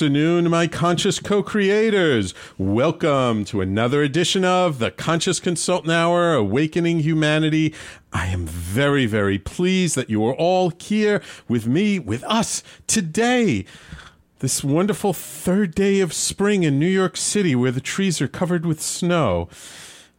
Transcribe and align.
afternoon, 0.00 0.48
my 0.48 0.66
conscious 0.66 1.18
co 1.18 1.42
creators. 1.42 2.32
Welcome 2.56 3.44
to 3.44 3.60
another 3.60 4.02
edition 4.02 4.46
of 4.46 4.78
the 4.78 4.90
Conscious 4.90 5.38
Consultant 5.38 5.92
Hour 5.92 6.32
Awakening 6.32 7.00
Humanity. 7.00 7.74
I 8.10 8.28
am 8.28 8.46
very, 8.46 9.04
very 9.04 9.38
pleased 9.38 9.96
that 9.96 10.08
you 10.08 10.24
are 10.24 10.34
all 10.34 10.72
here 10.80 11.20
with 11.48 11.66
me, 11.66 11.98
with 11.98 12.24
us 12.24 12.62
today. 12.86 13.66
This 14.38 14.64
wonderful 14.64 15.12
third 15.12 15.74
day 15.74 16.00
of 16.00 16.14
spring 16.14 16.62
in 16.62 16.78
New 16.78 16.86
York 16.86 17.18
City 17.18 17.54
where 17.54 17.70
the 17.70 17.78
trees 17.78 18.22
are 18.22 18.28
covered 18.28 18.64
with 18.64 18.80
snow. 18.80 19.50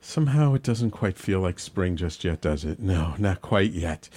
Somehow 0.03 0.55
it 0.55 0.63
doesn't 0.63 0.91
quite 0.91 1.15
feel 1.15 1.41
like 1.41 1.59
spring 1.59 1.95
just 1.95 2.23
yet, 2.23 2.41
does 2.41 2.65
it? 2.65 2.79
No, 2.79 3.13
not 3.19 3.41
quite 3.43 3.71
yet. 3.71 4.09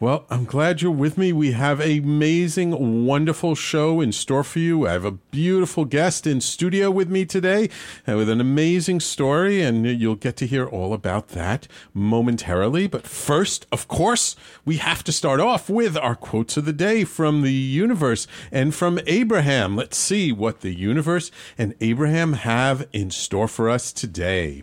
Well, 0.00 0.26
I'm 0.30 0.44
glad 0.44 0.80
you're 0.80 0.90
with 0.90 1.18
me. 1.18 1.32
We 1.32 1.52
have 1.52 1.78
an 1.78 1.98
amazing, 1.98 3.06
wonderful 3.06 3.54
show 3.54 4.00
in 4.00 4.12
store 4.12 4.44
for 4.44 4.58
you. 4.58 4.86
I 4.86 4.92
have 4.92 5.04
a 5.04 5.12
beautiful 5.12 5.84
guest 5.84 6.26
in 6.26 6.40
studio 6.40 6.90
with 6.90 7.08
me 7.10 7.26
today 7.26 7.68
uh, 8.08 8.16
with 8.16 8.30
an 8.30 8.40
amazing 8.40 9.00
story, 9.00 9.62
and 9.62 9.86
you'll 9.86 10.14
get 10.14 10.36
to 10.38 10.46
hear 10.46 10.66
all 10.66 10.94
about 10.94 11.28
that 11.28 11.68
momentarily. 11.92 12.86
But 12.86 13.06
first, 13.06 13.66
of 13.70 13.88
course, 13.88 14.36
we 14.64 14.78
have 14.78 15.04
to 15.04 15.12
start 15.12 15.40
off 15.40 15.68
with 15.68 15.98
our 15.98 16.14
quotes 16.14 16.56
of 16.56 16.64
the 16.64 16.72
day 16.72 17.04
from 17.04 17.42
the 17.42 17.52
universe 17.52 18.26
and 18.50 18.74
from 18.74 19.00
Abraham. 19.06 19.76
Let's 19.76 19.98
see 19.98 20.32
what 20.32 20.62
the 20.62 20.74
universe 20.74 21.30
and 21.58 21.74
Abraham 21.80 22.34
have 22.34 22.88
in 22.92 23.10
store 23.10 23.48
for 23.48 23.68
us 23.68 23.92
today. 23.92 24.62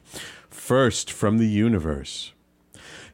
First, 0.64 1.12
from 1.12 1.40
the 1.40 1.48
universe. 1.48 2.32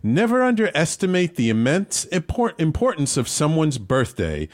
Never 0.04 0.44
underestimate 0.44 1.36
the 1.36 1.50
immense 1.50 2.06
importance 2.06 3.18
of 3.18 3.28
someone's 3.28 3.80
birthday 3.80 4.50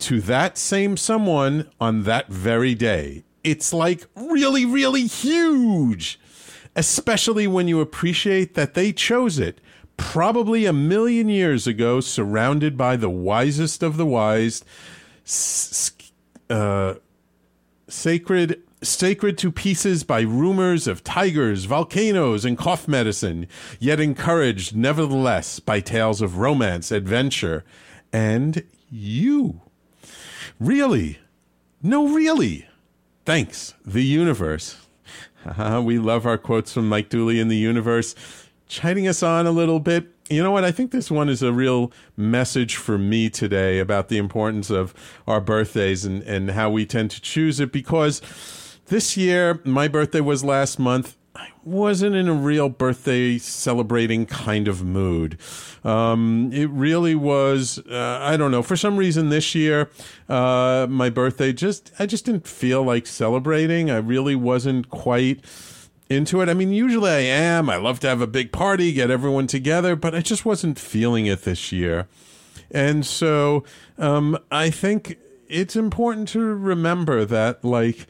to 0.00 0.20
that 0.20 0.58
same 0.58 0.98
someone 0.98 1.70
on 1.80 2.02
that 2.02 2.28
very 2.28 2.74
day. 2.74 3.24
It's 3.42 3.72
like 3.72 4.04
really, 4.14 4.66
really 4.66 5.06
huge, 5.06 6.20
especially 6.76 7.46
when 7.46 7.68
you 7.68 7.80
appreciate 7.80 8.52
that 8.52 8.74
they 8.74 8.92
chose 8.92 9.38
it 9.38 9.58
probably 9.96 10.66
a 10.66 10.74
million 10.74 11.30
years 11.30 11.66
ago, 11.66 12.00
surrounded 12.00 12.76
by 12.76 12.96
the 12.96 13.08
wisest 13.08 13.82
of 13.82 13.96
the 13.96 14.04
wise, 14.04 14.62
uh, 16.50 16.96
sacred 17.88 18.62
sacred 18.82 19.36
to 19.38 19.52
pieces 19.52 20.04
by 20.04 20.20
rumors 20.20 20.86
of 20.86 21.04
tigers, 21.04 21.64
volcanoes, 21.64 22.44
and 22.44 22.56
cough 22.56 22.88
medicine, 22.88 23.46
yet 23.78 24.00
encouraged 24.00 24.74
nevertheless 24.74 25.60
by 25.60 25.80
tales 25.80 26.22
of 26.22 26.38
romance, 26.38 26.90
adventure, 26.90 27.64
and 28.12 28.64
you. 28.90 29.60
Really? 30.58 31.18
No, 31.82 32.08
really. 32.08 32.66
Thanks, 33.24 33.74
the 33.84 34.04
universe. 34.04 34.76
we 35.82 35.98
love 35.98 36.26
our 36.26 36.38
quotes 36.38 36.72
from 36.72 36.88
Mike 36.88 37.08
Dooley 37.08 37.40
in 37.40 37.48
the 37.48 37.56
universe, 37.56 38.14
chiding 38.66 39.06
us 39.06 39.22
on 39.22 39.46
a 39.46 39.50
little 39.50 39.80
bit. 39.80 40.08
You 40.28 40.42
know 40.42 40.52
what? 40.52 40.64
I 40.64 40.70
think 40.70 40.90
this 40.90 41.10
one 41.10 41.28
is 41.28 41.42
a 41.42 41.52
real 41.52 41.92
message 42.16 42.76
for 42.76 42.96
me 42.96 43.28
today 43.28 43.78
about 43.78 44.08
the 44.08 44.18
importance 44.18 44.70
of 44.70 44.94
our 45.26 45.40
birthdays 45.40 46.04
and, 46.04 46.22
and 46.22 46.50
how 46.50 46.70
we 46.70 46.86
tend 46.86 47.10
to 47.12 47.20
choose 47.20 47.58
it 47.58 47.72
because 47.72 48.22
this 48.90 49.16
year, 49.16 49.60
my 49.64 49.88
birthday 49.88 50.20
was 50.20 50.44
last 50.44 50.78
month. 50.78 51.16
I 51.34 51.48
wasn't 51.64 52.16
in 52.16 52.28
a 52.28 52.34
real 52.34 52.68
birthday 52.68 53.38
celebrating 53.38 54.26
kind 54.26 54.66
of 54.66 54.84
mood. 54.84 55.38
Um, 55.84 56.50
it 56.52 56.68
really 56.70 57.14
was. 57.14 57.78
Uh, 57.88 58.18
I 58.20 58.36
don't 58.36 58.50
know. 58.50 58.62
For 58.62 58.76
some 58.76 58.96
reason, 58.96 59.28
this 59.28 59.54
year, 59.54 59.88
uh, 60.28 60.88
my 60.90 61.08
birthday 61.08 61.52
just 61.52 61.92
I 61.98 62.06
just 62.06 62.26
didn't 62.26 62.48
feel 62.48 62.82
like 62.82 63.06
celebrating. 63.06 63.90
I 63.90 63.98
really 63.98 64.34
wasn't 64.34 64.90
quite 64.90 65.44
into 66.10 66.42
it. 66.42 66.48
I 66.48 66.54
mean, 66.54 66.72
usually 66.72 67.10
I 67.10 67.20
am. 67.20 67.70
I 67.70 67.76
love 67.76 68.00
to 68.00 68.08
have 68.08 68.20
a 68.20 68.26
big 68.26 68.50
party, 68.50 68.92
get 68.92 69.10
everyone 69.10 69.46
together, 69.46 69.94
but 69.94 70.14
I 70.14 70.20
just 70.20 70.44
wasn't 70.44 70.78
feeling 70.78 71.26
it 71.26 71.44
this 71.44 71.70
year. 71.70 72.08
And 72.72 73.06
so 73.06 73.62
um, 73.98 74.36
I 74.50 74.70
think 74.70 75.16
it's 75.48 75.76
important 75.76 76.28
to 76.30 76.40
remember 76.40 77.24
that, 77.24 77.64
like 77.64 78.08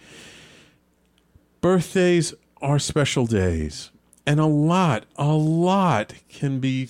birthdays 1.60 2.34
are 2.60 2.78
special 2.78 3.26
days. 3.26 3.91
And 4.26 4.38
a 4.38 4.47
lot, 4.47 5.06
a 5.16 5.32
lot 5.32 6.15
can 6.28 6.60
be 6.60 6.88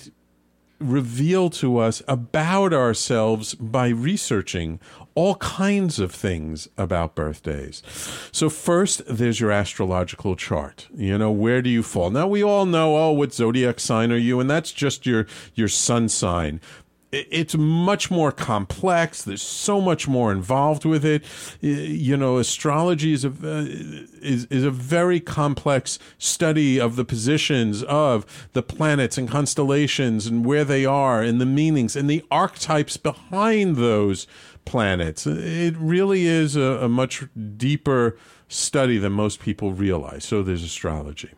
revealed 0.79 1.53
to 1.53 1.77
us 1.77 2.01
about 2.07 2.73
ourselves 2.73 3.53
by 3.55 3.87
researching 3.89 4.79
all 5.13 5.35
kinds 5.35 5.99
of 5.99 6.11
things 6.11 6.69
about 6.77 7.15
birthdays. 7.15 7.83
So 8.31 8.49
first, 8.49 9.03
there's 9.07 9.39
your 9.39 9.51
astrological 9.51 10.35
chart. 10.35 10.87
You 10.95 11.17
know, 11.17 11.31
where 11.31 11.61
do 11.61 11.69
you 11.69 11.83
fall? 11.83 12.09
Now 12.09 12.27
we 12.27 12.43
all 12.43 12.65
know, 12.65 12.95
oh, 12.97 13.11
what 13.11 13.33
zodiac 13.33 13.79
sign 13.79 14.11
are 14.11 14.17
you? 14.17 14.39
And 14.39 14.49
that's 14.49 14.71
just 14.71 15.05
your 15.05 15.27
your 15.53 15.67
sun 15.67 16.09
sign 16.09 16.61
it's 17.11 17.55
much 17.55 18.09
more 18.09 18.31
complex. 18.31 19.21
There's 19.21 19.41
so 19.41 19.81
much 19.81 20.07
more 20.07 20.31
involved 20.31 20.85
with 20.85 21.03
it. 21.03 21.23
You 21.59 22.15
know, 22.15 22.37
astrology 22.37 23.13
is 23.13 23.25
a 23.25 23.29
uh, 23.29 23.65
is 24.21 24.45
is 24.45 24.63
a 24.63 24.71
very 24.71 25.19
complex 25.19 25.99
study 26.17 26.79
of 26.79 26.95
the 26.95 27.03
positions 27.03 27.83
of 27.83 28.47
the 28.53 28.63
planets 28.63 29.17
and 29.17 29.29
constellations 29.29 30.25
and 30.25 30.45
where 30.45 30.63
they 30.63 30.85
are 30.85 31.21
and 31.21 31.41
the 31.41 31.45
meanings 31.45 31.95
and 31.95 32.09
the 32.09 32.23
archetypes 32.31 32.95
behind 32.95 33.75
those 33.75 34.25
planets. 34.63 35.27
It 35.27 35.75
really 35.77 36.27
is 36.27 36.55
a, 36.55 36.61
a 36.61 36.89
much 36.89 37.25
deeper 37.57 38.17
study 38.47 38.97
than 38.97 39.11
most 39.11 39.39
people 39.39 39.73
realize. 39.73 40.23
So 40.23 40.43
there's 40.43 40.63
astrology. 40.63 41.31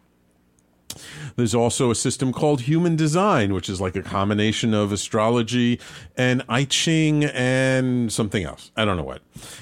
There's 1.36 1.56
also 1.56 1.92
a 1.92 1.96
system 1.96 2.32
called 2.32 2.62
human 2.62 2.96
design, 2.96 3.54
which 3.54 3.70
is 3.70 3.82
like 3.82 3.96
a 3.96 4.02
combination 4.02 4.74
of 4.74 4.92
astrology 4.92 5.80
and 6.18 6.44
I 6.50 6.66
Ching 6.66 7.24
and 7.26 8.12
something 8.12 8.44
else. 8.44 8.72
I 8.76 8.86
don't 8.86 8.98
know 8.98 9.04
what. 9.04 9.22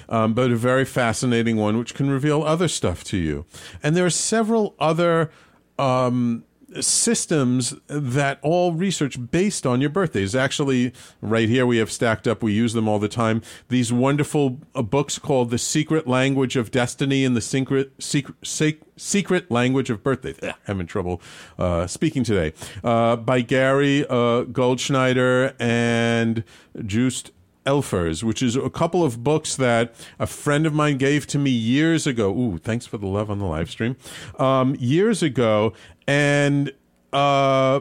Um, 0.09 0.33
but 0.33 0.51
a 0.51 0.55
very 0.55 0.85
fascinating 0.85 1.57
one, 1.57 1.77
which 1.77 1.93
can 1.93 2.09
reveal 2.09 2.43
other 2.43 2.67
stuff 2.67 3.03
to 3.05 3.17
you. 3.17 3.45
And 3.83 3.95
there 3.95 4.05
are 4.05 4.09
several 4.09 4.75
other 4.79 5.31
um, 5.77 6.43
systems 6.79 7.75
that 7.87 8.39
all 8.41 8.73
research 8.73 9.17
based 9.31 9.65
on 9.65 9.81
your 9.81 9.89
birthdays. 9.89 10.35
Actually, 10.35 10.93
right 11.21 11.49
here 11.49 11.65
we 11.65 11.77
have 11.77 11.91
stacked 11.91 12.27
up, 12.27 12.41
we 12.41 12.53
use 12.53 12.73
them 12.73 12.87
all 12.87 12.99
the 12.99 13.09
time. 13.09 13.41
These 13.67 13.91
wonderful 13.91 14.59
uh, 14.73 14.81
books 14.81 15.19
called 15.19 15.49
The 15.49 15.57
Secret 15.57 16.07
Language 16.07 16.55
of 16.55 16.71
Destiny 16.71 17.25
and 17.25 17.35
The 17.35 17.41
Secret, 17.41 17.91
secret, 17.99 18.83
secret 18.97 19.51
Language 19.51 19.89
of 19.89 20.03
Birthdays. 20.03 20.39
I'm 20.43 20.53
having 20.63 20.87
trouble 20.87 21.21
uh, 21.57 21.87
speaking 21.87 22.23
today. 22.23 22.53
Uh, 22.83 23.15
by 23.15 23.41
Gary 23.41 24.05
uh, 24.05 24.43
Goldschneider 24.45 25.55
and 25.59 26.43
Joost 26.85 27.31
Elfers, 27.65 28.23
which 28.23 28.41
is 28.41 28.55
a 28.55 28.69
couple 28.69 29.03
of 29.03 29.23
books 29.23 29.55
that 29.55 29.93
a 30.19 30.25
friend 30.25 30.65
of 30.65 30.73
mine 30.73 30.97
gave 30.97 31.27
to 31.27 31.37
me 31.37 31.51
years 31.51 32.07
ago. 32.07 32.31
Ooh, 32.31 32.57
thanks 32.57 32.85
for 32.87 32.97
the 32.97 33.05
love 33.05 33.29
on 33.29 33.39
the 33.39 33.45
live 33.45 33.69
stream. 33.69 33.95
Um, 34.39 34.75
years 34.79 35.21
ago, 35.21 35.73
and 36.11 36.73
uh, 37.13 37.79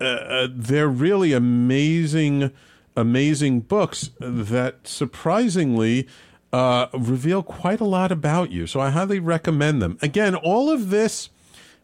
uh, 0.00 0.48
they're 0.48 0.86
really 0.88 1.32
amazing, 1.32 2.52
amazing 2.96 3.60
books 3.60 4.10
that 4.20 4.86
surprisingly 4.86 6.06
uh, 6.52 6.86
reveal 6.92 7.42
quite 7.42 7.80
a 7.80 7.84
lot 7.84 8.12
about 8.12 8.52
you. 8.52 8.68
So 8.68 8.78
I 8.78 8.90
highly 8.90 9.18
recommend 9.18 9.82
them. 9.82 9.98
Again, 10.00 10.36
all 10.36 10.70
of 10.70 10.90
this 10.90 11.30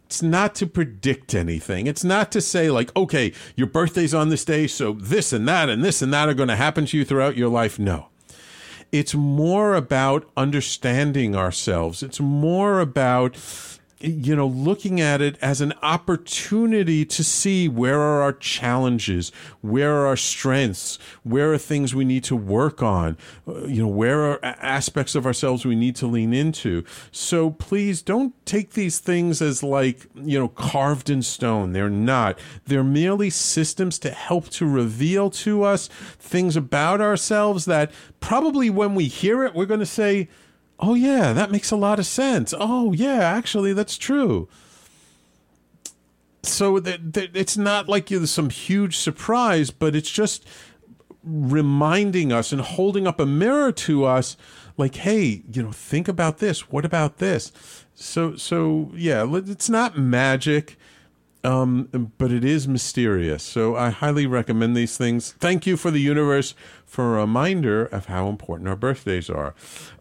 it's 0.07 0.23
not 0.23 0.55
to 0.57 0.67
predict 0.67 1.35
anything. 1.35 1.87
It's 1.87 2.05
not 2.05 2.31
to 2.33 2.43
say, 2.43 2.71
like, 2.71 2.95
okay, 2.95 3.33
your 3.57 3.67
birthday's 3.67 4.13
on 4.13 4.29
this 4.29 4.45
day, 4.45 4.67
so 4.67 4.93
this 4.93 5.33
and 5.33 5.49
that 5.49 5.71
and 5.71 5.83
this 5.83 6.03
and 6.03 6.13
that 6.13 6.29
are 6.29 6.35
going 6.35 6.51
to 6.51 6.57
happen 6.57 6.85
to 6.85 6.99
you 6.99 7.05
throughout 7.07 7.35
your 7.35 7.49
life. 7.49 7.79
No. 7.79 8.09
It's 8.93 9.15
more 9.15 9.75
about 9.75 10.31
understanding 10.37 11.35
ourselves. 11.35 12.03
It's 12.03 12.21
more 12.21 12.81
about 12.81 13.39
you 14.03 14.35
know, 14.35 14.47
looking 14.47 15.01
at 15.01 15.21
it 15.21 15.37
as 15.41 15.61
an 15.61 15.73
opportunity 15.83 17.05
to 17.05 17.23
see 17.23 17.69
where 17.69 18.01
are 18.01 18.23
our 18.23 18.33
challenges, 18.33 19.31
where 19.61 19.95
are 19.95 20.07
our 20.07 20.17
strengths, 20.17 20.99
where 21.23 21.53
are 21.53 21.59
things 21.59 21.95
we 21.95 22.05
need 22.05 22.25
to 22.25 22.37
work 22.37 22.83
on, 22.83 23.17
uh, 23.47 23.65
you 23.67 23.83
know, 23.83 23.89
where 23.89 24.21
are 24.23 24.39
aspects 24.43 25.15
of 25.15 25.25
ourselves 25.25 25.65
we 25.65 25.77
need 25.77 25.97
to 25.97 26.07
lean 26.07 26.35
into. 26.35 26.85
So 27.11 27.51
please 27.51 28.03
don't 28.03 28.35
take 28.45 28.73
these 28.73 28.99
things 28.99 29.41
as 29.41 29.63
like, 29.63 30.07
you 30.15 30.39
know, 30.39 30.49
carved 30.49 31.09
in 31.09 31.23
stone. 31.23 31.73
They're 31.73 31.89
not. 31.91 32.39
They're 32.67 32.85
merely 32.85 33.31
systems 33.31 33.99
to 34.01 34.11
help 34.11 34.49
to 34.51 34.67
reveal 34.67 35.31
to 35.31 35.63
us 35.63 35.89
things 36.19 36.57
about 36.57 37.01
ourselves 37.01 37.65
that 37.67 37.93
probably 38.21 38.71
when 38.71 38.95
we 38.95 39.07
hear 39.07 39.45
it, 39.45 39.55
we're 39.55 39.67
going 39.67 39.81
to 39.81 39.87
say, 39.87 40.29
oh 40.83 40.95
yeah, 40.95 41.33
that 41.33 41.51
makes 41.51 41.71
a 41.71 41.77
lot 41.77 41.99
of 41.99 42.07
sense. 42.07 42.53
Oh 42.59 42.93
yeah, 42.93 43.21
actually 43.21 43.73
that's 43.73 43.97
true. 43.97 44.49
So 46.43 46.81
th- 46.81 47.13
th- 47.13 47.31
it's 47.35 47.57
not 47.57 47.89
like 47.89 48.11
you're 48.11 48.27
some 48.27 48.51
huge 48.51 48.97
surprise, 48.97 49.71
but 49.71 49.95
it's 49.95 50.11
just 50.11 50.45
reminding 51.25 52.33
us 52.33 52.51
and 52.51 52.61
holding 52.61 53.07
up 53.07 53.21
a 53.21 53.27
mirror 53.27 53.71
to 53.71 54.05
us 54.05 54.37
like 54.77 54.97
hey 54.97 55.43
you 55.53 55.63
know 55.63 55.71
think 55.71 56.09
about 56.09 56.39
this 56.39 56.69
what 56.69 56.85
about 56.85 57.19
this 57.19 57.53
so 57.95 58.35
so 58.35 58.91
yeah 58.95 59.25
it's 59.33 59.71
not 59.71 59.97
magic 59.97 60.77
um, 61.45 62.13
but 62.19 62.31
it 62.31 62.45
is 62.45 62.69
mysterious. 62.69 63.43
So 63.43 63.77
I 63.77 63.91
highly 63.91 64.27
recommend 64.27 64.77
these 64.77 64.97
things. 64.97 65.33
Thank 65.33 65.67
you 65.67 65.77
for 65.77 65.91
the 65.91 66.01
universe 66.01 66.55
for 66.87 67.17
a 67.17 67.21
reminder 67.21 67.87
of 67.87 68.07
how 68.07 68.29
important 68.29 68.69
our 68.69 68.77
birthdays 68.77 69.29
are. 69.29 69.55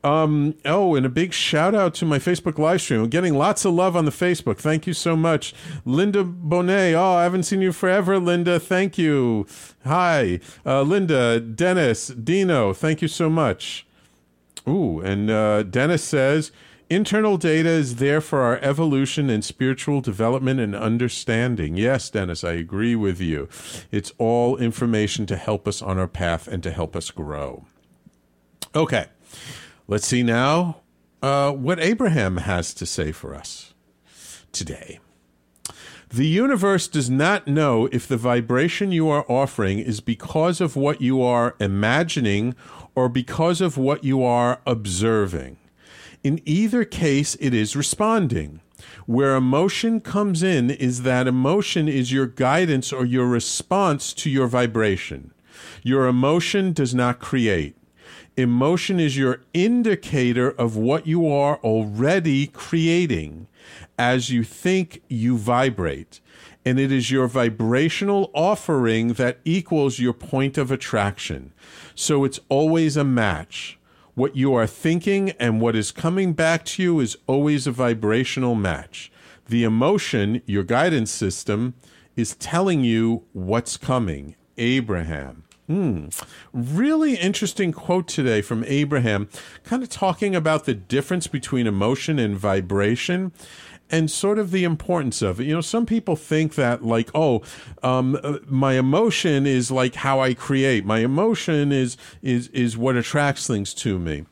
Um, 0.04 0.56
oh, 0.66 0.96
and 0.96 1.06
a 1.06 1.10
big 1.10 1.34
shout 1.34 1.74
out 1.74 1.94
to 1.96 2.06
my 2.06 2.20
Facebook 2.20 2.60
live 2.60 2.82
stream. 2.82 3.02
I'm 3.02 3.10
getting 3.10 3.34
lots 3.34 3.66
of 3.66 3.74
love 3.74 3.96
on 3.96 4.06
the 4.06 4.12
Facebook. 4.12 4.58
Thank 4.58 4.86
you 4.86 4.94
so 4.94 5.16
much. 5.16 5.54
Linda 5.86 6.24
Bonet. 6.24 6.94
Oh, 6.94 7.14
I 7.14 7.24
haven't 7.24 7.44
seen 7.44 7.62
you 7.62 7.72
forever, 7.72 8.20
Linda. 8.20 8.60
Thank 8.60 8.98
you. 8.98 9.48
Hi. 9.86 10.40
Uh, 10.66 10.82
Linda, 10.82 11.40
Dennis, 11.40 12.08
Dino. 12.08 12.74
Thank 12.74 13.02
you 13.02 13.08
so 13.08 13.30
much. 13.30 13.88
Ooh, 14.68 15.00
and 15.00 15.32
uh, 15.32 15.64
Dennis 15.64 16.04
says, 16.04 16.52
Internal 16.92 17.38
data 17.38 17.70
is 17.70 17.96
there 17.96 18.20
for 18.20 18.42
our 18.42 18.58
evolution 18.58 19.30
and 19.30 19.46
spiritual 19.46 20.02
development 20.02 20.60
and 20.60 20.76
understanding. 20.76 21.78
Yes, 21.78 22.10
Dennis, 22.10 22.44
I 22.44 22.52
agree 22.52 22.98
with 22.98 23.22
you. 23.22 23.48
It's 23.92 24.12
all 24.18 24.58
information 24.58 25.26
to 25.28 25.38
help 25.38 25.70
us 25.70 25.82
on 25.82 25.98
our 25.98 26.10
path 26.10 26.50
and 26.50 26.62
to 26.64 26.70
help 26.70 26.98
us 26.98 27.10
grow. 27.10 27.66
Okay, 28.76 29.06
let's 29.88 30.06
see 30.06 30.22
now 30.22 30.82
uh, 31.22 31.54
what 31.54 31.80
Abraham 31.80 32.36
has 32.36 32.74
to 32.74 32.86
say 32.86 33.14
for 33.14 33.34
us 33.34 33.74
today. 34.52 35.00
The 36.10 36.28
universe 36.28 36.90
does 36.90 37.10
not 37.10 37.48
know 37.48 37.88
if 37.94 38.06
the 38.06 38.18
vibration 38.18 38.92
you 38.92 39.08
are 39.08 39.26
offering 39.30 39.80
is 39.80 40.02
because 40.02 40.60
of 40.60 40.76
what 40.76 41.00
you 41.00 41.22
are 41.22 41.56
imagining 41.58 42.54
or 42.96 43.08
because 43.08 43.62
of 43.62 43.78
what 43.78 44.04
you 44.04 44.22
are 44.26 44.60
observing. 44.68 45.56
In 46.24 46.40
either 46.46 46.86
case, 46.86 47.36
it 47.40 47.54
is 47.54 47.76
responding. 47.76 48.62
Where 49.06 49.36
emotion 49.36 50.02
comes 50.02 50.44
in 50.44 50.70
is 50.70 51.04
that 51.04 51.28
emotion 51.28 51.88
is 51.88 52.12
your 52.12 52.28
guidance 52.28 52.94
or 52.94 53.06
your 53.06 53.28
response 53.28 54.14
to 54.14 54.30
your 54.30 54.48
vibration. 54.48 55.34
Your 55.84 56.08
emotion 56.08 56.74
does 56.74 56.94
not 56.94 57.20
create. 57.20 57.76
Emotion 58.38 59.00
is 59.00 59.18
your 59.18 59.42
indicator 59.54 60.50
of 60.52 60.78
what 60.78 61.06
you 61.06 61.28
are 61.28 61.58
already 61.58 62.48
creating 62.48 63.48
as 63.98 64.30
you 64.30 64.44
think 64.44 65.02
you 65.10 65.38
vibrate. 65.38 66.20
And 66.64 66.80
it 66.80 66.92
is 66.92 67.12
your 67.12 67.28
vibrational 67.28 68.32
offering 68.34 69.14
that 69.14 69.40
equals 69.44 70.00
your 70.00 70.14
point 70.14 70.58
of 70.58 70.72
attraction. 70.72 71.52
So 71.96 72.24
it's 72.24 72.40
always 72.50 72.96
a 72.96 73.04
match. 73.04 73.80
What 74.14 74.36
you 74.36 74.54
are 74.54 74.68
thinking 74.68 75.32
and 75.32 75.62
what 75.62 75.76
is 75.76 75.92
coming 75.92 76.34
back 76.34 76.66
to 76.66 76.84
you 76.84 77.00
is 77.00 77.18
always 77.28 77.66
a 77.66 77.72
vibrational 77.72 78.56
match. 78.56 79.12
The 79.48 79.64
emotion, 79.64 80.42
your 80.46 80.64
guidance 80.64 81.12
system, 81.12 81.76
is 82.16 82.36
telling 82.36 82.84
you 82.84 83.24
what's 83.32 83.78
coming. 83.78 84.36
Abraham. 84.58 85.44
Hmm. 85.68 86.08
Really 86.52 87.16
interesting 87.16 87.72
quote 87.72 88.08
today 88.08 88.42
from 88.42 88.66
Abraham, 88.68 89.30
kind 89.64 89.82
of 89.82 89.88
talking 89.88 90.36
about 90.36 90.66
the 90.66 90.74
difference 90.74 91.28
between 91.28 91.66
emotion 91.66 92.20
and 92.20 92.36
vibration 92.36 93.32
and 93.92 94.10
sort 94.10 94.40
of 94.40 94.52
the 94.52 94.64
importance 94.64 95.22
of 95.22 95.40
it. 95.40 95.46
You 95.46 95.54
know, 95.54 95.62
some 95.62 95.86
people 95.86 96.16
think 96.16 96.56
that 96.56 96.84
like, 96.84 97.12
oh, 97.14 97.42
um, 97.84 98.18
uh, 98.24 98.40
my 98.48 98.74
emotion 98.74 99.46
is 99.46 99.70
like 99.70 99.96
how 99.96 100.22
I 100.22 100.34
create. 100.34 100.86
My 100.86 101.00
emotion 101.00 101.72
is 101.72 101.98
is 102.22 102.48
is 102.50 102.78
what 102.78 102.96
attracts 102.96 103.46
things 103.46 103.74
to 103.76 104.00
me. 104.00 104.26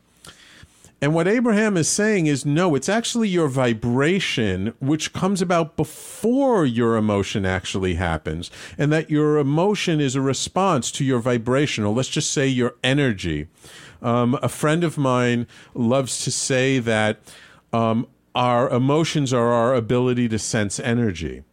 And 1.02 1.14
what 1.14 1.30
Abraham 1.30 1.78
is 1.78 1.88
saying 1.88 2.28
is 2.28 2.46
no, 2.46 2.76
it's 2.76 2.90
actually 2.90 3.30
your 3.30 3.48
vibration 3.48 4.74
which 4.80 5.14
comes 5.14 5.42
about 5.42 5.78
before 5.78 6.66
your 6.66 6.98
emotion 6.98 7.46
actually 7.46 7.96
happens. 7.96 8.52
And 8.78 8.92
that 8.92 9.10
your 9.10 9.38
emotion 9.38 10.02
is 10.02 10.16
a 10.16 10.22
response 10.22 10.92
to 10.92 11.06
your 11.06 11.20
vibration, 11.20 11.86
or 11.86 11.94
let's 11.94 12.10
just 12.10 12.32
say 12.32 12.48
your 12.48 12.76
energy. 12.84 13.48
Um, 14.02 14.38
a 14.42 14.50
friend 14.50 14.84
of 14.84 14.98
mine 14.98 15.48
loves 15.74 16.24
to 16.26 16.32
say 16.32 16.80
that 16.80 17.20
um, 17.72 18.08
our 18.36 18.70
emotions 18.70 19.34
are 19.34 19.52
our 19.52 19.76
ability 19.76 20.28
to 20.30 20.40
sense 20.40 20.80
energy. 20.80 21.44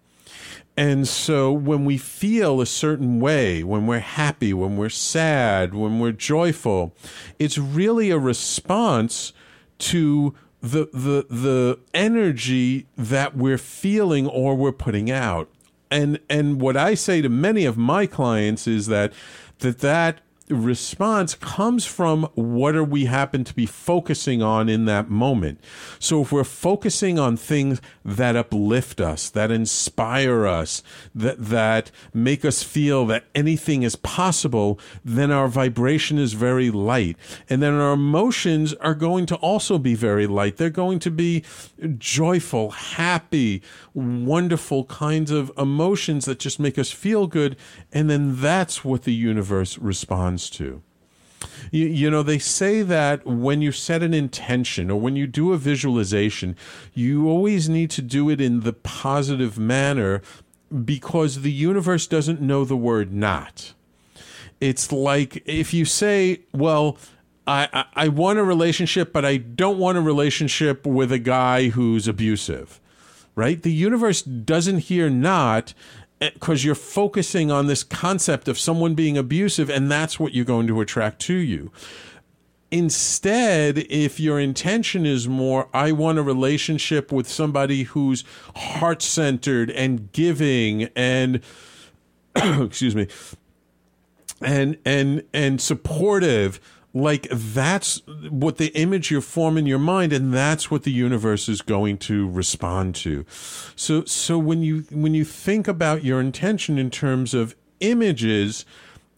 And 0.77 1.09
so 1.09 1.53
when 1.53 1.87
we 1.87 1.97
feel 1.97 2.61
a 2.61 2.67
certain 2.67 3.19
way, 3.19 3.65
when 3.65 3.87
we're 3.87 4.01
happy, 4.01 4.53
when 4.53 4.77
we're 4.77 4.91
sad, 4.91 5.75
when 5.75 5.99
we're 5.99 6.13
joyful, 6.13 6.95
it's 7.39 7.57
really 7.57 8.11
a 8.11 8.19
response 8.19 9.33
to 9.79 10.35
the 10.61 10.89
the 10.93 11.27
the 11.31 11.79
energy 11.95 12.87
that 12.97 13.37
we're 13.37 13.59
feeling 13.59 14.27
or 14.27 14.55
we're 14.55 14.73
putting 14.73 15.11
out. 15.11 15.49
And 15.91 16.19
and 16.29 16.61
what 16.61 16.77
I 16.77 16.95
say 16.95 17.23
to 17.23 17.29
many 17.29 17.65
of 17.65 17.79
my 17.79 18.07
clients 18.07 18.67
is 18.67 18.87
that 18.87 19.13
that 19.61 19.79
that 19.79 20.21
response 20.49 21.35
comes 21.35 21.85
from 21.85 22.25
what 22.35 22.77
are 22.77 22.85
we 22.85 23.07
happen 23.07 23.45
to 23.45 23.55
be 23.55 23.67
focusing 23.67 24.43
on 24.43 24.69
in 24.69 24.85
that 24.85 25.11
moment. 25.11 25.61
So 25.99 26.23
if 26.23 26.33
we're 26.33 26.45
focusing 26.45 27.19
on 27.19 27.37
things 27.37 27.81
that 28.05 28.37
uplift 28.37 29.01
us, 29.01 29.31
that 29.31 29.51
inspire 29.51 30.47
us, 30.47 30.83
that 31.15 31.47
that 31.47 31.91
make 32.15 32.45
us 32.45 32.63
feel 32.63 33.07
that 33.07 33.25
anything 33.35 33.83
is 33.83 33.97
possible, 33.97 34.79
then 35.05 35.31
our 35.31 35.49
vibration 35.49 36.19
is 36.19 36.33
very 36.33 36.71
light. 36.71 37.17
And 37.49 37.63
then 37.63 37.75
our 37.75 37.95
emotions 37.95 38.75
are 38.75 38.95
going 38.95 39.27
to 39.27 39.37
also 39.37 39.79
be 39.79 39.95
very 39.95 40.27
light. 40.27 40.57
They're 40.57 40.71
going 40.71 40.99
to 41.01 41.11
be 41.11 41.45
joyful, 41.99 42.71
happy, 42.71 43.63
wonderful 43.95 44.85
kinds 44.85 45.31
of 45.31 45.53
emotions 45.59 46.25
that 46.25 46.39
just 46.39 46.59
make 46.59 46.79
us 46.79 46.91
feel 46.91 47.27
good. 47.27 47.57
And 47.93 48.09
then 48.09 48.41
that's 48.41 48.85
what 48.85 49.03
the 49.03 49.15
universe 49.15 49.79
responds 49.79 50.51
to. 50.51 50.83
You, 51.71 51.87
you, 51.87 52.11
know, 52.11 52.23
they 52.23 52.39
say 52.39 52.83
that 52.83 53.27
when 53.27 53.61
you 53.61 53.73
set 53.73 54.03
an 54.03 54.15
intention 54.15 54.91
or 54.91 54.99
when 55.01 55.17
you 55.17 55.27
do 55.27 55.53
a 55.53 55.59
visualization, 55.59 56.57
you 56.95 57.29
always 57.29 57.69
need 57.69 57.91
to 57.91 58.03
do 58.03 58.31
it 58.31 58.41
in 58.41 58.61
the 58.61 58.73
positive 58.73 59.59
manner 59.59 60.23
because 60.85 61.43
the 61.43 61.53
universe 61.53 62.07
doesn't 62.07 62.41
know 62.41 62.65
the 62.65 62.77
word 62.77 63.13
not. 63.13 63.75
It's 64.61 64.91
like 64.91 65.43
if 65.47 65.75
you 65.75 65.85
say, 65.85 66.41
well, 66.53 66.97
I, 67.47 67.85
I, 67.95 68.09
want 68.09 68.39
a 68.39 68.43
relationship, 68.43 69.13
but 69.13 69.25
I 69.25 69.37
don't 69.37 69.79
want 69.79 69.99
a 69.99 70.01
relationship 70.01 70.85
with 70.85 71.13
a 71.13 71.19
guy 71.19 71.69
who's 71.69 72.09
abusive, 72.09 72.81
right? 73.37 73.63
The 73.63 73.73
universe 73.73 74.23
doesn't 74.23 74.79
hear 74.81 75.09
not 75.09 75.73
eh, 76.21 76.31
because 76.35 76.65
you're 76.65 76.75
focusing 76.75 77.53
on 77.53 77.69
this 77.69 77.85
concept 77.85 78.49
of 78.49 78.59
someone 78.59 78.95
being 78.95 79.17
abusive 79.17 79.71
and 79.71 79.91
that's 79.91 80.19
what 80.19 80.35
you're 80.35 80.45
going 80.45 80.67
to 80.67 80.81
attract 80.81 81.21
to 81.21 81.35
you 81.35 81.71
instead 82.73 83.79
if 83.89 84.19
your 84.19 84.41
intention 84.41 85.07
is 85.07 85.29
more 85.29 85.69
i 85.73 85.93
want 85.93 86.19
a 86.19 86.23
relationship 86.23 87.13
with 87.13 87.29
somebody 87.29 87.85
who's 87.85 88.25
heart-centered 88.57 89.71
and 89.71 90.11
giving 90.11 90.83
and 90.97 91.41
excuse 92.37 92.97
me 92.97 93.07
and 94.43 94.77
and 94.85 95.23
and 95.33 95.61
supportive 95.61 96.61
like 96.97 97.29
that's 97.31 98.01
what 98.31 98.57
the 98.57 98.69
image 98.69 99.11
you 99.11 99.21
form 99.21 99.59
in 99.59 99.67
your 99.67 99.79
mind 99.79 100.15
and 100.15 100.33
that's 100.33 100.71
what 100.71 100.83
the 100.85 100.91
universe 100.91 101.47
is 101.47 101.61
going 101.61 101.99
to 101.99 102.29
respond 102.31 102.95
to 102.95 103.25
so 103.75 104.03
so 104.05 104.39
when 104.39 104.63
you 104.63 104.81
when 104.91 105.13
you 105.13 105.25
think 105.25 105.69
about 105.69 106.05
your 106.05 106.21
intention 106.21 106.79
in 106.79 106.91
terms 106.91 107.35
of 107.35 107.55
images 107.81 108.65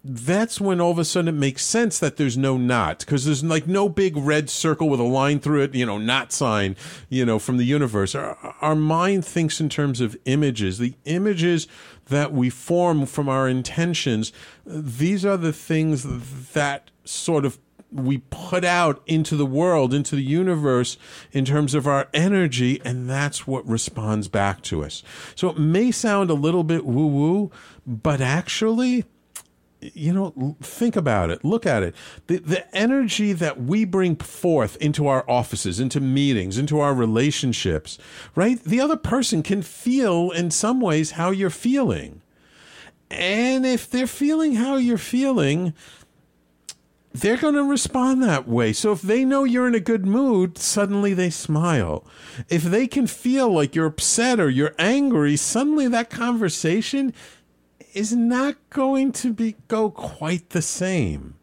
that's 0.02 0.60
when 0.60 0.80
all 0.80 0.90
of 0.90 0.98
a 0.98 1.04
sudden 1.04 1.28
it 1.28 1.38
makes 1.38 1.64
sense 1.64 1.98
that 1.98 2.16
there's 2.16 2.36
no 2.36 2.56
not 2.56 3.00
because 3.00 3.24
there's 3.24 3.44
like 3.44 3.66
no 3.66 3.88
big 3.88 4.16
red 4.16 4.48
circle 4.48 4.88
with 4.88 5.00
a 5.00 5.04
line 5.04 5.38
through 5.40 5.60
it, 5.62 5.74
you 5.74 5.84
know, 5.84 5.98
not 5.98 6.32
sign, 6.32 6.76
you 7.08 7.26
know, 7.26 7.38
from 7.38 7.56
the 7.56 7.64
universe. 7.64 8.14
Our, 8.14 8.38
our 8.60 8.76
mind 8.76 9.26
thinks 9.26 9.60
in 9.60 9.68
terms 9.68 10.00
of 10.00 10.16
images. 10.24 10.78
The 10.78 10.94
images 11.04 11.66
that 12.06 12.32
we 12.32 12.48
form 12.48 13.06
from 13.06 13.28
our 13.28 13.48
intentions, 13.48 14.32
these 14.64 15.26
are 15.26 15.36
the 15.36 15.52
things 15.52 16.52
that 16.52 16.90
sort 17.04 17.44
of 17.44 17.58
we 17.90 18.18
put 18.30 18.64
out 18.64 19.02
into 19.06 19.36
the 19.36 19.46
world, 19.46 19.94
into 19.94 20.14
the 20.14 20.22
universe 20.22 20.98
in 21.32 21.44
terms 21.44 21.74
of 21.74 21.86
our 21.86 22.08
energy, 22.12 22.80
and 22.84 23.08
that's 23.08 23.46
what 23.46 23.66
responds 23.66 24.28
back 24.28 24.62
to 24.62 24.84
us. 24.84 25.02
So 25.34 25.48
it 25.50 25.58
may 25.58 25.90
sound 25.90 26.30
a 26.30 26.34
little 26.34 26.64
bit 26.64 26.84
woo 26.84 27.06
woo, 27.06 27.50
but 27.86 28.20
actually, 28.20 29.06
you 29.80 30.12
know, 30.12 30.56
think 30.60 30.96
about 30.96 31.30
it, 31.30 31.44
look 31.44 31.64
at 31.64 31.82
it. 31.82 31.94
The, 32.26 32.38
the 32.38 32.76
energy 32.76 33.32
that 33.32 33.62
we 33.62 33.84
bring 33.84 34.16
forth 34.16 34.76
into 34.76 35.06
our 35.06 35.24
offices, 35.28 35.80
into 35.80 36.00
meetings, 36.00 36.58
into 36.58 36.80
our 36.80 36.92
relationships, 36.92 37.98
right? 38.34 38.62
The 38.62 38.80
other 38.80 38.96
person 38.96 39.42
can 39.42 39.62
feel 39.62 40.30
in 40.30 40.50
some 40.50 40.80
ways 40.80 41.12
how 41.12 41.30
you're 41.30 41.48
feeling. 41.48 42.20
And 43.10 43.64
if 43.64 43.88
they're 43.88 44.06
feeling 44.06 44.56
how 44.56 44.76
you're 44.76 44.98
feeling, 44.98 45.72
they're 47.12 47.36
going 47.36 47.54
to 47.54 47.64
respond 47.64 48.22
that 48.22 48.46
way. 48.46 48.72
So 48.72 48.92
if 48.92 49.02
they 49.02 49.24
know 49.24 49.44
you're 49.44 49.66
in 49.66 49.74
a 49.74 49.80
good 49.80 50.06
mood, 50.06 50.58
suddenly 50.58 51.14
they 51.14 51.30
smile. 51.30 52.04
If 52.48 52.62
they 52.62 52.86
can 52.86 53.06
feel 53.06 53.50
like 53.50 53.74
you're 53.74 53.86
upset 53.86 54.38
or 54.38 54.50
you're 54.50 54.74
angry, 54.78 55.36
suddenly 55.36 55.88
that 55.88 56.10
conversation 56.10 57.12
is 57.94 58.14
not 58.14 58.56
going 58.70 59.12
to 59.12 59.32
be 59.32 59.56
go 59.68 59.90
quite 59.90 60.50
the 60.50 60.62
same. 60.62 61.34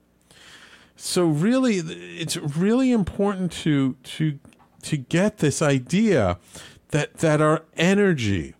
So 0.95 1.25
really 1.25 1.77
it's 1.77 2.37
really 2.37 2.91
important 2.91 3.51
to 3.63 3.95
to 4.03 4.39
to 4.83 4.97
get 4.97 5.37
this 5.39 5.61
idea 5.61 6.37
that 6.89 7.15
that 7.17 7.41
our 7.41 7.63
energy 7.75 8.54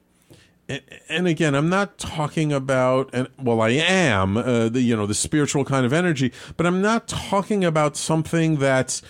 and 0.68 1.28
again, 1.28 1.54
I'm 1.54 1.70
not 1.70 1.98
talking 1.98 2.52
about, 2.52 3.10
and 3.14 3.28
well, 3.42 3.62
I 3.62 3.70
am 3.70 4.38
uh, 4.38 4.70
the 4.70 4.82
you 4.82 4.96
know 4.96 5.06
the 5.06 5.14
spiritual 5.14 5.64
kind 5.64 5.86
of 5.86 5.94
energy, 5.94 6.34
but 6.58 6.66
I'm 6.66 6.82
not 6.82 7.08
talking 7.08 7.64
about 7.64 7.96
something 7.96 8.58
that's 8.58 9.02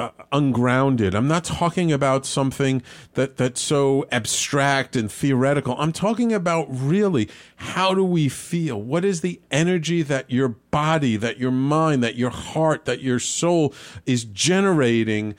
uh, 0.00 0.10
ungrounded. 0.32 1.14
I'm 1.14 1.28
not 1.28 1.44
talking 1.44 1.92
about 1.92 2.26
something 2.26 2.82
that 3.14 3.36
that's 3.36 3.60
so 3.60 4.06
abstract 4.10 4.96
and 4.96 5.10
theoretical. 5.10 5.76
I'm 5.78 5.92
talking 5.92 6.32
about 6.32 6.66
really 6.70 7.28
how 7.56 7.94
do 7.94 8.04
we 8.04 8.28
feel? 8.28 8.80
What 8.80 9.04
is 9.04 9.20
the 9.20 9.40
energy 9.50 10.02
that 10.02 10.30
your 10.30 10.48
body, 10.48 11.16
that 11.16 11.38
your 11.38 11.52
mind, 11.52 12.02
that 12.02 12.16
your 12.16 12.30
heart, 12.30 12.84
that 12.84 13.00
your 13.00 13.18
soul 13.18 13.74
is 14.06 14.24
generating? 14.24 15.34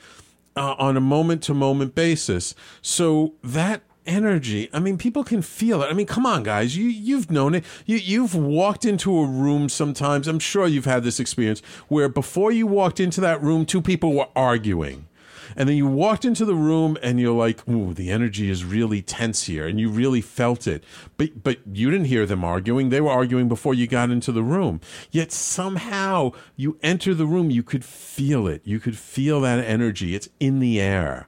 Uh, 0.56 0.74
on 0.80 0.96
a 0.96 1.00
moment 1.00 1.44
to 1.44 1.54
moment 1.54 1.94
basis. 1.94 2.56
So 2.82 3.34
that 3.42 3.82
energy. 4.10 4.68
I 4.72 4.80
mean, 4.80 4.98
people 4.98 5.24
can 5.24 5.40
feel 5.40 5.82
it. 5.82 5.86
I 5.86 5.92
mean, 5.92 6.06
come 6.06 6.26
on, 6.26 6.42
guys. 6.42 6.76
You 6.76 6.86
you've 6.86 7.30
known 7.30 7.54
it. 7.54 7.64
You 7.86 7.96
you've 7.96 8.34
walked 8.34 8.84
into 8.84 9.16
a 9.18 9.26
room 9.26 9.68
sometimes. 9.68 10.26
I'm 10.26 10.40
sure 10.40 10.66
you've 10.66 10.84
had 10.84 11.04
this 11.04 11.20
experience 11.20 11.60
where 11.88 12.08
before 12.08 12.52
you 12.52 12.66
walked 12.66 13.00
into 13.00 13.20
that 13.22 13.42
room, 13.42 13.64
two 13.64 13.80
people 13.80 14.14
were 14.14 14.28
arguing. 14.34 15.06
And 15.56 15.68
then 15.68 15.76
you 15.76 15.86
walked 15.86 16.24
into 16.24 16.44
the 16.44 16.54
room 16.54 16.96
and 17.02 17.20
you're 17.20 17.36
like, 17.36 17.66
ooh, 17.68 17.92
the 17.92 18.10
energy 18.10 18.50
is 18.50 18.64
really 18.64 19.02
tense 19.02 19.44
here. 19.44 19.66
And 19.66 19.80
you 19.80 19.90
really 19.90 20.20
felt 20.20 20.66
it. 20.66 20.84
But 21.16 21.42
but 21.42 21.58
you 21.72 21.90
didn't 21.90 22.06
hear 22.06 22.26
them 22.26 22.44
arguing. 22.44 22.90
They 22.90 23.00
were 23.00 23.10
arguing 23.10 23.48
before 23.48 23.74
you 23.74 23.86
got 23.86 24.10
into 24.10 24.32
the 24.32 24.42
room. 24.42 24.80
Yet 25.10 25.32
somehow 25.32 26.32
you 26.56 26.78
enter 26.82 27.14
the 27.14 27.26
room, 27.26 27.50
you 27.50 27.62
could 27.62 27.84
feel 27.84 28.46
it. 28.46 28.62
You 28.64 28.80
could 28.80 28.96
feel 28.96 29.40
that 29.40 29.64
energy. 29.64 30.14
It's 30.14 30.28
in 30.38 30.60
the 30.60 30.80
air. 30.80 31.26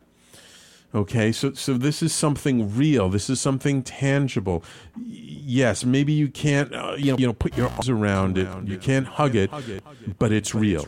Okay, 0.94 1.32
so 1.32 1.54
so 1.54 1.75
this 1.75 2.02
is 2.02 2.12
something 2.12 2.76
real. 2.76 3.08
This 3.08 3.30
is 3.30 3.40
something 3.40 3.82
tangible. 3.82 4.62
Yes, 4.96 5.84
maybe 5.84 6.12
you 6.12 6.28
can't 6.28 6.75
uh, 6.75 6.94
you 6.99 7.12
know 7.12 7.18
you 7.18 7.26
know 7.26 7.32
put 7.32 7.56
your 7.56 7.68
arms 7.68 7.88
around 7.88 8.37
it. 8.37 8.49
You 8.64 8.78
can't 8.78 9.06
hug 9.06 9.34
it, 9.34 9.50
but 10.18 10.32
it's 10.32 10.54
real. 10.54 10.87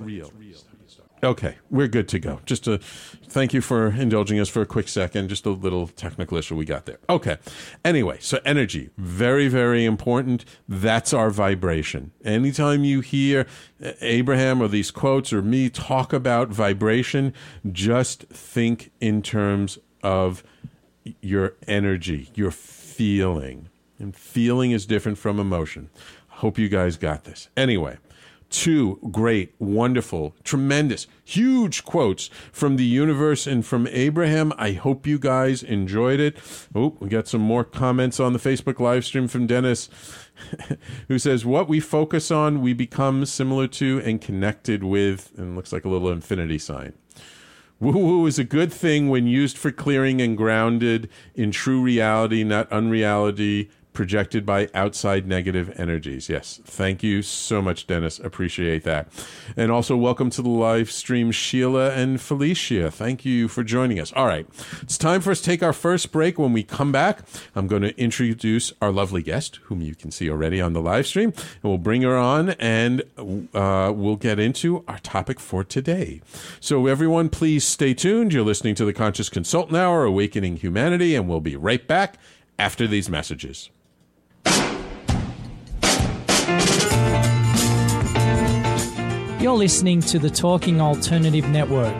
Okay, 1.22 1.56
we're 1.70 1.88
good 1.88 2.06
to 2.08 2.18
go. 2.18 2.40
Just 2.44 2.64
to 2.64 2.76
thank 2.76 3.54
you 3.54 3.62
for 3.62 3.86
indulging 3.86 4.38
us 4.38 4.50
for 4.50 4.60
a 4.60 4.66
quick 4.66 4.88
second. 4.88 5.28
Just 5.28 5.46
a 5.46 5.50
little 5.50 5.88
technical 5.88 6.36
issue 6.36 6.54
we 6.54 6.66
got 6.66 6.84
there. 6.84 6.98
Okay. 7.08 7.38
Anyway, 7.82 8.18
so 8.20 8.40
energy, 8.44 8.90
very, 8.98 9.48
very 9.48 9.86
important. 9.86 10.44
That's 10.68 11.14
our 11.14 11.30
vibration. 11.30 12.12
Anytime 12.26 12.84
you 12.84 13.00
hear 13.00 13.46
Abraham 14.02 14.60
or 14.60 14.68
these 14.68 14.90
quotes 14.90 15.32
or 15.32 15.40
me 15.40 15.70
talk 15.70 16.12
about 16.12 16.48
vibration, 16.48 17.32
just 17.72 18.24
think 18.24 18.90
in 19.00 19.22
terms 19.22 19.78
of 20.04 20.44
your 21.20 21.54
energy, 21.66 22.30
your 22.34 22.50
feeling. 22.50 23.68
And 23.98 24.14
feeling 24.14 24.70
is 24.70 24.86
different 24.86 25.18
from 25.18 25.40
emotion. 25.40 25.90
Hope 26.28 26.58
you 26.58 26.68
guys 26.68 26.96
got 26.96 27.24
this. 27.24 27.48
Anyway, 27.56 27.98
two 28.50 28.98
great, 29.10 29.54
wonderful, 29.58 30.34
tremendous, 30.44 31.06
huge 31.24 31.84
quotes 31.84 32.28
from 32.52 32.76
the 32.76 32.84
universe 32.84 33.46
and 33.46 33.64
from 33.64 33.86
Abraham. 33.88 34.52
I 34.58 34.72
hope 34.72 35.06
you 35.06 35.18
guys 35.18 35.62
enjoyed 35.62 36.20
it. 36.20 36.36
Oh, 36.74 36.96
we 37.00 37.08
got 37.08 37.28
some 37.28 37.40
more 37.40 37.64
comments 37.64 38.20
on 38.20 38.32
the 38.32 38.38
Facebook 38.38 38.80
live 38.80 39.04
stream 39.04 39.28
from 39.28 39.46
Dennis, 39.46 39.88
who 41.08 41.18
says, 41.18 41.44
What 41.44 41.68
we 41.68 41.80
focus 41.80 42.30
on, 42.30 42.60
we 42.60 42.72
become 42.72 43.24
similar 43.26 43.66
to 43.68 44.00
and 44.04 44.20
connected 44.20 44.84
with, 44.84 45.32
and 45.36 45.56
looks 45.56 45.72
like 45.72 45.84
a 45.84 45.88
little 45.88 46.10
infinity 46.10 46.58
sign. 46.58 46.94
Woo 47.80 47.92
woo 47.92 48.26
is 48.26 48.38
a 48.38 48.44
good 48.44 48.72
thing 48.72 49.08
when 49.08 49.26
used 49.26 49.58
for 49.58 49.70
clearing 49.70 50.20
and 50.20 50.36
grounded 50.36 51.08
in 51.34 51.50
true 51.50 51.82
reality, 51.82 52.44
not 52.44 52.70
unreality, 52.72 53.68
projected 53.94 54.44
by 54.44 54.68
outside 54.74 55.26
negative 55.26 55.72
energies. 55.80 56.28
Yes. 56.28 56.60
Thank 56.64 57.02
you 57.02 57.22
so 57.22 57.62
much, 57.62 57.86
Dennis. 57.86 58.18
Appreciate 58.18 58.82
that. 58.82 59.08
And 59.56 59.70
also, 59.70 59.96
welcome 59.96 60.28
to 60.30 60.42
the 60.42 60.50
live 60.50 60.90
stream, 60.90 61.30
Sheila 61.30 61.92
and 61.92 62.20
Felicia. 62.20 62.90
Thank 62.90 63.24
you 63.24 63.48
for 63.48 63.64
joining 63.64 63.98
us. 63.98 64.12
All 64.12 64.26
right. 64.26 64.46
It's 64.82 64.98
time 64.98 65.20
for 65.20 65.30
us 65.30 65.38
to 65.38 65.46
take 65.46 65.62
our 65.62 65.72
first 65.72 66.12
break. 66.12 66.38
When 66.38 66.52
we 66.52 66.62
come 66.62 66.92
back, 66.92 67.20
I'm 67.54 67.66
going 67.66 67.82
to 67.82 67.98
introduce 67.98 68.72
our 68.82 68.90
lovely 68.90 69.22
guest, 69.22 69.56
whom 69.64 69.80
you 69.80 69.94
can 69.94 70.10
see 70.10 70.28
already 70.28 70.60
on 70.60 70.72
the 70.74 70.82
live 70.82 71.06
stream, 71.06 71.32
and 71.36 71.62
we'll 71.62 71.78
bring 71.78 72.02
her 72.02 72.16
on 72.16 72.50
and 72.50 73.02
uh, 73.54 73.92
we'll 73.94 74.16
get 74.16 74.38
into 74.38 74.84
our 74.88 74.98
topic 74.98 75.40
for 75.40 75.64
today. 75.64 76.20
So, 76.60 76.86
everyone, 76.88 77.28
please 77.28 77.64
stay 77.64 77.94
tuned. 77.94 78.32
You're 78.32 78.44
listening 78.44 78.74
to 78.74 78.84
the 78.84 78.92
Conscious 78.92 79.28
Consultant 79.28 79.76
Hour, 79.76 80.04
Awakening 80.04 80.56
Humanity, 80.56 81.14
and 81.14 81.28
we'll 81.28 81.40
be 81.40 81.56
right 81.56 81.86
back 81.86 82.18
after 82.58 82.86
these 82.86 83.08
messages. 83.08 83.70
You're 89.44 89.52
listening 89.52 90.00
to 90.00 90.18
the 90.18 90.30
Talking 90.30 90.80
Alternative 90.80 91.46
Network. 91.50 91.94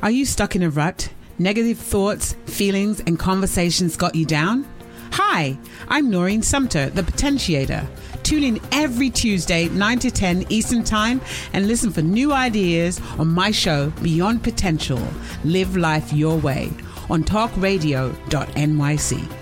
Are 0.00 0.10
you 0.10 0.24
stuck 0.24 0.56
in 0.56 0.62
a 0.62 0.70
rut? 0.70 1.10
Negative 1.38 1.76
thoughts, 1.76 2.36
feelings, 2.52 3.00
and 3.00 3.18
conversations 3.18 3.96
got 3.96 4.14
you 4.14 4.24
down? 4.24 4.66
Hi, 5.12 5.58
I'm 5.88 6.10
Noreen 6.10 6.42
Sumter, 6.42 6.90
the 6.90 7.02
Potentiator. 7.02 7.86
Tune 8.22 8.44
in 8.44 8.60
every 8.70 9.10
Tuesday, 9.10 9.68
9 9.68 9.98
to 9.98 10.10
10 10.10 10.46
Eastern 10.48 10.84
Time, 10.84 11.20
and 11.52 11.66
listen 11.66 11.90
for 11.90 12.02
new 12.02 12.32
ideas 12.32 13.00
on 13.18 13.28
my 13.28 13.50
show, 13.50 13.90
Beyond 14.02 14.42
Potential 14.42 15.02
Live 15.44 15.76
Life 15.76 16.12
Your 16.12 16.38
Way, 16.38 16.70
on 17.10 17.24
talkradio.nyc. 17.24 19.41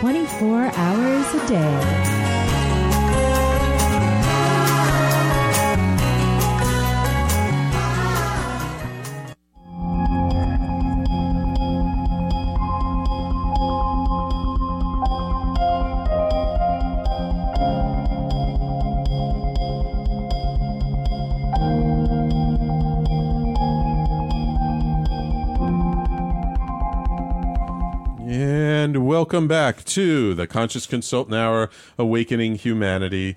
24 0.00 0.70
hours 0.76 1.34
a 1.34 1.48
day. 1.48 2.27
Welcome 29.08 29.48
back 29.48 29.82
to 29.86 30.34
the 30.34 30.46
Conscious 30.46 30.84
Consultant 30.84 31.34
Hour 31.34 31.70
Awakening 31.96 32.56
Humanity. 32.56 33.36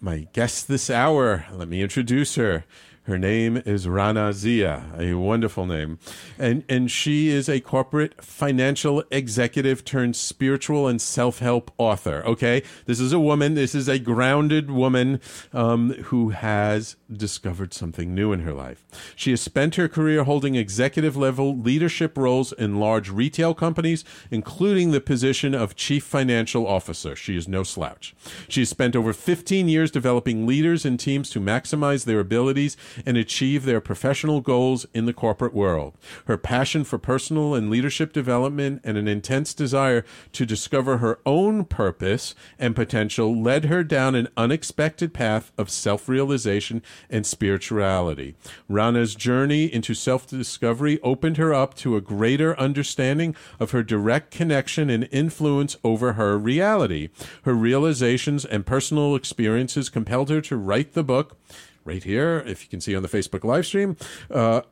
my 0.00 0.26
guest 0.32 0.66
this 0.66 0.90
hour. 0.90 1.46
Let 1.52 1.68
me 1.68 1.82
introduce 1.82 2.34
her. 2.34 2.64
Her 3.06 3.18
name 3.18 3.62
is 3.66 3.86
Raana 3.86 4.32
Zia, 4.32 4.86
a 4.98 5.12
wonderful 5.12 5.66
name. 5.66 5.98
And 6.38 6.64
and 6.70 6.90
she 6.90 7.28
is 7.28 7.50
a 7.50 7.60
corporate 7.60 8.24
financial 8.24 9.04
executive 9.10 9.84
turned 9.84 10.16
spiritual 10.16 10.88
and 10.88 11.02
self-help 11.02 11.70
author. 11.76 12.22
Okay? 12.24 12.62
This 12.86 13.00
is 13.00 13.12
a 13.12 13.20
woman, 13.20 13.52
this 13.52 13.74
is 13.74 13.88
a 13.88 13.98
grounded 13.98 14.70
woman 14.70 15.20
um, 15.52 15.90
who 16.04 16.30
has 16.30 16.96
discovered 17.12 17.74
something 17.74 18.14
new 18.14 18.32
in 18.32 18.40
her 18.40 18.54
life. 18.54 18.86
She 19.14 19.32
has 19.32 19.42
spent 19.42 19.74
her 19.74 19.86
career 19.86 20.24
holding 20.24 20.54
executive 20.54 21.14
level 21.14 21.58
leadership 21.58 22.16
roles 22.16 22.54
in 22.54 22.80
large 22.80 23.10
retail 23.10 23.52
companies, 23.52 24.02
including 24.30 24.92
the 24.92 25.00
position 25.02 25.54
of 25.54 25.76
chief 25.76 26.04
financial 26.04 26.66
officer. 26.66 27.14
She 27.14 27.36
is 27.36 27.46
no 27.46 27.64
slouch. 27.64 28.14
She 28.48 28.62
has 28.62 28.70
spent 28.70 28.96
over 28.96 29.12
15 29.12 29.68
years 29.68 29.90
developing 29.90 30.46
leaders 30.46 30.86
and 30.86 30.98
teams 30.98 31.28
to 31.30 31.40
maximize 31.40 32.06
their 32.06 32.20
abilities 32.20 32.78
and 33.06 33.16
achieve 33.16 33.64
their 33.64 33.80
professional 33.80 34.40
goals 34.40 34.86
in 34.94 35.06
the 35.06 35.12
corporate 35.12 35.54
world. 35.54 35.94
Her 36.26 36.36
passion 36.36 36.84
for 36.84 36.98
personal 36.98 37.54
and 37.54 37.70
leadership 37.70 38.12
development 38.12 38.80
and 38.84 38.96
an 38.96 39.08
intense 39.08 39.54
desire 39.54 40.04
to 40.32 40.46
discover 40.46 40.98
her 40.98 41.18
own 41.26 41.64
purpose 41.64 42.34
and 42.58 42.76
potential 42.76 43.40
led 43.40 43.66
her 43.66 43.84
down 43.84 44.14
an 44.14 44.28
unexpected 44.36 45.12
path 45.14 45.52
of 45.56 45.70
self 45.70 46.08
realization 46.08 46.82
and 47.10 47.26
spirituality. 47.26 48.34
Raana's 48.70 49.14
journey 49.14 49.72
into 49.72 49.94
self 49.94 50.26
discovery 50.26 51.00
opened 51.02 51.36
her 51.36 51.54
up 51.54 51.74
to 51.74 51.96
a 51.96 52.00
greater 52.00 52.58
understanding 52.58 53.34
of 53.58 53.70
her 53.72 53.82
direct 53.82 54.30
connection 54.30 54.90
and 54.90 55.08
influence 55.10 55.76
over 55.84 56.14
her 56.14 56.38
reality. 56.38 57.08
Her 57.42 57.54
realizations 57.54 58.44
and 58.44 58.66
personal 58.66 59.14
experiences 59.14 59.88
compelled 59.88 60.30
her 60.30 60.40
to 60.42 60.56
write 60.56 60.92
the 60.92 61.04
book 61.04 61.36
right 61.84 62.02
here, 62.02 62.42
if 62.46 62.62
you 62.62 62.68
can 62.68 62.80
see 62.80 62.96
on 62.96 63.02
the 63.02 63.08
Facebook 63.08 63.44
live 63.44 63.66
stream. 63.66 63.96
Uh, 64.30 64.62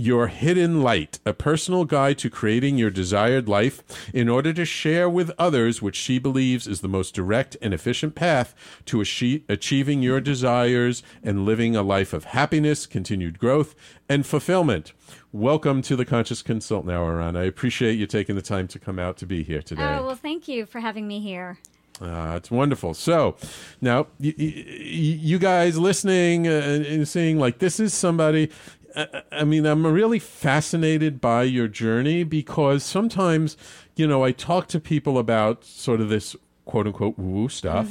your 0.00 0.28
Hidden 0.28 0.80
Light, 0.80 1.18
a 1.26 1.32
personal 1.32 1.84
guide 1.84 2.18
to 2.18 2.30
creating 2.30 2.78
your 2.78 2.88
desired 2.88 3.48
life 3.48 3.82
in 4.14 4.28
order 4.28 4.52
to 4.52 4.64
share 4.64 5.10
with 5.10 5.32
others 5.36 5.82
which 5.82 5.96
she 5.96 6.20
believes 6.20 6.68
is 6.68 6.82
the 6.82 6.88
most 6.88 7.16
direct 7.16 7.56
and 7.60 7.74
efficient 7.74 8.14
path 8.14 8.54
to 8.84 9.00
achieving 9.00 10.00
your 10.00 10.20
desires 10.20 11.02
and 11.20 11.44
living 11.44 11.74
a 11.74 11.82
life 11.82 12.12
of 12.12 12.26
happiness, 12.26 12.86
continued 12.86 13.40
growth, 13.40 13.74
and 14.08 14.24
fulfillment. 14.24 14.92
Welcome 15.32 15.82
to 15.82 15.96
the 15.96 16.04
Conscious 16.04 16.42
Consultant 16.42 16.92
Hour, 16.92 17.16
Ron. 17.16 17.36
I 17.36 17.42
appreciate 17.42 17.98
you 17.98 18.06
taking 18.06 18.36
the 18.36 18.42
time 18.42 18.68
to 18.68 18.78
come 18.78 19.00
out 19.00 19.16
to 19.16 19.26
be 19.26 19.42
here 19.42 19.62
today. 19.62 19.82
Oh, 19.82 20.06
well, 20.06 20.14
thank 20.14 20.46
you 20.46 20.64
for 20.64 20.78
having 20.78 21.08
me 21.08 21.18
here. 21.18 21.58
Uh, 22.00 22.34
it's 22.36 22.50
wonderful. 22.50 22.94
So 22.94 23.36
now, 23.80 24.06
y- 24.20 24.34
y- 24.38 24.54
you 24.78 25.38
guys 25.38 25.78
listening 25.78 26.46
uh, 26.46 26.84
and 26.88 27.08
seeing, 27.08 27.38
like, 27.38 27.58
this 27.58 27.80
is 27.80 27.92
somebody. 27.92 28.50
I, 28.94 29.22
I 29.32 29.44
mean, 29.44 29.66
I'm 29.66 29.86
really 29.86 30.18
fascinated 30.18 31.20
by 31.20 31.42
your 31.42 31.68
journey 31.68 32.24
because 32.24 32.84
sometimes, 32.84 33.56
you 33.96 34.06
know, 34.06 34.24
I 34.24 34.32
talk 34.32 34.68
to 34.68 34.80
people 34.80 35.18
about 35.18 35.64
sort 35.64 36.00
of 36.00 36.08
this 36.08 36.36
quote 36.68 36.86
unquote 36.86 37.18
woo 37.18 37.42
woo 37.42 37.48
stuff 37.48 37.90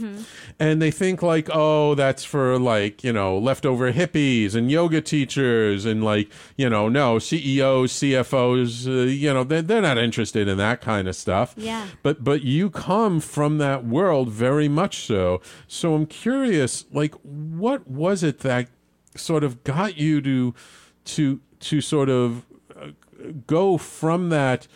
and 0.59 0.81
they 0.81 0.91
think 0.91 1.21
like 1.23 1.49
oh 1.51 1.95
that's 1.95 2.23
for 2.23 2.57
like 2.59 3.03
you 3.03 3.11
know 3.11 3.37
leftover 3.37 3.91
hippies 3.91 4.53
and 4.55 4.69
yoga 4.71 5.01
teachers 5.01 5.83
and 5.83 6.03
like 6.03 6.31
you 6.55 6.69
know 6.69 6.87
no 6.87 7.17
ceos 7.17 7.91
cfos 7.91 8.87
uh, 8.87 9.05
you 9.05 9.33
know 9.33 9.43
they're, 9.43 9.63
they're 9.63 9.81
not 9.81 9.97
interested 9.97 10.47
in 10.47 10.57
that 10.57 10.79
kind 10.79 11.07
of 11.07 11.15
stuff. 11.15 11.55
Yeah. 11.57 11.87
but 12.03 12.23
but 12.23 12.43
you 12.43 12.69
come 12.69 13.19
from 13.19 13.57
that 13.57 13.83
world 13.83 14.29
very 14.29 14.69
much 14.69 15.05
so. 15.05 15.41
So 15.67 15.95
i'm 15.95 16.05
curious 16.05 16.85
like 16.93 17.15
what 17.23 17.87
was 17.87 18.23
it 18.23 18.39
that 18.39 18.67
sort 19.15 19.43
of 19.43 19.63
got 19.63 19.97
you 19.97 20.21
to 20.21 20.53
to 21.05 21.41
to 21.59 21.81
sort 21.81 22.09
of 22.09 22.45
uh, 22.79 22.89
go 23.47 23.77
from 23.77 24.29
that 24.29 24.67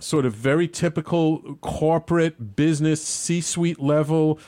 sort 0.00 0.24
of 0.24 0.34
very 0.34 0.68
typical 0.68 1.56
corporate 1.60 2.56
business 2.56 3.04
c-suite 3.04 3.80
level 3.80 4.38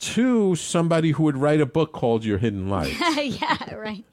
to 0.00 0.54
somebody 0.56 1.10
who 1.10 1.24
would 1.24 1.36
write 1.36 1.60
a 1.60 1.66
book 1.66 1.92
called 1.92 2.24
your 2.24 2.38
hidden 2.38 2.70
Life. 2.70 2.98
yeah, 3.22 3.74
right. 3.74 4.04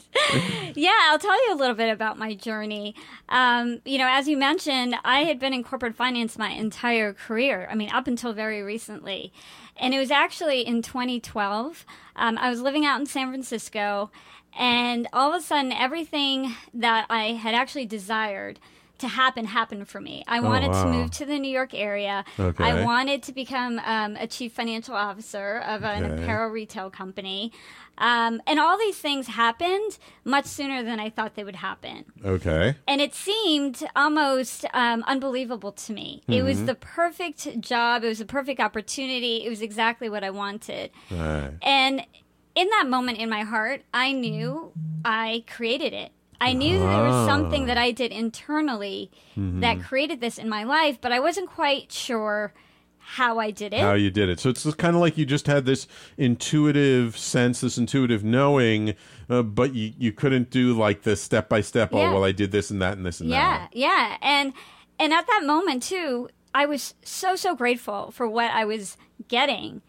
yeah, 0.75 0.91
I'll 1.03 1.19
tell 1.19 1.47
you 1.47 1.53
a 1.53 1.55
little 1.55 1.75
bit 1.75 1.89
about 1.89 2.19
my 2.19 2.35
journey. 2.35 2.93
Um, 3.29 3.79
you 3.85 3.97
know, 3.97 4.07
as 4.09 4.27
you 4.27 4.35
mentioned, 4.35 4.95
I 5.05 5.23
had 5.23 5.39
been 5.39 5.53
in 5.53 5.63
corporate 5.63 5.95
finance 5.95 6.37
my 6.37 6.49
entire 6.49 7.13
career. 7.13 7.67
I 7.71 7.75
mean, 7.75 7.89
up 7.91 8.05
until 8.05 8.33
very 8.33 8.61
recently. 8.61 9.31
And 9.77 9.93
it 9.93 9.99
was 9.99 10.11
actually 10.11 10.61
in 10.61 10.81
2012. 10.81 11.85
Um, 12.17 12.37
I 12.37 12.49
was 12.49 12.59
living 12.59 12.85
out 12.85 12.99
in 12.99 13.05
San 13.05 13.29
Francisco, 13.29 14.11
and 14.57 15.07
all 15.13 15.33
of 15.33 15.39
a 15.39 15.45
sudden, 15.45 15.71
everything 15.71 16.53
that 16.73 17.05
I 17.09 17.33
had 17.33 17.55
actually 17.55 17.85
desired 17.85 18.59
to 18.99 19.07
happen 19.07 19.45
happened 19.45 19.87
for 19.87 20.01
me. 20.01 20.23
I 20.27 20.39
wanted 20.39 20.71
wow. 20.71 20.83
to 20.83 20.89
move 20.89 21.11
to 21.11 21.25
the 21.25 21.39
New 21.39 21.51
York 21.51 21.73
area. 21.73 22.25
Okay. 22.39 22.63
I 22.63 22.83
wanted 22.83 23.23
to 23.23 23.31
become 23.33 23.79
um, 23.85 24.15
a 24.17 24.27
chief 24.27 24.53
financial 24.53 24.95
officer 24.95 25.59
of 25.59 25.83
an 25.83 26.05
Okay. 26.05 26.23
apparel 26.23 26.49
retail 26.51 26.89
company. 26.89 27.51
Um, 27.99 28.41
and 28.45 28.59
all 28.59 28.77
these 28.77 28.97
things 28.97 29.25
happened 29.27 29.97
much 30.23 30.45
sooner 30.45 30.83
than 30.83 30.99
I 30.99 31.09
thought 31.09 31.33
they 31.35 31.43
would 31.43 31.55
happen. 31.55 32.05
okay 32.23 32.75
And 32.87 33.01
it 33.01 33.15
seemed 33.15 33.83
almost 33.95 34.65
um, 34.73 35.03
unbelievable 35.07 35.71
to 35.71 35.93
me. 35.93 36.21
It 36.27 36.43
was 36.43 36.65
the 36.65 36.75
perfect 36.75 37.59
job, 37.59 38.03
it 38.03 38.07
was 38.07 38.19
the 38.19 38.25
perfect 38.25 38.59
opportunity, 38.59 39.43
it 39.45 39.49
was 39.49 39.61
exactly 39.63 40.09
what 40.09 40.23
I 40.23 40.29
wanted. 40.29 40.91
right 41.09 41.53
And 41.63 42.05
in 42.53 42.69
that 42.69 42.87
moment 42.87 43.17
in 43.17 43.29
my 43.29 43.41
heart, 43.41 43.81
I 43.93 44.11
knew 44.11 44.71
I 45.03 45.43
created 45.47 45.93
it. 45.93 46.11
I 46.39 46.53
knew 46.53 46.79
that 46.79 46.85
there 46.85 47.03
was 47.03 47.27
something 47.27 47.65
that 47.65 47.77
I 47.77 47.91
did 47.91 48.11
internally 48.11 49.11
that 49.35 49.81
created 49.81 50.21
this 50.21 50.37
in 50.37 50.49
my 50.49 50.63
life, 50.63 50.99
but 51.01 51.11
I 51.11 51.19
wasn't 51.19 51.49
quite 51.49 51.91
sure 51.91 52.53
how 52.99 53.39
I 53.39 53.51
did 53.51 53.73
it. 53.73 53.79
how 53.79 53.93
you 53.93 54.11
did 54.11 54.27
it. 54.27 54.39
So 54.39 54.49
it's 54.49 54.65
kind 54.75 54.93
of 54.93 55.01
like 55.01 55.17
you 55.17 55.25
just 55.25 55.47
had 55.47 55.65
this 55.65 55.87
intuitive 56.17 57.17
sense, 57.17 57.61
this 57.61 57.77
intuitive 57.77 58.23
knowing, 58.23 58.95
uh, 59.29 59.43
but 59.43 59.73
you, 59.73 59.93
you 59.97 60.11
couldn't 60.11 60.49
do 60.49 60.73
like 60.77 61.03
the 61.03 61.15
step 61.15 61.47
by 61.47 61.61
step. 61.61 61.91
Oh, 61.93 61.97
well, 61.97 62.25
I 62.25 62.33
did 62.33 62.51
this 62.51 62.69
and 62.69 62.81
that 62.81 62.97
and 62.97 63.05
this 63.05 63.21
and 63.21 63.29
yeah, 63.29 63.59
that. 63.59 63.75
yeah. 63.75 64.17
And 64.21 64.51
and 64.99 65.13
at 65.13 65.25
that 65.25 65.43
moment 65.45 65.83
too, 65.83 66.29
I 66.53 66.65
was 66.65 66.95
so 67.01 67.37
so 67.37 67.55
grateful 67.55 68.11
for 68.11 68.27
what 68.27 68.51
I 68.51 68.65
was 68.65 68.97
getting. 69.29 69.81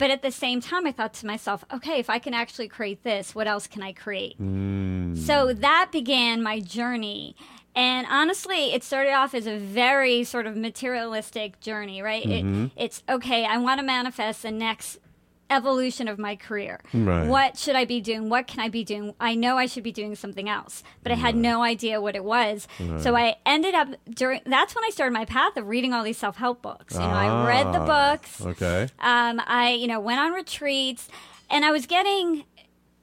But 0.00 0.10
at 0.10 0.22
the 0.22 0.30
same 0.32 0.62
time, 0.62 0.86
I 0.86 0.92
thought 0.92 1.12
to 1.12 1.26
myself, 1.26 1.62
okay, 1.70 1.98
if 1.98 2.08
I 2.08 2.18
can 2.18 2.32
actually 2.32 2.68
create 2.68 3.02
this, 3.02 3.34
what 3.34 3.46
else 3.46 3.66
can 3.66 3.82
I 3.82 3.92
create? 3.92 4.40
Mm. 4.40 5.14
So 5.14 5.52
that 5.52 5.90
began 5.92 6.42
my 6.42 6.58
journey. 6.58 7.36
And 7.74 8.06
honestly, 8.08 8.72
it 8.72 8.82
started 8.82 9.12
off 9.12 9.34
as 9.34 9.46
a 9.46 9.58
very 9.58 10.24
sort 10.24 10.46
of 10.46 10.56
materialistic 10.56 11.60
journey, 11.60 12.00
right? 12.00 12.24
It, 12.24 12.46
mm-hmm. 12.46 12.66
it's 12.76 13.02
okay, 13.10 13.44
I 13.44 13.58
want 13.58 13.78
to 13.78 13.84
manifest 13.84 14.42
the 14.42 14.50
next 14.50 14.98
evolution 15.50 16.08
of 16.08 16.18
my 16.18 16.36
career. 16.36 16.80
Right. 16.94 17.26
What 17.26 17.58
should 17.58 17.76
I 17.76 17.84
be 17.84 18.00
doing? 18.00 18.28
What 18.28 18.46
can 18.46 18.60
I 18.60 18.68
be 18.68 18.84
doing? 18.84 19.14
I 19.20 19.34
know 19.34 19.58
I 19.58 19.66
should 19.66 19.82
be 19.82 19.92
doing 19.92 20.14
something 20.14 20.48
else, 20.48 20.82
but 21.02 21.10
I 21.12 21.16
had 21.16 21.34
no 21.36 21.62
idea 21.62 22.00
what 22.00 22.14
it 22.16 22.24
was. 22.24 22.68
So 22.98 23.16
I 23.16 23.36
ended 23.44 23.74
up 23.74 23.88
during 24.08 24.40
that's 24.46 24.74
when 24.74 24.84
I 24.84 24.90
started 24.90 25.12
my 25.12 25.24
path 25.24 25.56
of 25.56 25.66
reading 25.66 25.92
all 25.92 26.04
these 26.04 26.18
self-help 26.18 26.62
books. 26.62 26.94
You 26.94 27.00
know, 27.00 27.06
I 27.06 27.46
read 27.46 27.66
the 27.74 27.80
Ah, 27.80 28.12
books. 28.16 28.40
Okay. 28.46 28.84
Um, 29.00 29.40
I, 29.46 29.72
you 29.72 29.86
know, 29.88 30.00
went 30.00 30.20
on 30.20 30.32
retreats 30.32 31.08
and 31.50 31.64
I 31.64 31.72
was 31.72 31.86
getting 31.86 32.44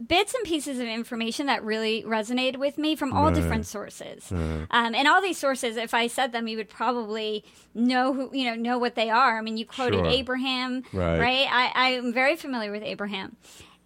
bits 0.05 0.33
and 0.35 0.43
pieces 0.43 0.79
of 0.79 0.85
information 0.87 1.47
that 1.47 1.63
really 1.63 2.03
resonated 2.03 2.57
with 2.57 2.77
me 2.77 2.95
from 2.95 3.13
all 3.13 3.31
different 3.31 3.65
sources. 3.65 4.31
Um, 4.31 4.67
and 4.71 5.07
all 5.07 5.21
these 5.21 5.37
sources, 5.39 5.75
if 5.77 5.93
I 5.93 6.07
said 6.07 6.31
them, 6.33 6.47
you 6.47 6.57
would 6.57 6.69
probably 6.69 7.43
know 7.73 8.13
who, 8.13 8.29
you 8.31 8.45
know, 8.45 8.55
know 8.55 8.77
what 8.77 8.95
they 8.95 9.09
are. 9.09 9.37
I 9.37 9.41
mean, 9.41 9.57
you 9.57 9.65
quoted 9.65 9.97
Sure. 9.97 10.05
Abraham, 10.07 10.83
Right. 10.93 11.47
I, 11.51 11.71
I 11.73 11.87
am 11.93 12.13
very 12.13 12.35
familiar 12.35 12.71
with 12.71 12.83
Abraham. 12.83 13.37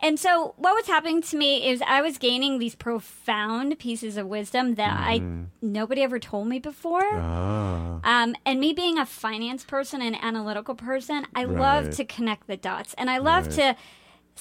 And 0.03 0.19
so 0.19 0.55
what 0.57 0.73
was 0.73 0.87
happening 0.87 1.21
to 1.21 1.37
me 1.37 1.69
is 1.69 1.79
I 1.85 2.01
was 2.01 2.17
gaining 2.17 2.57
these 2.57 2.73
profound 2.73 3.77
pieces 3.77 4.17
of 4.17 4.25
wisdom 4.25 4.73
that 4.75 4.95
I 4.99 5.21
nobody 5.61 6.01
ever 6.01 6.17
told 6.17 6.47
me 6.47 6.57
before. 6.57 7.03
Ah. 7.13 7.99
Um, 8.03 8.35
and 8.43 8.59
me 8.59 8.73
being 8.73 8.97
a 8.97 9.05
finance 9.05 9.63
person 9.63 10.01
and 10.01 10.15
analytical 10.21 10.73
person, 10.73 11.27
I 11.35 11.43
love 11.43 11.91
to 11.91 12.03
connect 12.05 12.47
the 12.47 12.57
dots 12.57 12.95
and 12.97 13.11
I 13.11 13.19
love 13.19 13.45
Right. 13.45 13.55
to 13.57 13.75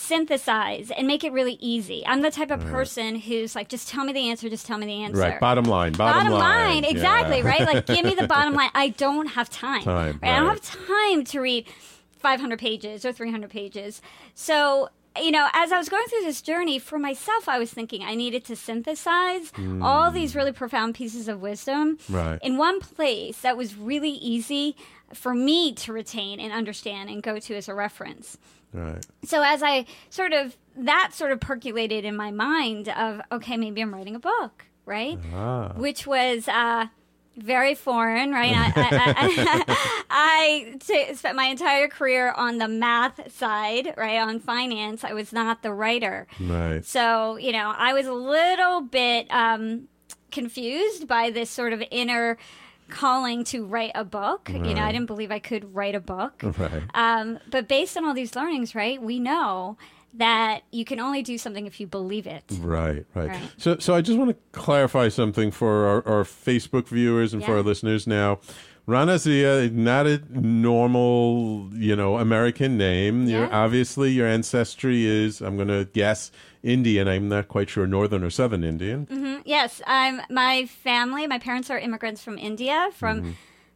synthesize 0.00 0.90
and 0.90 1.06
make 1.06 1.24
it 1.24 1.32
really 1.32 1.56
easy. 1.60 2.02
I'm 2.06 2.22
the 2.22 2.30
type 2.30 2.50
of 2.50 2.60
person 2.66 3.16
who's 3.16 3.54
like, 3.54 3.68
just 3.68 3.88
tell 3.88 4.04
me 4.04 4.12
the 4.12 4.28
answer, 4.30 4.48
just 4.48 4.66
tell 4.66 4.78
me 4.78 4.86
the 4.86 5.02
answer. 5.04 5.20
Right. 5.20 5.38
Bottom 5.40 5.64
line. 5.64 5.92
Bottom, 5.92 6.32
Bottom 6.32 6.38
line, 6.38 6.84
Yeah. 6.84 6.90
exactly, 6.90 7.42
right? 7.42 7.60
Like, 7.60 7.86
give 7.86 8.04
me 8.04 8.14
the 8.14 8.26
bottom 8.34 8.54
line. 8.54 8.70
I 8.74 8.88
don't 8.90 9.26
have 9.28 9.50
time. 9.50 9.82
Time, 9.82 10.18
right? 10.22 10.32
I 10.36 10.38
don't 10.40 10.48
have 10.48 10.62
time 10.62 11.24
to 11.24 11.40
read 11.40 11.66
500 12.18 12.58
pages 12.58 13.04
or 13.04 13.12
300 13.12 13.50
pages. 13.50 14.00
So, 14.34 14.88
you 15.20 15.30
know, 15.30 15.48
as 15.52 15.72
I 15.72 15.78
was 15.78 15.88
going 15.88 16.06
through 16.06 16.22
this 16.22 16.40
journey 16.40 16.78
for 16.78 16.98
myself, 16.98 17.48
I 17.48 17.58
was 17.58 17.70
thinking 17.72 18.02
I 18.02 18.14
needed 18.14 18.44
to 18.46 18.56
synthesize 18.56 19.52
all 19.82 20.10
these 20.10 20.34
really 20.34 20.52
profound 20.52 20.94
pieces 20.94 21.28
of 21.28 21.40
wisdom 21.40 21.98
Hmm. 22.06 22.14
Right. 22.14 22.38
in 22.42 22.56
one 22.56 22.80
place 22.80 23.40
that 23.42 23.56
was 23.56 23.76
really 23.76 24.10
easy 24.12 24.76
for 25.12 25.34
me 25.34 25.72
to 25.74 25.92
retain 25.92 26.38
and 26.40 26.52
understand 26.52 27.10
and 27.10 27.22
go 27.22 27.38
to 27.38 27.54
as 27.56 27.68
a 27.68 27.74
reference. 27.74 28.38
Right. 28.72 29.04
So 29.24 29.42
as 29.42 29.62
I 29.62 29.87
sort 30.11 30.33
of 30.33 30.56
that 30.76 31.11
sort 31.12 31.33
of 31.33 31.40
percolated 31.40 32.04
in 32.04 32.16
my 32.16 32.30
mind 32.30 32.88
of 32.88 33.20
okay, 33.33 33.56
maybe 33.56 33.80
I'm 33.80 33.92
writing 33.92 34.14
a 34.14 34.20
book, 34.20 34.64
right? 34.87 35.18
Ah. 35.35 35.72
Which 35.74 36.06
was 36.06 36.46
uh, 36.48 36.87
very 37.37 37.74
foreign, 37.74 38.33
right? 38.33 38.54
I, 38.54 38.72
I, 38.76 39.14
I, 39.16 40.02
I 40.11 40.76
t- 40.80 41.14
spent 41.14 41.37
my 41.37 41.46
entire 41.46 41.88
career 41.88 42.33
on 42.33 42.59
the 42.59 42.68
math 42.68 43.33
side, 43.33 43.94
right? 43.96 44.18
On 44.18 44.40
finance, 44.40 45.04
I 45.04 45.12
was 45.12 45.33
not 45.33 45.62
the 45.62 45.72
writer. 45.72 46.26
Right. 46.40 46.85
So, 46.85 47.37
you 47.37 47.52
know, 47.52 47.72
I 47.76 47.92
was 47.92 48.06
a 48.06 48.12
little 48.12 48.83
bit 48.83 49.26
um, 49.30 49.88
confused 50.30 51.09
by 51.09 51.30
this 51.30 51.50
sort 51.50 51.72
of 51.72 51.83
inner 51.90 52.38
calling 52.90 53.44
to 53.44 53.64
write 53.64 53.92
a 53.94 54.05
book. 54.05 54.50
You 54.50 54.74
know, 54.74 54.83
I 54.83 54.92
didn't 54.92 55.07
believe 55.07 55.31
I 55.31 55.38
could 55.38 55.74
write 55.74 55.94
a 55.94 56.00
book. 56.00 56.42
Right. 56.42 56.83
Um, 56.94 57.38
but 57.50 57.68
based 57.68 57.96
on 57.96 58.05
all 58.05 58.14
these 58.14 58.37
learnings, 58.37 58.74
right, 58.74 59.00
we 59.00 59.18
know 59.18 59.79
that 60.14 60.62
you 60.72 60.85
can 60.85 60.98
only 60.98 61.22
do 61.22 61.38
something 61.38 61.66
if 61.66 61.81
you 61.81 61.87
believe 61.87 62.26
it. 62.26 62.44
Right, 62.59 63.07
right. 63.14 63.29
Right. 63.29 63.53
So, 63.57 63.79
so 63.79 63.94
I 63.94 64.00
just 64.00 64.18
want 64.18 64.31
to 64.31 64.37
clarify 64.59 65.09
something 65.09 65.50
for 65.50 65.87
our, 65.87 66.09
our 66.09 66.24
Facebook 66.24 66.88
viewers 66.88 67.33
and 67.33 67.44
for 67.44 67.57
our 67.57 67.62
listeners 67.62 68.07
now. 68.07 68.40
Raana 68.90 69.18
Zia, 69.18 69.70
not 69.70 70.07
a 70.07 70.20
normal, 70.31 71.68
you 71.74 71.94
know, 71.94 72.18
American 72.18 72.76
name. 72.76 73.26
You're 73.29 73.46
Yeah. 73.46 73.64
obviously 73.64 74.11
your 74.11 74.26
ancestry 74.26 75.07
is, 75.07 75.40
I'm 75.40 75.57
going 75.57 75.68
to 75.68 75.85
guess, 75.92 76.31
Indian. 76.62 77.07
I'm 77.09 77.29
not 77.29 77.48
quite 77.48 77.70
sure, 77.70 77.87
northern 77.87 78.22
or 78.24 78.31
southern 78.31 78.64
Indian. 78.64 79.07
Mm-hmm. 79.07 79.42
Yes, 79.44 79.81
um, 79.87 80.20
my 80.31 80.66
family, 80.66 81.26
my 81.26 81.38
parents 81.38 81.70
are 81.70 81.79
immigrants 81.79 82.22
from 82.22 82.37
India, 82.38 82.88
from 82.94 83.20
Mm-hmm. 83.20 83.31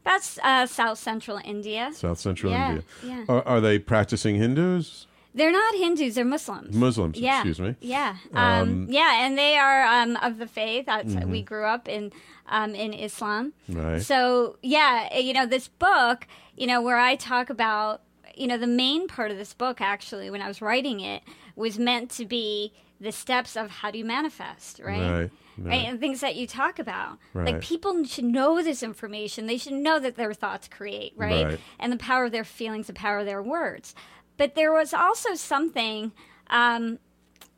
that's 0.05 0.39
uh, 0.43 0.67
South 0.67 0.99
Central 0.99 1.39
India. 1.45 1.91
South 1.95 2.19
Central 2.19 2.53
Yeah, 2.53 2.69
India. 2.69 2.85
yeah. 3.07 3.25
Are, 3.29 3.43
are 3.47 3.61
they 3.61 3.79
practicing 3.79 4.37
Hindus? 4.37 5.07
They're 5.35 5.51
not 5.53 5.75
Hindus; 5.75 6.15
they're 6.15 6.25
Muslims. 6.25 6.77
Muslims, 6.77 7.19
Yeah, 7.19 7.39
excuse 7.41 7.61
me. 7.61 7.75
Yeah, 7.81 8.17
um, 8.33 8.87
yeah, 8.89 9.25
and 9.27 9.37
they 9.37 9.57
are 9.59 9.83
um, 9.85 10.17
of 10.23 10.39
the 10.39 10.47
faith. 10.47 10.87
That's 10.87 11.13
Mm-hmm. 11.15 11.31
we 11.31 11.43
grew 11.43 11.65
up 11.67 11.89
in 11.89 12.13
um, 12.49 12.75
in 12.75 12.93
Islam. 12.93 13.53
Right. 13.69 14.01
So 14.01 14.59
yeah, 14.63 15.17
you 15.19 15.33
know 15.33 15.47
this 15.47 15.67
book, 15.69 16.27
you 16.57 16.67
know 16.67 16.81
where 16.81 16.99
I 16.99 17.17
talk 17.17 17.51
about, 17.51 18.03
you 18.37 18.47
know, 18.47 18.59
the 18.59 18.67
main 18.69 19.09
part 19.09 19.31
of 19.33 19.37
this 19.37 19.55
book 19.55 19.81
actually 19.81 20.31
when 20.31 20.41
I 20.41 20.49
was 20.49 20.63
writing 20.63 21.01
it 21.01 21.23
was 21.57 21.79
meant 21.79 22.11
to 22.13 22.25
be 22.25 22.73
the 23.01 23.11
steps 23.13 23.57
of 23.57 23.71
how 23.71 23.91
do 23.91 23.99
you 23.99 24.05
manifest, 24.05 24.79
right? 24.79 25.01
Right, 25.01 25.31
Right, 25.57 25.69
right. 25.71 25.87
and 25.87 26.01
things 26.01 26.21
that 26.21 26.35
you 26.37 26.47
talk 26.49 26.79
about. 26.81 27.19
Right. 27.33 27.47
Like 27.55 27.61
people 27.63 28.03
should 28.05 28.25
know 28.25 28.61
this 28.63 28.83
information. 28.83 29.47
They 29.47 29.57
should 29.59 29.75
know 29.75 29.99
that 30.01 30.17
their 30.17 30.33
thoughts 30.35 30.67
create, 30.69 31.13
right? 31.17 31.45
Right. 31.47 31.61
And 31.79 31.93
the 31.93 31.97
power 31.97 32.25
of 32.25 32.33
their 32.33 32.43
feelings, 32.45 32.87
the 32.89 32.93
power 32.93 33.19
of 33.19 33.27
their 33.27 33.43
words. 33.43 33.95
But 34.37 34.55
there 34.55 34.73
was 34.73 34.93
also 34.93 35.35
something 35.35 36.13
um, 36.49 36.99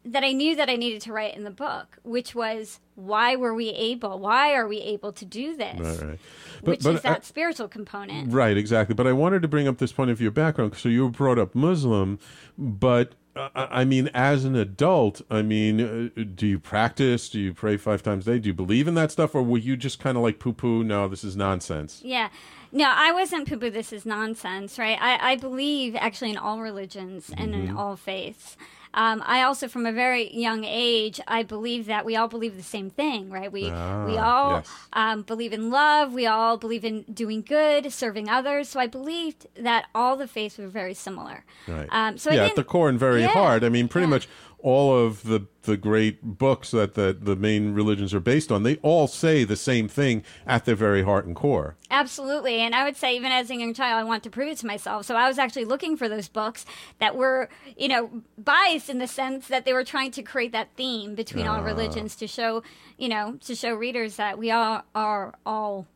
that 0.05 0.23
I 0.23 0.33
knew 0.33 0.55
that 0.57 0.69
I 0.69 0.77
needed 0.77 1.03
to 1.03 1.13
write 1.13 1.37
in 1.37 1.45
the 1.45 1.51
book, 1.51 1.99
which 2.03 2.35
was 2.35 2.81
why 2.95 3.37
were 3.37 3.55
we 3.55 3.71
able? 3.71 4.19
Why 4.19 4.55
are 4.55 4.67
we 4.67 4.79
able 4.79 5.13
to 5.13 5.25
do 5.25 5.57
this? 5.57 5.79
Right, 5.79 6.09
right. 6.09 6.19
which 6.63 6.81
is 6.81 6.87
I- 6.87 6.93
that 7.01 7.25
spiritual 7.25 7.69
component. 7.69 8.33
Right, 8.33 8.57
exactly. 8.57 8.95
But 8.95 9.07
I 9.07 9.13
wanted 9.13 9.43
to 9.43 9.49
bring 9.49 9.69
up 9.69 9.79
this 9.79 9.93
point 9.93 10.11
of 10.11 10.21
your 10.21 10.31
background. 10.31 10.77
So 10.77 10.89
you 10.89 11.05
were 11.05 11.11
brought 11.11 11.39
up 11.39 11.55
Muslim, 11.55 12.19
but 12.57 13.15
uh, 13.37 13.49
I 13.55 13.85
mean, 13.85 14.09
as 14.15 14.45
an 14.45 14.57
adult, 14.57 15.21
I 15.31 15.43
mean, 15.43 15.81
uh, 16.17 16.23
do 16.35 16.47
you 16.47 16.59
practice? 16.59 17.29
Do 17.29 17.39
you 17.39 17.53
pray 17.53 17.77
five 17.77 18.03
times 18.03 18.27
a 18.27 18.33
day? 18.33 18.39
Do 18.39 18.49
you 18.49 18.55
believe 18.55 18.89
in 18.89 18.95
that 18.95 19.13
stuff, 19.13 19.35
or 19.35 19.43
were 19.43 19.59
you 19.59 19.77
just 19.77 19.99
kind 19.99 20.17
of 20.17 20.23
like 20.23 20.39
poo 20.39 20.53
poo? 20.53 20.83
No, 20.83 21.07
this 21.09 21.23
is 21.23 21.37
nonsense. 21.37 22.01
Yeah. 22.03 22.31
No, 22.77 22.85
I 22.95 23.11
wasn't 23.13 23.49
poo 23.49 23.57
poo, 23.57 23.71
this 23.71 23.91
is 23.93 24.05
nonsense, 24.05 24.79
right? 24.79 24.99
I, 25.01 25.33
I 25.33 25.37
believe 25.37 25.97
actually 25.97 26.31
in 26.31 26.37
all 26.37 26.61
religions 26.61 27.31
and 27.37 27.55
in 27.55 27.69
Mm-hmm. 27.69 27.79
all 27.79 27.97
faiths. 27.97 28.57
Um, 28.95 29.23
I 29.27 29.43
also, 29.43 29.69
from 29.69 29.85
a 29.85 29.93
very 29.93 30.25
young 30.35 30.65
age, 30.65 31.21
I 31.29 31.43
believe 31.43 31.85
that 31.87 32.07
we 32.07 32.17
all 32.17 32.29
believe 32.29 32.57
the 32.57 32.63
same 32.77 32.89
thing, 32.89 33.29
right? 33.31 33.53
We 33.53 33.65
we 33.65 33.71
Ah, 33.71 34.31
all 34.31 34.51
yes. 34.57 34.71
um, 34.95 35.21
believe 35.23 35.53
in 35.53 35.71
love. 35.71 36.15
We 36.15 36.25
all 36.27 36.57
believe 36.57 36.83
in 36.85 37.03
doing 37.13 37.43
good, 37.43 37.93
serving 37.93 38.31
others. 38.31 38.71
So 38.71 38.81
I 38.81 38.87
believed 38.87 39.49
that 39.69 39.83
all 39.95 40.17
the 40.17 40.27
faiths 40.27 40.57
were 40.57 40.69
very 40.69 40.95
similar. 40.95 41.45
Right. 41.69 41.89
Um, 41.91 42.17
so 42.17 42.31
I 42.31 42.35
yeah, 42.37 42.47
at 42.47 42.57
the 42.57 42.65
core 42.65 42.89
and 42.89 42.99
very 42.99 43.21
Yeah, 43.23 43.29
hard. 43.41 43.65
I 43.65 43.69
mean, 43.69 43.87
pretty 43.89 44.07
yeah. 44.07 44.11
much 44.17 44.29
all 44.59 44.97
of 44.97 45.23
the 45.25 45.47
the 45.63 45.77
great 45.77 46.23
books 46.23 46.71
that 46.71 46.95
the 46.95 47.17
the 47.19 47.37
main 47.37 47.75
religions 47.75 48.15
are 48.15 48.21
based 48.21 48.51
on, 48.51 48.63
they 48.63 48.77
all 48.77 49.07
say 49.07 49.45
the 49.45 49.57
same 49.57 49.89
thing 49.89 50.25
at 50.47 50.65
their 50.65 50.75
very 50.75 51.03
heart 51.03 51.27
and 51.27 51.37
core. 51.37 51.77
Absolutely. 51.91 52.61
And 52.61 52.75
I 52.75 52.85
would 52.85 52.97
say, 52.97 53.17
even 53.17 53.33
as 53.33 53.51
a 53.51 53.57
young 53.57 53.75
child, 53.75 54.01
I 54.01 54.05
want 54.05 54.23
to 54.25 54.31
prove 54.31 54.49
it 54.49 54.59
to 54.59 54.67
myself. 54.67 55.07
So 55.07 55.15
I 55.15 55.29
was 55.29 55.39
actually 55.39 55.65
looking 55.65 55.97
for 55.97 56.09
those 56.09 56.29
books 56.29 56.65
that 56.99 57.17
were, 57.17 57.49
you 57.77 57.89
know, 57.89 58.23
biased 58.39 58.89
in 58.89 58.99
the 58.99 59.07
sense 59.07 59.49
that 59.49 59.65
they 59.65 59.73
were 59.73 59.85
trying 59.85 60.11
to 60.13 60.23
create 60.23 60.53
that 60.53 60.69
theme 60.77 61.15
between 61.15 61.47
all 61.47 61.61
ah. 61.61 61.65
religions 61.65 62.17
to 62.17 62.27
show, 62.27 62.63
you 62.97 63.09
know, 63.09 63.39
to 63.45 63.55
show 63.55 63.75
readers 63.75 64.17
that 64.17 64.39
we 64.39 64.51
all 64.51 64.83
are 64.95 65.35
all 65.45 65.87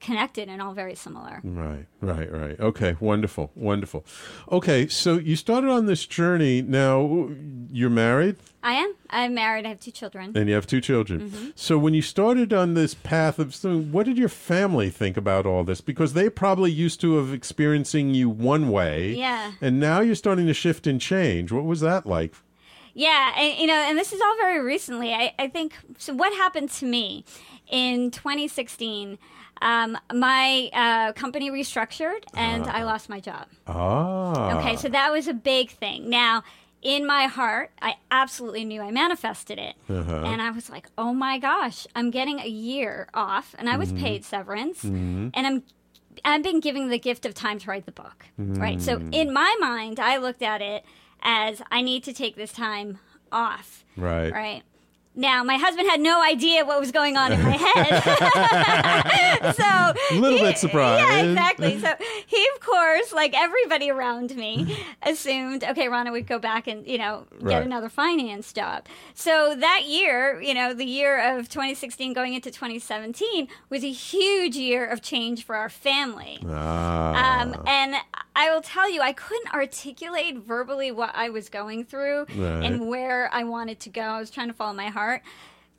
connected 0.00 0.48
and 0.48 0.62
all 0.62 0.72
very 0.72 0.94
similar. 0.94 1.40
Right, 1.42 1.86
right, 2.00 2.32
right. 2.32 2.60
Okay, 2.60 2.96
wonderful, 3.00 3.50
wonderful. 3.54 4.04
Okay, 4.50 4.86
so 4.88 5.14
you 5.18 5.36
started 5.36 5.70
on 5.70 5.86
this 5.86 6.06
journey. 6.06 6.62
Now 6.62 7.30
you're 7.70 7.90
married 7.90 8.36
I 8.62 8.72
am. 8.72 8.94
I'm 9.08 9.34
married. 9.34 9.64
I 9.66 9.68
have 9.68 9.80
two 9.80 9.92
children. 9.92 10.32
and 10.36 10.48
you 10.48 10.54
have 10.56 10.66
two 10.66 10.80
children. 10.80 11.30
Mm-hmm. 11.30 11.48
So 11.54 11.78
when 11.78 11.94
you 11.94 12.02
started 12.02 12.52
on 12.52 12.74
this 12.74 12.92
path 12.92 13.38
of, 13.38 13.54
what 13.92 14.04
did 14.06 14.18
your 14.18 14.28
family 14.28 14.90
think 14.90 15.16
about 15.16 15.46
all 15.46 15.62
this? 15.62 15.80
Because 15.80 16.12
they 16.14 16.28
probably 16.28 16.72
used 16.72 17.00
to 17.02 17.16
have 17.18 17.32
experiencing 17.32 18.14
you 18.14 18.28
one 18.28 18.68
way, 18.70 19.14
Yeah. 19.14 19.52
and 19.60 19.78
now 19.78 20.00
you're 20.00 20.16
starting 20.16 20.46
to 20.48 20.54
shift 20.54 20.86
and 20.88 21.00
change. 21.00 21.52
What 21.52 21.64
was 21.64 21.80
that 21.80 22.04
like? 22.04 22.34
Yeah, 22.94 23.32
and, 23.38 23.58
you 23.58 23.68
know, 23.68 23.74
and 23.74 23.96
this 23.96 24.12
is 24.12 24.20
all 24.20 24.36
very 24.38 24.60
recently. 24.60 25.14
I, 25.14 25.32
I 25.38 25.46
think 25.46 25.74
so. 25.96 26.12
What 26.12 26.32
happened 26.34 26.70
to 26.72 26.84
me 26.84 27.24
in 27.70 28.10
2016? 28.10 29.18
Um, 29.60 29.98
my 30.12 30.70
uh, 30.72 31.12
company 31.14 31.50
restructured, 31.50 32.24
and 32.34 32.64
I 32.66 32.82
lost 32.84 33.08
my 33.08 33.20
job. 33.20 33.46
Ah, 33.66 34.58
Okay, 34.60 34.76
so 34.76 34.88
that 34.88 35.10
was 35.12 35.28
a 35.28 35.34
big 35.34 35.70
thing. 35.70 36.08
Now, 36.08 36.42
in 36.82 37.04
my 37.06 37.26
heart, 37.26 37.70
I 37.82 37.94
absolutely 38.10 38.64
knew 38.64 38.80
I 38.82 38.90
manifested 38.92 39.58
it. 39.58 39.74
And 40.24 40.40
I 40.40 40.50
was 40.50 40.70
like, 40.70 40.86
oh 40.96 41.12
my 41.12 41.38
gosh, 41.38 41.86
I'm 41.96 42.10
getting 42.10 42.38
a 42.38 42.46
year 42.46 43.08
off, 43.14 43.54
and 43.58 43.68
I 43.68 43.76
was 43.76 43.92
paid 43.92 44.24
severance, 44.24 44.84
and 44.84 45.32
I'm. 45.34 45.62
I've 46.24 46.42
been 46.42 46.58
giving 46.58 46.88
the 46.88 46.98
gift 46.98 47.24
of 47.26 47.32
time 47.34 47.60
to 47.60 47.70
write 47.70 47.86
the 47.86 47.92
book, 47.92 48.26
right? 48.36 48.82
So 48.82 48.98
in 49.12 49.32
my 49.32 49.54
mind, 49.60 50.00
I 50.00 50.16
looked 50.16 50.42
at 50.42 50.60
it 50.60 50.84
as 51.22 51.62
I 51.70 51.80
need 51.80 52.02
to 52.04 52.12
take 52.12 52.34
this 52.34 52.50
time 52.52 52.98
off, 53.30 53.84
right, 53.96 54.32
right? 54.32 54.62
Now, 55.18 55.42
my 55.42 55.56
husband 55.56 55.88
had 55.90 56.00
no 56.00 56.22
idea 56.22 56.64
what 56.64 56.78
was 56.78 56.92
going 56.92 57.16
on 57.16 57.32
in 57.32 57.42
my 57.42 57.56
head. 57.56 59.54
so, 59.56 60.16
A 60.16 60.18
little 60.20 60.38
bit 60.38 60.56
surprised. 60.58 61.04
Yeah, 61.04 61.22
exactly. 61.22 61.80
So, 61.80 61.92
he, 62.28 62.48
of 62.54 62.60
course, 62.60 63.12
like 63.12 63.34
everybody 63.36 63.90
around 63.90 64.36
me, 64.36 64.78
assumed, 65.02 65.64
okay, 65.64 65.88
Raana 65.88 66.12
would 66.12 66.28
go 66.28 66.38
back 66.38 66.68
and, 66.68 66.86
you 66.86 66.98
know, 66.98 67.26
get 67.40 67.42
Right. 67.48 67.66
another 67.66 67.88
finance 67.88 68.52
job. 68.52 68.86
So, 69.14 69.56
that 69.56 69.86
year, 69.86 70.40
you 70.40 70.54
know, 70.54 70.72
the 70.72 70.84
year 70.84 71.36
of 71.36 71.48
2016 71.48 72.12
going 72.12 72.34
into 72.34 72.52
2017 72.52 73.48
was 73.70 73.82
a 73.82 73.90
huge 73.90 74.54
year 74.54 74.86
of 74.86 75.02
change 75.02 75.44
for 75.44 75.56
our 75.56 75.68
family. 75.68 76.38
Ah, 76.48 77.40
Um, 77.42 77.60
and 77.66 77.96
I 78.36 78.52
will 78.54 78.62
tell 78.62 78.88
you, 78.88 79.00
I 79.00 79.12
couldn't 79.12 79.52
articulate 79.52 80.38
verbally 80.38 80.92
what 80.92 81.10
I 81.12 81.28
was 81.28 81.48
going 81.48 81.84
through 81.84 82.26
Right. 82.36 82.64
and 82.64 82.86
where 82.86 83.28
I 83.32 83.42
wanted 83.42 83.80
to 83.80 83.90
go. 83.90 84.02
I 84.02 84.20
was 84.20 84.30
trying 84.30 84.46
to 84.46 84.54
follow 84.54 84.74
my 84.74 84.86
heart. 84.90 85.07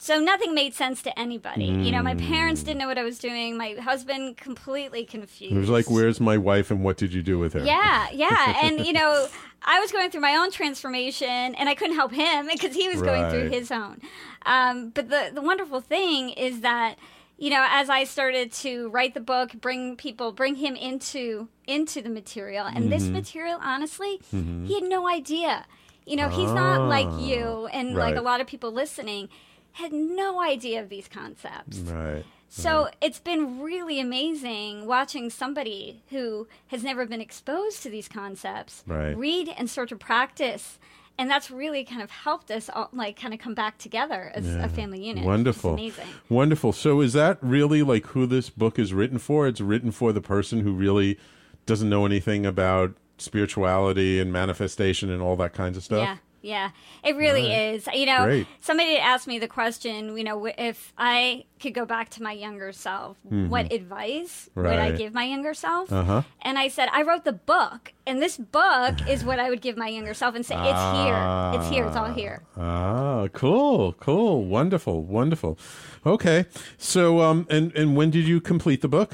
So 0.02 0.18
nothing 0.18 0.56
made 0.56 0.74
sense 0.74 1.02
to 1.02 1.20
anybody. 1.20 1.66
You 1.66 1.92
know, 1.92 2.02
my 2.02 2.16
parents 2.16 2.64
didn't 2.64 2.80
know 2.80 2.88
what 2.88 2.98
I 2.98 3.04
was 3.04 3.20
doing. 3.20 3.58
My 3.58 3.72
husband 3.74 4.38
completely 4.38 5.04
confused. 5.04 5.54
it 5.54 5.60
was 5.60 5.68
like, 5.70 5.90
"Where's 5.90 6.22
my 6.22 6.38
wife, 6.38 6.72
and 6.72 6.86
what 6.86 6.96
did 6.96 7.14
you 7.14 7.22
do 7.22 7.38
with 7.38 7.52
her?" 7.52 7.66
Yeah, 7.66 8.08
yeah. 8.14 8.66
And, 8.66 8.86
you 8.88 8.94
know, 8.94 9.28
I 9.62 9.82
was 9.82 9.92
going 9.92 10.10
through 10.10 10.22
my 10.22 10.36
own 10.38 10.52
transformation 10.52 11.28
and 11.56 11.68
I 11.68 11.76
couldn't 11.76 11.98
help 11.98 12.14
him 12.14 12.48
because 12.54 12.74
he 12.74 12.88
was 12.88 13.02
going 13.02 13.30
through 13.30 13.50
his 13.50 13.72
own. 13.72 14.00
Um, 14.46 14.92
but 14.92 15.10
the, 15.10 15.32
the 15.34 15.42
wonderful 15.42 15.82
thing 15.82 16.30
is 16.30 16.62
that, 16.62 16.96
you 17.38 17.50
know, 17.50 17.66
as 17.70 17.90
I 17.90 18.06
started 18.06 18.54
to 18.64 18.88
write 18.92 19.14
the 19.16 19.20
book, 19.34 19.52
bring 19.60 19.98
people, 19.98 20.32
bring 20.32 20.56
him 20.56 20.76
into 20.78 21.50
into 21.68 22.02
the 22.02 22.10
material, 22.10 22.66
and 22.66 22.90
this 22.90 23.04
Mm-hmm. 23.04 23.14
material, 23.14 23.60
honestly, 23.62 24.22
he 24.32 24.74
had 24.76 24.84
no 24.84 25.10
idea. 25.10 25.66
You 26.10 26.16
know, 26.18 26.28
he's 26.30 26.52
not 26.52 26.88
like 26.90 27.08
you 27.22 27.68
and 27.72 27.96
like 27.96 28.16
Ah. 28.16 28.20
A 28.20 28.22
lot 28.22 28.42
of 28.42 28.48
people 28.48 28.72
listening 28.72 29.30
had 29.74 29.94
no 29.94 30.42
idea 30.42 30.82
of 30.82 30.90
these 30.90 31.08
concepts. 31.08 31.78
right. 31.80 32.26
So 32.52 32.90
it's 33.00 33.20
been 33.20 33.62
really 33.62 34.00
amazing 34.00 34.88
watching 34.88 35.30
somebody 35.30 36.02
who 36.10 36.48
has 36.68 36.84
never 36.84 37.06
been 37.06 37.22
exposed 37.22 37.84
to 37.84 37.90
these 37.92 38.08
concepts 38.08 38.84
Right. 38.88 39.16
read 39.16 39.54
and 39.56 39.70
start 39.70 39.90
to 39.90 39.96
practice. 39.96 40.80
And 41.20 41.30
that's 41.30 41.52
really 41.52 41.84
kind 41.84 42.02
of 42.02 42.10
helped 42.10 42.50
us 42.50 42.70
all, 42.74 42.90
like 42.92 43.20
kind 43.22 43.34
of 43.36 43.40
come 43.40 43.54
back 43.54 43.78
together 43.78 44.32
as 44.34 44.48
a 44.48 44.68
family 44.70 45.06
unit. 45.06 45.26
Wonderful. 45.26 45.74
amazing. 45.74 46.08
Wonderful. 46.30 46.72
So 46.74 47.02
is 47.02 47.14
that 47.14 47.38
really 47.42 47.84
like 47.84 48.08
who 48.08 48.26
this 48.26 48.50
book 48.50 48.80
is 48.80 48.94
written 48.94 49.20
for? 49.20 49.46
It's 49.48 49.62
written 49.62 49.92
for 49.92 50.12
the 50.12 50.22
person 50.22 50.62
who 50.62 50.72
really 50.74 51.20
doesn't 51.68 51.90
know 51.90 52.06
anything 52.06 52.46
about 52.48 52.94
spirituality 53.22 54.20
and 54.20 54.32
manifestation 54.32 55.10
and 55.10 55.22
all 55.22 55.36
that 55.38 55.54
kinds 55.54 55.78
of 55.78 55.84
stuff? 55.84 56.00
Yeah. 56.02 56.18
Yeah, 56.42 56.70
it 57.04 57.18
really 57.18 57.50
Right. 57.50 57.74
is. 57.74 57.88
You 57.94 58.06
know, 58.06 58.24
Great. 58.24 58.48
somebody 58.62 58.96
asked 58.98 59.28
me 59.28 59.40
the 59.40 59.48
question, 59.50 60.18
you 60.18 60.24
know, 60.24 60.46
if 60.58 60.94
I 60.98 61.44
could 61.60 61.74
go 61.74 61.86
back 61.86 62.08
to 62.12 62.24
my 62.24 62.32
younger 62.32 62.72
self, 62.72 63.18
what 63.26 63.74
advice 63.74 64.50
would 64.56 64.66
I 64.68 64.88
Mm-hmm. 64.92 64.98
Give 65.00 65.14
my 65.14 65.26
younger 65.26 65.54
self? 65.54 65.92
Uh-huh. 65.92 66.22
And 66.42 66.58
I 66.58 66.70
said, 66.70 66.88
I 66.94 67.02
wrote 67.02 67.26
the 67.26 67.34
book, 67.34 67.92
and 68.08 68.22
this 68.22 68.38
book 68.38 68.96
is 69.10 69.26
what 69.26 69.38
I 69.38 69.50
would 69.50 69.60
give 69.60 69.76
my 69.76 69.90
younger 69.90 70.14
self 70.14 70.34
and 70.34 70.46
say, 70.46 70.56
it's 70.56 70.98
here. 70.98 71.60
It's 71.60 71.70
here. 71.70 71.86
It's 71.88 71.98
all 71.98 72.14
here. 72.14 72.44
Ah, 72.56 73.28
cool, 73.34 73.92
cool, 74.00 74.46
wonderful, 74.46 75.04
wonderful. 75.04 75.60
Okay, 76.06 76.46
so 76.78 77.20
um, 77.20 77.48
and 77.50 77.74
and 77.76 77.98
when 77.98 78.12
did 78.12 78.26
you 78.26 78.40
complete 78.40 78.80
the 78.82 78.88
book? 78.88 79.14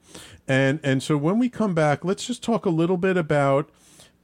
And 0.47 0.79
and 0.85 1.03
so 1.03 1.17
when 1.17 1.39
we 1.39 1.49
come 1.49 1.73
back, 1.75 2.05
let's 2.05 2.27
just 2.27 2.43
talk 2.43 2.67
a 2.67 2.71
little 2.71 2.99
bit 2.99 3.17
about 3.17 3.71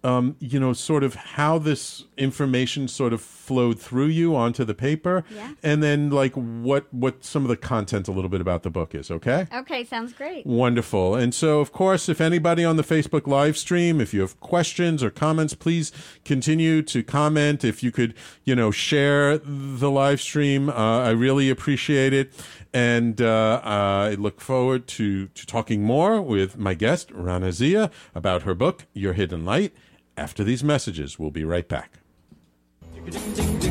um, 0.05 0.37
you 0.41 0.59
know, 0.59 0.73
sort 0.73 1.05
of 1.05 1.15
how 1.15 1.59
this 1.59 2.05
information 2.17 2.88
sort 2.88 3.12
of 3.12 3.21
flowed 3.21 3.79
through 3.79 4.07
you 4.07 4.35
onto 4.35 4.65
the 4.65 4.75
paper, 4.75 5.25
Yeah. 5.35 5.53
and 5.62 5.83
then 5.83 6.11
like 6.11 6.33
what 6.35 6.93
what 6.93 7.25
some 7.25 7.43
of 7.43 7.49
the 7.49 7.57
content 7.57 8.09
a 8.09 8.12
little 8.12 8.29
bit 8.31 8.41
about 8.41 8.62
the 8.62 8.71
book 8.71 8.95
is. 8.95 9.11
Okay. 9.11 9.47
Okay, 9.55 9.85
sounds 9.85 10.12
great. 10.12 10.45
Wonderful. 10.47 11.15
And 11.15 11.35
so, 11.35 11.61
of 11.61 11.73
course, 11.73 12.09
if 12.09 12.21
anybody 12.21 12.65
on 12.65 12.77
the 12.77 12.83
Facebook 12.85 13.27
live 13.27 13.57
stream, 13.57 14.01
if 14.01 14.12
you 14.15 14.21
have 14.21 14.38
questions 14.41 15.03
or 15.03 15.11
comments, 15.11 15.55
please 15.55 15.93
continue 16.25 16.83
to 16.83 17.03
comment. 17.03 17.65
If 17.65 17.83
you 17.83 17.91
could, 17.93 18.15
you 18.45 18.55
know, 18.55 18.71
share 18.71 19.38
the 19.38 19.91
live 19.91 20.21
stream, 20.21 20.69
uh, 20.69 20.73
I 20.73 21.11
really 21.11 21.49
appreciate 21.51 22.12
it. 22.12 22.33
And 22.75 23.21
uh, 23.21 23.61
I 23.62 24.15
look 24.15 24.41
forward 24.41 24.87
to, 24.88 25.27
to 25.29 25.47
talking 25.47 25.83
more 25.83 26.23
with 26.23 26.57
my 26.57 26.73
guest, 26.75 27.11
Raana 27.12 27.53
Zia, 27.53 27.91
about 28.15 28.43
her 28.43 28.55
book, 28.55 28.87
Your 28.95 29.12
Hidden 29.12 29.45
Light. 29.45 29.75
After 30.16 30.44
these 30.44 30.62
messages, 30.62 31.18
we'll 31.18 31.31
be 31.31 31.44
right 31.44 31.66
back. 31.66 31.98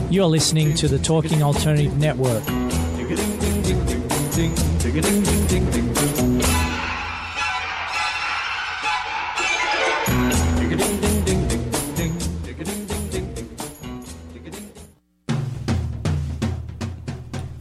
You're 0.10 0.26
listening 0.26 0.74
to 0.76 0.88
the 0.88 0.98
Talking 0.98 1.44
Alternative 1.44 1.96
Network. 1.98 2.44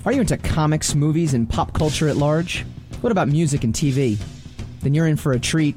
Are 0.06 0.12
you 0.12 0.22
into 0.22 0.38
comics, 0.38 0.94
movies, 0.94 1.34
and 1.34 1.48
pop 1.48 1.74
culture 1.74 2.08
at 2.08 2.16
large? 2.16 2.64
What 3.02 3.12
about 3.12 3.28
music 3.28 3.62
and 3.62 3.74
TV? 3.74 4.18
Then 4.80 4.94
you're 4.94 5.06
in 5.06 5.16
for 5.16 5.32
a 5.32 5.38
treat. 5.38 5.76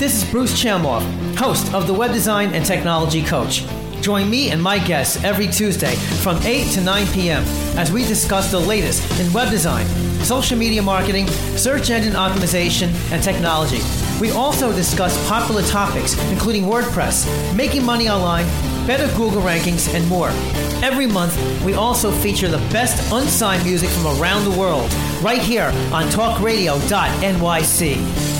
this 0.00 0.22
is 0.22 0.30
Bruce 0.30 0.54
Chamoff, 0.54 1.02
host 1.36 1.74
of 1.74 1.86
the 1.86 1.92
Web 1.92 2.14
Design 2.14 2.54
and 2.54 2.64
Technology 2.64 3.22
Coach. 3.22 3.66
Join 4.00 4.30
me 4.30 4.50
and 4.50 4.62
my 4.62 4.78
guests 4.78 5.22
every 5.22 5.46
Tuesday 5.46 5.94
from 6.22 6.42
8 6.42 6.72
to 6.72 6.80
9 6.80 7.06
p.m. 7.08 7.42
as 7.76 7.92
we 7.92 8.06
discuss 8.06 8.50
the 8.50 8.58
latest 8.58 9.20
in 9.20 9.30
web 9.34 9.50
design, 9.50 9.84
social 10.24 10.56
media 10.56 10.80
marketing, 10.80 11.26
search 11.26 11.90
engine 11.90 12.14
optimization, 12.14 12.88
and 13.12 13.22
technology. 13.22 13.80
We 14.22 14.30
also 14.30 14.72
discuss 14.72 15.14
popular 15.28 15.60
topics 15.64 16.16
including 16.30 16.64
WordPress, 16.64 17.54
making 17.54 17.84
money 17.84 18.08
online, 18.08 18.46
better 18.86 19.06
Google 19.18 19.42
rankings, 19.42 19.94
and 19.94 20.08
more. 20.08 20.30
Every 20.82 21.06
month, 21.06 21.36
we 21.62 21.74
also 21.74 22.10
feature 22.10 22.48
the 22.48 22.56
best 22.72 23.12
unsigned 23.12 23.66
music 23.66 23.90
from 23.90 24.18
around 24.18 24.50
the 24.50 24.58
world 24.58 24.90
right 25.22 25.42
here 25.42 25.70
on 25.92 26.04
talkradio.nyc. 26.04 28.39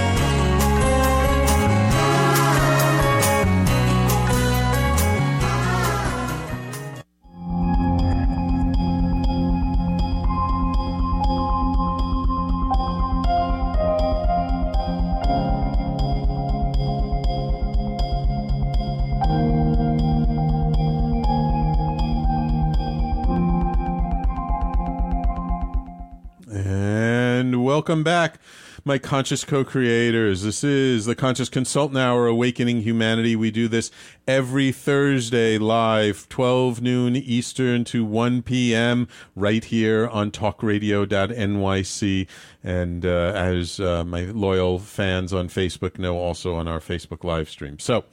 Welcome 27.91 28.03
back, 28.05 28.39
my 28.85 28.97
conscious 28.97 29.43
co 29.43 29.65
creators. 29.65 30.43
This 30.43 30.63
is 30.63 31.03
the 31.03 31.13
Conscious 31.13 31.49
Consultant 31.49 31.97
Hour 31.97 32.25
Awakening 32.25 32.83
Humanity. 32.83 33.35
We 33.35 33.51
do 33.51 33.67
this 33.67 33.91
every 34.25 34.71
Thursday 34.71 35.57
live, 35.57 36.29
12 36.29 36.81
noon 36.81 37.17
Eastern 37.17 37.83
to 37.83 38.05
1 38.05 38.43
p.m., 38.43 39.09
right 39.35 39.65
here 39.65 40.07
on 40.07 40.31
talkradio.nyc. 40.31 42.27
And 42.63 43.05
uh, 43.05 43.33
as 43.35 43.81
uh, 43.81 44.05
my 44.05 44.21
loyal 44.21 44.79
fans 44.79 45.33
on 45.33 45.49
Facebook 45.49 45.99
know, 45.99 46.17
also 46.17 46.55
on 46.55 46.69
our 46.69 46.79
Facebook 46.79 47.25
live 47.25 47.49
stream. 47.49 47.77
So, 47.77 48.05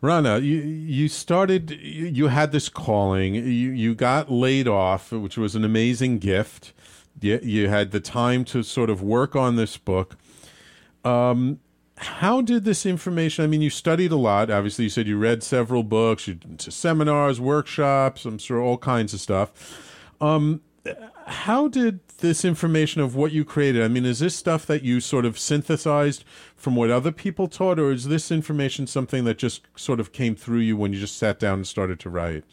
Raana, 0.00 0.38
you 0.38 0.56
you 0.56 1.08
started 1.08 1.72
you, 1.72 2.06
you 2.06 2.28
had 2.28 2.52
this 2.52 2.70
calling. 2.70 3.34
You 3.34 3.42
you 3.42 3.94
got 3.94 4.30
laid 4.30 4.66
off, 4.66 5.12
which 5.12 5.36
was 5.36 5.54
an 5.54 5.66
amazing 5.66 6.18
gift. 6.18 6.72
You, 7.20 7.40
you 7.42 7.68
had 7.68 7.90
the 7.90 8.00
time 8.00 8.44
to 8.46 8.62
sort 8.62 8.90
of 8.90 9.02
work 9.02 9.36
on 9.36 9.56
this 9.56 9.76
book. 9.76 10.16
Um, 11.04 11.60
how 11.96 12.40
did 12.40 12.64
this 12.64 12.86
information? 12.86 13.44
I 13.44 13.46
mean, 13.46 13.60
you 13.60 13.70
studied 13.70 14.10
a 14.10 14.16
lot. 14.16 14.50
Obviously, 14.50 14.84
you 14.84 14.90
said 14.90 15.06
you 15.06 15.18
read 15.18 15.42
several 15.42 15.82
books, 15.82 16.26
you 16.26 16.38
seminars, 16.58 17.40
workshops. 17.40 18.24
I'm 18.24 18.38
sure 18.38 18.60
all 18.60 18.78
kinds 18.78 19.12
of 19.12 19.20
stuff. 19.20 19.52
Um, 20.20 20.62
how 21.26 21.68
did 21.68 22.00
this 22.18 22.44
information 22.44 23.02
of 23.02 23.14
what 23.14 23.32
you 23.32 23.44
created? 23.44 23.82
I 23.82 23.88
mean, 23.88 24.06
is 24.06 24.20
this 24.20 24.34
stuff 24.34 24.64
that 24.66 24.82
you 24.82 25.00
sort 25.00 25.26
of 25.26 25.38
synthesized 25.38 26.24
from 26.56 26.74
what 26.74 26.90
other 26.90 27.12
people 27.12 27.48
taught, 27.48 27.78
or 27.78 27.92
is 27.92 28.06
this 28.06 28.30
information 28.30 28.86
something 28.86 29.24
that 29.24 29.36
just 29.38 29.62
sort 29.76 30.00
of 30.00 30.12
came 30.12 30.34
through 30.34 30.60
you 30.60 30.76
when 30.76 30.92
you 30.92 31.00
just 31.00 31.18
sat 31.18 31.38
down 31.38 31.54
and 31.54 31.66
started 31.66 32.00
to 32.00 32.10
write? 32.10 32.44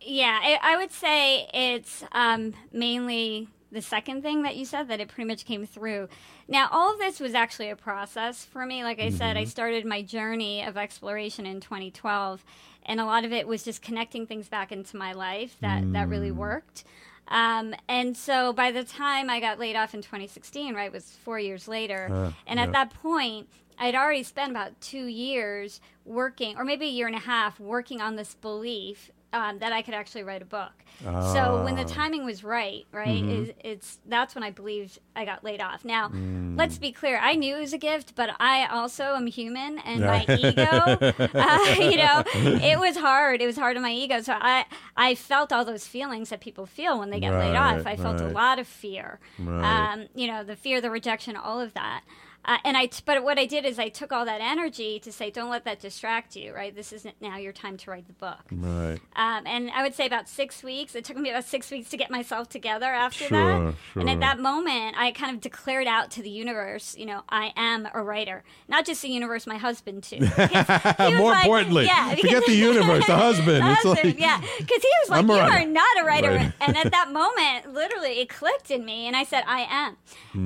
Yeah, 0.00 0.38
I, 0.40 0.58
I 0.62 0.76
would 0.76 0.92
say 0.92 1.48
it's 1.52 2.04
um, 2.12 2.54
mainly 2.72 3.48
the 3.76 3.82
second 3.82 4.22
thing 4.22 4.42
that 4.42 4.56
you 4.56 4.64
said 4.64 4.88
that 4.88 5.00
it 5.00 5.08
pretty 5.08 5.28
much 5.28 5.44
came 5.44 5.66
through. 5.66 6.08
Now, 6.48 6.68
all 6.72 6.92
of 6.92 6.98
this 6.98 7.20
was 7.20 7.34
actually 7.34 7.68
a 7.68 7.76
process 7.76 8.44
for 8.44 8.64
me. 8.64 8.82
Like 8.82 8.98
I 8.98 9.10
said, 9.10 9.36
I 9.36 9.44
started 9.44 9.84
my 9.84 10.00
journey 10.00 10.64
of 10.64 10.78
exploration 10.78 11.44
in 11.44 11.60
2012, 11.60 12.42
and 12.86 13.00
a 13.00 13.04
lot 13.04 13.24
of 13.24 13.32
it 13.32 13.46
was 13.46 13.62
just 13.62 13.82
connecting 13.82 14.26
things 14.26 14.48
back 14.48 14.72
into 14.72 14.96
my 14.96 15.12
life 15.12 15.56
that 15.60 15.92
that 15.92 16.08
really 16.08 16.30
worked. 16.30 16.84
Um, 17.28 17.74
and 17.88 18.16
so 18.16 18.52
by 18.52 18.70
the 18.70 18.84
time 18.84 19.28
I 19.28 19.40
got 19.40 19.58
laid 19.58 19.76
off 19.76 19.94
in 19.94 20.00
2016, 20.00 20.74
right, 20.74 20.90
was 20.90 21.18
four 21.24 21.38
years 21.38 21.68
later. 21.68 22.08
Uh, 22.10 22.32
and 22.46 22.58
yeah. 22.58 22.64
at 22.64 22.72
that 22.72 22.94
point, 22.94 23.48
I'd 23.78 23.94
already 23.94 24.22
spent 24.22 24.50
about 24.50 24.80
two 24.80 25.06
years 25.06 25.80
working, 26.04 26.56
or 26.56 26.64
maybe 26.64 26.86
a 26.86 26.90
year 26.90 27.08
and 27.08 27.16
a 27.16 27.20
half, 27.20 27.60
working 27.60 28.00
on 28.00 28.16
this 28.16 28.34
belief 28.34 29.10
um, 29.32 29.58
that 29.58 29.72
I 29.72 29.82
could 29.82 29.94
actually 29.94 30.22
write 30.22 30.42
a 30.42 30.46
book. 30.46 30.72
So 31.02 31.62
when 31.62 31.74
the 31.76 31.82
Ah. 31.82 31.88
timing 31.88 32.24
was 32.24 32.42
right, 32.42 32.86
right, 32.90 33.22
Mm-hmm. 33.22 33.42
is, 33.42 33.50
it's 33.62 33.98
that's 34.06 34.34
when 34.34 34.42
I 34.42 34.50
believed 34.50 34.98
I 35.14 35.26
got 35.26 35.44
laid 35.44 35.60
off. 35.60 35.84
Now, 35.84 36.08
Mm. 36.08 36.56
let's 36.56 36.78
be 36.78 36.90
clear. 36.90 37.18
I 37.20 37.34
knew 37.34 37.54
it 37.56 37.60
was 37.60 37.74
a 37.74 37.78
gift, 37.78 38.14
but 38.14 38.30
I 38.40 38.66
also 38.66 39.14
am 39.14 39.26
human, 39.26 39.78
and 39.80 40.00
Yeah. 40.00 40.06
my 40.06 40.36
ego, 40.36 40.64
uh, 41.38 41.74
you 41.90 41.98
know, 41.98 42.22
it 42.64 42.78
was 42.78 42.96
hard. 42.96 43.42
It 43.42 43.46
was 43.46 43.56
hard 43.56 43.76
on 43.76 43.82
my 43.82 43.92
ego. 43.92 44.22
So 44.22 44.32
I 44.40 44.64
I 44.96 45.14
felt 45.14 45.52
all 45.52 45.66
those 45.66 45.86
feelings 45.86 46.30
that 46.30 46.40
people 46.40 46.64
feel 46.64 46.98
when 46.98 47.10
they 47.10 47.20
get 47.20 47.32
laid 47.34 47.56
off. 47.56 47.86
I 47.86 47.96
felt 47.96 48.20
a 48.22 48.28
lot 48.28 48.58
of 48.58 48.66
fear. 48.66 49.18
Right. 49.38 49.92
Um, 49.92 50.06
you 50.14 50.26
know, 50.28 50.44
the 50.44 50.56
fear, 50.56 50.80
the 50.80 50.90
rejection, 50.90 51.36
all 51.36 51.60
of 51.60 51.74
that. 51.74 52.04
Uh, 52.46 52.58
and 52.64 52.76
I, 52.76 52.86
t- 52.86 53.02
but 53.04 53.22
what 53.24 53.38
I 53.38 53.44
did 53.44 53.64
is 53.64 53.78
I 53.78 53.88
took 53.88 54.12
all 54.12 54.24
that 54.24 54.40
energy 54.40 55.00
to 55.00 55.10
say, 55.10 55.30
don't 55.30 55.50
let 55.50 55.64
that 55.64 55.80
distract 55.80 56.36
you, 56.36 56.54
right? 56.54 56.72
This 56.74 56.92
isn't 56.92 57.20
now 57.20 57.36
your 57.38 57.52
time 57.52 57.76
to 57.78 57.90
write 57.90 58.06
the 58.06 58.12
book. 58.12 58.38
Right. 58.52 59.00
Um, 59.16 59.46
and 59.46 59.68
I 59.70 59.82
would 59.82 59.94
say 59.94 60.06
about 60.06 60.28
six 60.28 60.62
weeks. 60.62 60.94
It 60.94 61.04
took 61.04 61.16
me 61.16 61.30
about 61.30 61.44
six 61.44 61.70
weeks 61.72 61.90
to 61.90 61.96
get 61.96 62.10
myself 62.10 62.48
together 62.48 62.86
after 62.86 63.24
Sure, 63.24 63.72
that. 63.72 63.74
And 64.00 64.08
at 64.08 64.20
that 64.20 64.38
moment, 64.38 64.94
I 64.96 65.10
kind 65.10 65.34
of 65.34 65.40
declared 65.40 65.88
out 65.88 66.12
to 66.12 66.22
the 66.22 66.30
universe, 66.30 66.96
you 66.96 67.04
know, 67.06 67.22
I 67.28 67.52
am 67.56 67.88
a 67.92 68.02
writer. 68.02 68.44
Not 68.68 68.86
just 68.86 69.02
the 69.02 69.08
universe, 69.08 69.46
my 69.46 69.56
husband 69.58 70.04
too. 70.04 70.20
Because 70.20 70.50
he 70.50 70.56
was 70.56 71.14
More 71.18 71.30
like- 71.32 71.44
importantly, 71.46 71.84
yeah, 71.86 72.14
forget 72.14 72.46
the 72.46 72.52
universe, 72.70 73.06
the 73.06 73.16
husband. 73.16 73.64
The 73.64 73.72
It's 73.72 73.82
husband, 73.82 74.04
like- 74.14 74.20
yeah, 74.20 74.40
because 74.58 74.82
he 74.82 74.90
was 75.02 75.08
like, 75.10 75.18
I'm 75.24 75.28
"You 75.30 75.34
writer." 75.36 75.64
are 75.64 75.66
not 75.66 76.00
a 76.00 76.04
writer," 76.04 76.30
Right. 76.30 76.52
and 76.60 76.76
at 76.76 76.92
that 76.92 77.10
moment, 77.12 77.74
literally, 77.74 78.20
it 78.20 78.28
clicked 78.28 78.70
in 78.70 78.84
me, 78.84 79.06
and 79.08 79.16
I 79.16 79.24
said, 79.24 79.42
"I 79.48 79.66
am." 79.68 79.96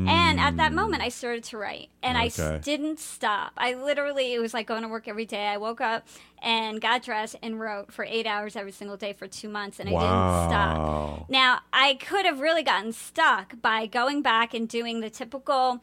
And 0.09 0.39
at 0.41 0.57
that 0.57 0.73
moment, 0.73 1.03
I 1.03 1.09
started 1.09 1.43
to 1.45 1.59
write, 1.59 1.89
and 2.03 2.17
I. 2.17 2.27
Okay. 2.27 2.43
s- 2.57 2.65
didn't 2.65 2.99
stop. 2.99 3.53
I 3.57 3.75
literally, 3.75 4.33
it 4.35 4.39
was 4.41 4.55
like 4.55 4.67
going 4.67 4.83
to 4.83 4.89
work 4.89 5.07
every 5.09 5.27
day. 5.27 5.47
I 5.47 5.57
woke 5.59 5.81
up 5.81 6.07
and 6.43 6.81
got 6.81 7.03
dressed 7.03 7.37
and 7.43 7.61
wrote 7.61 7.93
for 7.93 8.05
eight 8.05 8.27
hours 8.27 8.57
every 8.57 8.73
single 8.73 8.97
day 8.97 9.13
for 9.13 9.27
two 9.27 9.49
months, 9.49 9.79
and 9.81 9.89
I 9.89 9.93
Wow. 9.93 10.01
didn't 10.01 10.51
stop. 10.51 11.31
Now, 11.31 11.61
I 11.73 11.95
could 11.95 12.25
have 12.27 12.41
really 12.41 12.63
gotten 12.63 12.93
stuck 12.93 13.61
by 13.61 13.87
going 13.87 14.23
back 14.23 14.55
and 14.55 14.69
doing 14.69 15.01
the 15.01 15.11
typical 15.11 15.81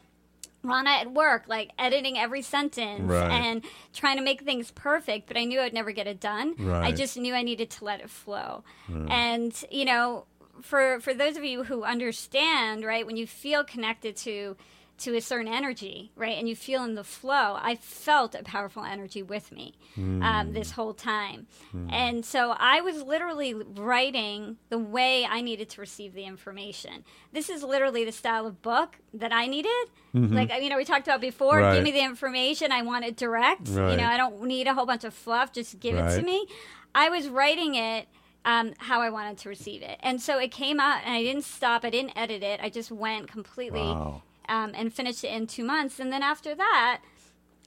Raana 0.63 0.89
at 0.89 1.13
work, 1.13 1.43
like 1.47 1.69
editing 1.77 2.17
every 2.17 2.41
sentence 2.41 3.01
Right. 3.09 3.31
and 3.31 3.61
trying 3.93 4.17
to 4.17 4.23
make 4.23 4.41
things 4.41 4.71
perfect, 4.71 5.27
but 5.27 5.37
I 5.37 5.45
knew 5.45 5.61
I'd 5.61 5.71
never 5.73 5.91
get 5.91 6.07
it 6.07 6.19
done. 6.19 6.55
I 6.71 6.91
just 6.91 7.15
knew 7.15 7.33
I 7.35 7.43
needed 7.43 7.69
to 7.69 7.85
let 7.85 8.01
it 8.01 8.09
flow. 8.09 8.63
And, 8.89 9.53
you 9.71 9.85
know, 9.85 10.25
for 10.61 10.99
for 10.99 11.13
those 11.13 11.37
of 11.37 11.43
you 11.45 11.63
who 11.65 11.83
understand, 11.83 12.83
right, 12.83 13.05
when 13.05 13.15
you 13.15 13.27
feel 13.27 13.63
connected 13.63 14.17
to 14.17 14.57
to 14.99 15.15
a 15.15 15.21
certain 15.21 15.47
energy, 15.47 16.11
right, 16.15 16.37
and 16.37 16.49
you 16.49 16.55
feel 16.55 16.83
in 16.83 16.95
the 16.95 17.03
flow, 17.03 17.55
I 17.61 17.75
felt 17.75 18.33
a 18.33 18.41
powerful 18.43 18.83
energy 18.83 19.21
with 19.21 19.51
me 19.51 19.75
um, 19.97 20.53
this 20.53 20.71
whole 20.71 20.93
time. 20.93 21.45
And 21.89 22.25
so 22.25 22.55
I 22.57 22.81
was 22.81 23.03
literally 23.03 23.53
writing 23.53 24.57
the 24.69 24.77
way 24.77 25.25
I 25.25 25.41
needed 25.41 25.69
to 25.69 25.81
receive 25.81 26.13
the 26.13 26.23
information. 26.25 27.03
This 27.31 27.49
is 27.49 27.63
literally 27.63 28.05
the 28.05 28.11
style 28.11 28.45
of 28.47 28.61
book 28.61 28.97
that 29.13 29.31
I 29.31 29.47
needed. 29.47 29.71
Like, 30.13 30.51
you 30.61 30.69
know, 30.69 30.77
we 30.77 30.85
talked 30.85 31.07
about 31.07 31.21
before, 31.21 31.55
Mm-hmm. 31.55 31.63
Right. 31.63 31.75
give 31.75 31.83
me 31.83 31.91
the 31.91 32.03
information. 32.03 32.71
I 32.71 32.81
want 32.81 33.05
it 33.05 33.15
direct. 33.15 33.67
You 33.69 33.75
know, 33.97 34.05
I 34.07 34.17
don't 34.17 34.41
need 34.43 34.67
a 34.67 34.73
whole 34.73 34.85
bunch 34.85 35.03
of 35.03 35.13
fluff. 35.13 35.53
Just 35.53 35.79
give 35.79 35.95
it 35.95 36.15
to 36.15 36.21
me. 36.23 36.47
I 36.95 37.09
was 37.09 37.27
writing 37.29 37.75
it 37.75 38.07
um, 38.45 38.73
how 38.79 39.01
I 39.01 39.09
wanted 39.09 39.37
to 39.39 39.49
receive 39.49 39.81
it. 39.83 39.99
And 40.01 40.21
so 40.21 40.39
it 40.39 40.51
came 40.51 40.79
out, 40.79 41.01
and 41.05 41.13
I 41.13 41.21
didn't 41.21 41.43
stop. 41.43 41.83
I 41.85 41.89
didn't 41.91 42.17
edit 42.17 42.41
it. 42.43 42.59
I 42.63 42.69
just 42.69 42.91
went 42.91 43.27
completely 43.27 43.81
Wow. 43.81 44.23
Um, 44.49 44.71
and 44.75 44.93
finished 44.93 45.23
it 45.23 45.31
in 45.33 45.47
two 45.47 45.63
months. 45.63 45.99
And 45.99 46.11
then 46.11 46.23
after 46.23 46.55
that, 46.55 47.01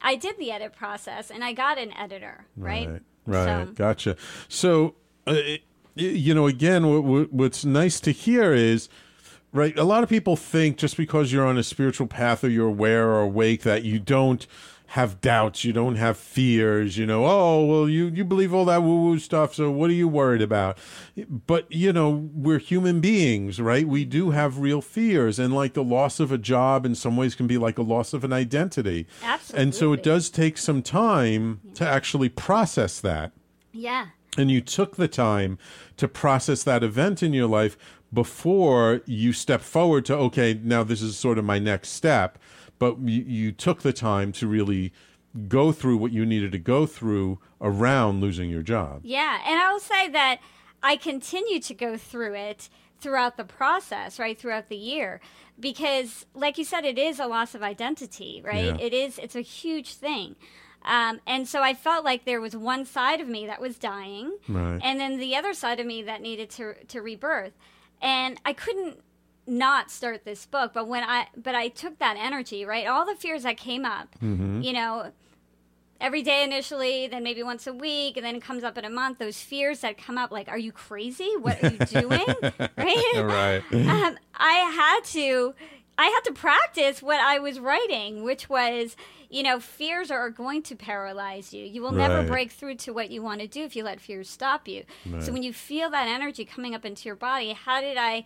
I 0.03 0.17
did 0.17 0.39
the 0.39 0.51
edit 0.51 0.73
process, 0.75 1.31
and 1.31 1.45
I 1.45 1.53
got 1.53 1.79
an 1.79 1.93
editor, 1.97 2.47
right? 2.57 2.89
Right. 2.89 3.03
Right. 3.27 3.45
So- 3.67 3.73
Gotcha. 3.75 4.17
So, 4.49 4.95
uh, 5.27 5.37
you 5.95 6.35
know, 6.35 6.47
again, 6.47 6.87
what, 6.89 7.05
what, 7.05 7.33
what's 7.33 7.65
nice 7.65 8.01
to 8.01 8.11
hear 8.13 8.53
is, 8.55 8.89
right, 9.53 9.77
a 9.79 9.85
lot 9.85 10.03
of 10.03 10.09
people 10.09 10.37
think 10.37 10.79
just 10.79 10.97
because 10.97 11.33
you're 11.33 11.47
on 11.47 11.59
a 11.59 11.63
spiritual 11.63 12.07
path 12.07 12.43
or 12.45 12.49
you're 12.49 12.69
aware 12.69 13.09
or 13.11 13.21
awake 13.21 13.63
that 13.63 13.85
you 13.85 13.99
don't 13.99 14.47
have 14.95 15.21
doubts, 15.21 15.65
you 15.65 15.73
don't 15.73 15.95
have 15.95 16.17
fears, 16.17 16.99
you 16.99 17.07
know, 17.07 17.25
oh, 17.25 17.65
well, 17.65 17.89
you, 17.89 18.07
you 18.09 18.25
believe 18.25 18.53
all 18.53 18.65
that 18.65 18.83
woo 18.83 19.03
woo 19.05 19.19
stuff, 19.21 19.55
so 19.55 19.71
what 19.71 19.89
are 19.89 19.93
you 19.95 20.09
worried 20.09 20.43
about? 20.43 20.77
But, 21.47 21.71
you 21.71 21.93
know, 21.93 22.29
we're 22.35 22.59
human 22.59 23.01
beings, 23.01 23.61
right? 23.61 23.87
We 23.87 24.05
do 24.05 24.31
have 24.31 24.59
real 24.59 24.81
fears, 24.81 25.39
and 25.39 25.55
like 25.55 25.75
the 25.75 25.85
loss 25.85 26.19
of 26.19 26.33
a 26.33 26.39
job 26.39 26.85
in 26.85 26.97
some 26.97 27.17
ways 27.17 27.37
can 27.37 27.47
be 27.47 27.57
like 27.57 27.79
a 27.79 27.83
loss 27.83 28.13
of 28.13 28.25
an 28.25 28.33
identity. 28.33 29.07
Absolutely. 29.23 29.63
And 29.63 29.75
so 29.77 29.93
it 29.93 30.03
does 30.03 30.29
take 30.29 30.59
some 30.59 30.83
time 30.83 31.61
to 31.75 31.87
actually 31.87 32.29
process 32.29 33.01
that 33.01 33.31
Yeah. 33.73 34.07
and 34.37 34.51
you 34.51 34.61
took 34.61 34.97
the 34.97 35.07
time 35.09 35.57
to 35.99 36.09
process 36.09 36.65
that 36.65 36.83
event 36.83 37.23
in 37.23 37.33
your 37.33 37.47
life 37.49 37.77
before 38.13 39.03
you 39.07 39.33
step 39.33 39.61
forward 39.61 40.05
to 40.05 40.15
okay 40.17 40.59
now 40.65 40.83
this 40.83 41.01
is 41.01 41.17
sort 41.17 41.39
of 41.39 41.45
my 41.45 41.61
next 41.61 41.91
step 41.91 42.39
but 42.81 42.99
you, 42.99 43.23
you 43.23 43.53
took 43.53 43.83
the 43.83 43.93
time 43.93 44.33
to 44.33 44.49
really 44.49 44.93
go 45.47 45.71
through 45.71 45.97
what 45.99 46.11
you 46.11 46.27
needed 46.27 46.51
to 46.51 46.59
go 46.59 46.85
through 46.87 47.39
around 47.61 48.21
losing 48.21 48.51
your 48.51 48.63
job 48.63 49.01
Yeah, 49.05 49.39
and 49.47 49.61
I 49.61 49.73
will 49.73 49.79
say 49.79 50.09
that 50.09 50.41
I 50.83 50.97
continue 50.97 51.61
to 51.61 51.75
go 51.75 51.97
through 51.97 52.35
it 52.35 52.69
throughout 52.99 53.37
the 53.37 53.45
process, 53.45 54.19
right, 54.19 54.37
throughout 54.39 54.69
the 54.69 54.77
year, 54.77 55.21
because, 55.59 56.27
like 56.35 56.59
you 56.59 56.65
said, 56.65 56.85
it 56.85 56.99
is 56.99 57.21
a 57.21 57.27
loss 57.27 57.55
of 57.55 57.63
identity, 57.63 58.43
right? 58.45 58.65
Yeah. 58.65 58.77
It 58.79 58.93
is. 58.93 59.19
It's 59.19 59.37
a 59.37 59.41
huge 59.41 59.95
thing. 59.95 60.37
Um, 60.85 61.21
and 61.27 61.47
so 61.47 61.63
I 61.63 61.75
felt 61.75 62.05
like 62.05 62.25
there 62.25 62.41
was 62.41 62.57
one 62.57 62.85
side 62.87 63.21
of 63.21 63.29
me 63.29 63.47
that 63.47 63.61
was 63.61 63.79
dying, 63.79 64.37
Right. 64.49 64.81
and 64.83 64.99
then 64.99 65.19
the 65.19 65.37
other 65.37 65.53
side 65.55 65.79
of 65.81 65.87
me 65.87 66.03
that 66.03 66.21
needed 66.23 66.51
to 66.51 66.75
to 66.89 67.01
rebirth. 67.01 67.53
And 68.03 68.41
I 68.45 68.53
couldn't 68.55 68.99
not 69.47 69.91
start 69.91 70.25
this 70.25 70.47
book, 70.47 70.73
but 70.73 70.87
when 70.87 71.03
I 71.03 71.27
but 71.37 71.55
I 71.55 71.69
took 71.69 71.99
that 71.99 72.17
energy, 72.19 72.65
right? 72.65 72.87
All 72.87 73.05
the 73.07 73.15
fears 73.17 73.43
that 73.43 73.57
came 73.57 73.85
up, 73.85 74.15
you 74.63 74.73
know, 74.73 75.13
every 76.01 76.23
day 76.23 76.45
initially, 76.45 77.07
then 77.09 77.23
maybe 77.23 77.43
once 77.43 77.67
a 77.67 77.73
week, 77.73 78.17
and 78.17 78.25
then 78.25 78.37
it 78.37 78.43
comes 78.43 78.65
up 78.65 78.79
in 78.79 78.85
a 78.85 78.91
month. 78.91 79.19
Those 79.19 79.41
fears 79.41 79.81
that 79.81 79.99
come 79.99 80.17
up, 80.19 80.31
like, 80.31 80.49
"Are 80.49 80.59
you 80.59 80.73
crazy? 80.73 81.33
What 81.39 81.63
are 81.63 81.71
you 81.71 81.79
doing?" 82.01 82.27
right? 82.77 83.13
right 83.17 83.63
um, 83.73 84.19
I 84.35 84.53
had 84.75 85.01
to, 85.13 85.55
I 85.99 86.05
had 86.07 86.21
to 86.25 86.33
practice 86.33 87.03
what 87.03 87.21
I 87.21 87.39
was 87.39 87.59
writing, 87.61 88.23
which 88.23 88.49
was, 88.49 88.97
you 89.29 89.43
know, 89.43 89.61
fears 89.61 90.11
are 90.11 90.31
going 90.31 90.63
to 90.63 90.77
paralyze 90.77 91.53
you. 91.53 91.65
You 91.65 91.83
will 91.83 91.93
never 91.93 92.23
break 92.27 92.53
through 92.53 92.77
to 92.77 92.93
what 92.93 93.11
you 93.11 93.23
want 93.23 93.41
to 93.43 93.47
do 93.47 93.65
if 93.65 93.77
you 93.77 93.85
let 93.85 94.01
fears 94.01 94.31
stop 94.31 94.67
you. 94.69 94.85
So 95.21 95.33
when 95.33 95.43
you 95.43 95.53
feel 95.53 95.91
that 95.91 96.09
energy 96.09 96.45
coming 96.45 96.75
up 96.75 96.85
into 96.87 97.07
your 97.07 97.17
body, 97.17 97.53
how 97.53 97.81
did 97.83 97.97
I, 97.99 98.25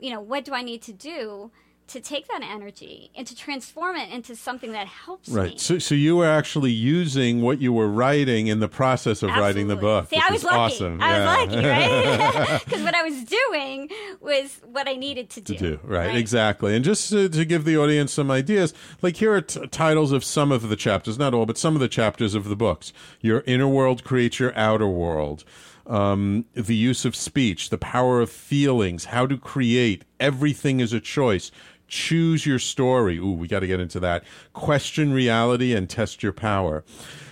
you 0.00 0.10
know, 0.10 0.20
what 0.20 0.44
do 0.44 0.52
I 0.54 0.62
need 0.62 0.82
to 0.82 0.92
do? 0.92 1.50
To 1.90 2.00
take 2.00 2.26
that 2.26 2.42
energy 2.42 3.12
and 3.14 3.24
to 3.28 3.36
transform 3.36 3.94
it 3.94 4.10
into 4.10 4.34
something 4.34 4.72
that 4.72 4.88
helps 4.88 5.28
me. 5.28 5.36
right 5.36 5.60
so, 5.60 5.78
so 5.78 5.94
you 5.94 6.16
were 6.16 6.26
actually 6.28 6.72
using 6.72 7.42
what 7.42 7.60
you 7.60 7.72
were 7.72 7.86
writing 7.86 8.48
in 8.48 8.58
the 8.58 8.66
process 8.66 9.22
of 9.22 9.30
writing 9.30 9.68
the 9.68 9.76
book 9.76 10.08
See, 10.10 10.16
which 10.16 10.24
I 10.28 10.32
was 10.32 10.40
is 10.40 10.44
lucky. 10.44 10.58
awesome 10.58 11.00
I 11.00 11.10
Yeah. 11.10 11.44
was 11.46 11.54
lucky, 11.54 11.64
right? 11.68 12.60
Because 12.64 12.82
what 12.82 12.94
I 12.96 13.04
was 13.04 13.22
doing 13.22 13.88
was 14.20 14.60
what 14.64 14.88
I 14.88 14.94
needed 14.94 15.30
to 15.30 15.40
do. 15.40 15.54
to 15.54 15.58
do 15.60 15.80
right, 15.84 16.16
exactly 16.16 16.74
and 16.74 16.84
just 16.84 17.08
to, 17.10 17.28
to 17.28 17.44
give 17.44 17.64
the 17.64 17.76
audience 17.78 18.12
some 18.12 18.32
ideas 18.32 18.74
like 19.00 19.18
here 19.18 19.32
are 19.34 19.40
t- 19.42 19.64
titles 19.68 20.10
of 20.10 20.24
some 20.24 20.50
of 20.50 20.68
the 20.68 20.74
chapters 20.74 21.16
not 21.20 21.34
all 21.34 21.46
but 21.46 21.56
some 21.56 21.76
of 21.76 21.80
the 21.80 21.86
chapters 21.88 22.34
of 22.34 22.48
the 22.48 22.56
books 22.56 22.92
your 23.20 23.44
inner 23.46 23.68
world 23.68 24.02
creates 24.02 24.40
your 24.40 24.52
outer 24.58 24.88
world 24.88 25.44
um, 25.86 26.44
the 26.54 26.74
use 26.74 27.04
of 27.04 27.14
speech 27.14 27.70
the 27.70 27.78
power 27.78 28.20
of 28.20 28.30
feelings 28.30 29.06
how 29.06 29.26
to 29.26 29.36
create 29.36 30.04
everything 30.20 30.80
is 30.80 30.92
a 30.92 31.00
choice. 31.00 31.50
Choose 31.88 32.44
your 32.44 32.58
story. 32.58 33.18
Ooh 33.18 33.32
we 33.32 33.48
got 33.48 33.60
to 33.60 33.66
get 33.66 33.80
into 33.80 34.00
that. 34.00 34.24
Question 34.52 35.12
reality 35.12 35.74
and 35.74 35.88
test 35.88 36.22
your 36.22 36.32
power. 36.32 36.84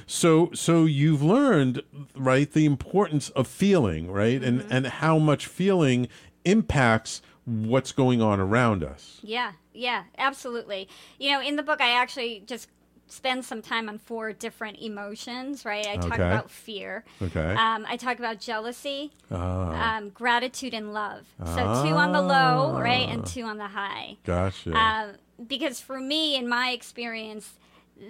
So 0.06 0.50
so 0.54 0.84
you've 0.84 1.22
learned 1.22 1.82
right 2.14 2.50
the 2.50 2.64
importance 2.66 3.30
of 3.30 3.46
feeling 3.46 4.10
right 4.10 4.42
and 4.42 4.64
and 4.70 4.86
how 4.86 5.18
much 5.18 5.46
feeling 5.46 6.08
impacts 6.44 7.22
what's 7.44 7.92
going 7.92 8.22
on 8.22 8.40
around 8.40 8.82
us. 8.82 9.20
Yeah, 9.22 9.52
yeah, 9.72 10.04
absolutely. 10.18 10.88
You 11.18 11.32
know, 11.32 11.40
in 11.42 11.56
the 11.56 11.62
book, 11.62 11.80
I 11.80 11.90
actually 11.90 12.42
just 12.46 12.68
spend 13.06 13.44
some 13.44 13.62
time 13.62 13.88
on 13.88 13.98
four 13.98 14.32
different 14.32 14.78
emotions, 14.80 15.64
right? 15.64 15.86
I 15.86 15.96
talk 15.96 16.14
Okay. 16.14 16.26
about 16.26 16.50
fear. 16.50 17.04
Okay. 17.22 17.54
Um, 17.54 17.84
I 17.88 17.96
talk 17.96 18.18
about 18.18 18.40
jealousy, 18.40 19.12
Ah. 19.30 19.96
um, 19.98 20.10
gratitude, 20.10 20.74
and 20.74 20.92
love. 20.92 21.26
So 21.44 21.82
two 21.84 21.94
on 21.96 22.12
the 22.12 22.22
low, 22.22 22.78
right, 22.80 23.08
and 23.08 23.24
two 23.26 23.42
on 23.44 23.58
the 23.58 23.68
high. 23.68 24.16
gotcha 24.24 24.76
Um, 24.76 25.46
because 25.46 25.80
for 25.80 26.00
me, 26.00 26.36
in 26.36 26.48
my 26.48 26.70
experience, 26.70 27.54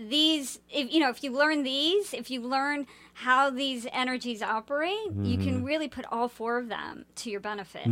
these 0.08 0.60
if 0.70 0.90
you 0.92 0.98
know 0.98 1.10
if 1.10 1.22
you 1.22 1.30
learn 1.30 1.62
these 1.62 2.14
if 2.14 2.30
you 2.30 2.40
learn 2.40 2.86
how 3.12 3.50
these 3.50 3.86
energies 3.92 4.40
operate 4.40 5.12
you 5.22 5.36
can 5.36 5.62
really 5.62 5.88
put 5.88 6.06
all 6.10 6.26
four 6.26 6.56
of 6.56 6.68
them 6.70 7.04
to 7.14 7.28
your 7.28 7.38
benefit 7.38 7.86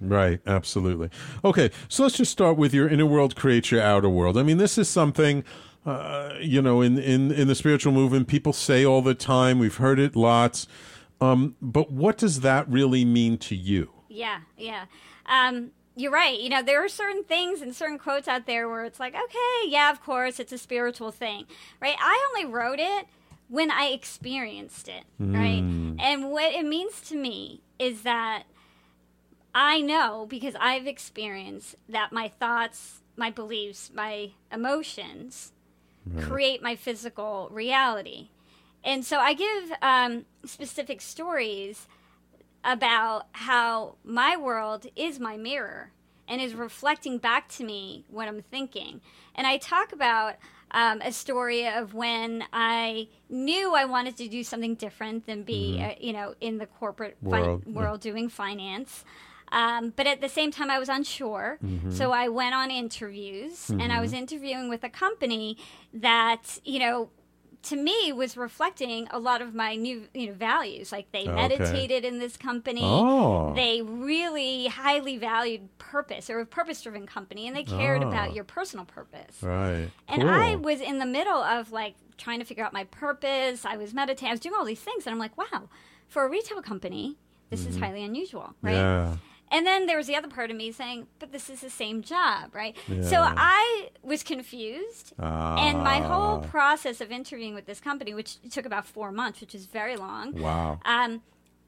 Right, 0.00 0.40
absolutely. 0.48 1.10
Okay, 1.44 1.70
so 1.88 2.02
let's 2.02 2.16
just 2.16 2.32
start 2.32 2.56
with 2.56 2.74
your 2.74 2.88
inner 2.88 3.06
world 3.06 3.36
creates 3.36 3.70
your 3.70 3.80
outer 3.80 4.08
world. 4.08 4.36
I 4.36 4.42
mean, 4.42 4.58
this 4.58 4.78
is 4.78 4.88
something, 4.88 5.44
uh, 5.88 6.34
you 6.40 6.60
know, 6.60 6.82
in, 6.82 6.98
in, 6.98 7.32
in 7.32 7.48
the 7.48 7.54
spiritual 7.54 7.92
movement, 7.92 8.28
people 8.28 8.52
say 8.52 8.84
all 8.84 9.00
the 9.00 9.14
time. 9.14 9.58
We've 9.58 9.76
heard 9.76 9.98
it 9.98 10.14
lots. 10.14 10.66
Um, 11.20 11.56
but 11.62 11.90
what 11.90 12.18
does 12.18 12.40
that 12.40 12.68
really 12.68 13.04
mean 13.04 13.38
to 13.38 13.56
you? 13.56 13.90
Yeah, 14.08 14.40
yeah. 14.56 14.84
Um, 15.24 15.70
you're 15.96 16.12
right. 16.12 16.38
You 16.38 16.50
know, 16.50 16.62
there 16.62 16.84
are 16.84 16.88
certain 16.88 17.24
things 17.24 17.62
and 17.62 17.74
certain 17.74 17.98
quotes 17.98 18.28
out 18.28 18.46
there 18.46 18.68
where 18.68 18.84
it's 18.84 19.00
like, 19.00 19.14
okay, 19.14 19.68
yeah, 19.68 19.90
of 19.90 20.02
course, 20.02 20.38
it's 20.38 20.52
a 20.52 20.58
spiritual 20.58 21.10
thing, 21.10 21.46
right? 21.80 21.96
I 21.98 22.28
only 22.30 22.52
wrote 22.52 22.78
it 22.78 23.06
when 23.48 23.70
I 23.70 23.86
experienced 23.86 24.88
it, 24.88 25.04
right? 25.18 25.62
And 25.98 26.30
what 26.30 26.52
it 26.52 26.66
means 26.66 27.00
to 27.08 27.16
me 27.16 27.62
is 27.78 28.02
that 28.02 28.44
I 29.54 29.80
know 29.80 30.26
because 30.28 30.54
I've 30.60 30.86
experienced 30.86 31.76
that 31.88 32.12
my 32.12 32.28
thoughts, 32.28 33.00
my 33.16 33.30
beliefs, 33.30 33.90
my 33.92 34.32
emotions 34.52 35.52
create 36.20 36.62
my 36.62 36.76
physical 36.76 37.48
reality. 37.50 38.28
And 38.84 39.04
so 39.04 39.18
I 39.18 39.34
give 39.34 39.72
um, 39.82 40.24
specific 40.44 41.00
stories 41.00 41.86
about 42.64 43.26
how 43.32 43.96
my 44.04 44.36
world 44.36 44.86
is 44.96 45.18
my 45.18 45.36
mirror 45.36 45.92
and 46.28 46.40
is 46.40 46.54
reflecting 46.54 47.18
back 47.18 47.48
to 47.48 47.64
me 47.64 48.04
what 48.08 48.28
I'm 48.28 48.42
thinking. 48.42 49.00
And 49.34 49.46
I 49.46 49.58
talk 49.58 49.92
about 49.92 50.34
um, 50.70 51.00
a 51.00 51.12
story 51.12 51.66
of 51.66 51.94
when 51.94 52.44
I 52.52 53.08
knew 53.30 53.74
I 53.74 53.86
wanted 53.86 54.16
to 54.18 54.28
do 54.28 54.44
something 54.44 54.74
different 54.74 55.26
than 55.26 55.42
be, 55.42 55.80
uh, 55.80 55.94
you 55.98 56.12
know, 56.12 56.34
in 56.40 56.58
the 56.58 56.66
corporate 56.66 57.16
fi- 57.22 57.42
World, 57.42 57.66
world, 57.66 58.04
yeah. 58.04 58.12
doing 58.12 58.28
finance. 58.28 59.04
Um, 59.52 59.92
but 59.96 60.06
at 60.06 60.20
the 60.20 60.28
same 60.28 60.50
time, 60.50 60.70
I 60.70 60.78
was 60.78 60.88
unsure. 60.88 61.58
So 61.90 62.12
I 62.12 62.28
went 62.28 62.54
on 62.54 62.70
interviews 62.70 63.70
and 63.70 63.92
I 63.92 64.00
was 64.00 64.12
interviewing 64.12 64.68
with 64.68 64.84
a 64.84 64.88
company 64.90 65.56
that, 65.94 66.58
you 66.64 66.78
know, 66.78 67.10
to 67.60 67.76
me 67.76 68.12
was 68.12 68.36
reflecting 68.36 69.08
a 69.10 69.18
lot 69.18 69.42
of 69.42 69.52
my 69.52 69.74
new 69.74 70.04
you 70.14 70.28
know 70.28 70.32
values 70.32 70.92
like 70.92 71.10
they 71.10 71.22
Okay. 71.22 71.32
meditated 71.34 72.04
in 72.04 72.20
this 72.20 72.36
company 72.36 72.80
Oh. 72.84 73.52
they 73.52 73.82
really 73.82 74.68
highly 74.68 75.16
valued 75.18 75.76
purpose 75.78 76.30
or 76.30 76.38
a 76.38 76.46
purpose 76.46 76.80
driven 76.80 77.04
company 77.04 77.48
and 77.48 77.56
they 77.56 77.64
cared 77.64 78.04
Oh. 78.04 78.08
about 78.08 78.32
your 78.32 78.44
personal 78.44 78.84
purpose 78.84 79.42
Right. 79.42 79.90
and 80.06 80.22
cool. 80.22 80.30
I 80.30 80.54
was 80.54 80.80
in 80.80 81.00
the 81.00 81.04
middle 81.04 81.42
of 81.42 81.72
like 81.72 81.96
trying 82.16 82.38
to 82.38 82.44
figure 82.44 82.64
out 82.64 82.72
my 82.72 82.84
purpose. 82.84 83.64
I 83.64 83.76
was 83.76 83.92
meditating. 83.92 84.28
I 84.28 84.32
was 84.34 84.40
doing 84.40 84.54
all 84.56 84.64
these 84.64 84.80
things, 84.80 85.04
and 85.06 85.12
I'm 85.12 85.18
like, 85.18 85.36
wow, 85.36 85.68
for 86.06 86.24
a 86.24 86.28
retail 86.30 86.62
company, 86.62 87.16
this 87.50 87.66
is 87.66 87.76
highly 87.78 88.04
unusual, 88.04 88.54
right? 88.62 88.74
Mm-hmm. 88.76 89.12
Yeah. 89.12 89.16
And 89.50 89.66
then 89.66 89.86
there 89.86 89.96
was 89.96 90.06
the 90.06 90.14
other 90.16 90.28
part 90.28 90.50
of 90.50 90.56
me 90.56 90.72
saying, 90.72 91.06
but 91.18 91.32
this 91.32 91.48
is 91.48 91.60
the 91.60 91.70
same 91.70 92.02
job, 92.02 92.54
right? 92.54 92.76
So 93.02 93.16
I 93.20 93.88
was 94.02 94.22
confused. 94.22 95.12
And 95.18 95.78
my 95.82 96.00
whole 96.00 96.42
Ah. 96.44 96.46
process 96.50 97.00
of 97.00 97.10
interviewing 97.10 97.54
with 97.54 97.66
this 97.66 97.80
company, 97.80 98.12
which 98.14 98.36
took 98.50 98.66
about 98.66 98.86
four 98.86 99.10
months, 99.12 99.40
which 99.40 99.54
is 99.54 99.66
very 99.66 99.96
long, 99.96 100.38
Wow. 100.40 100.80
um, 100.84 101.22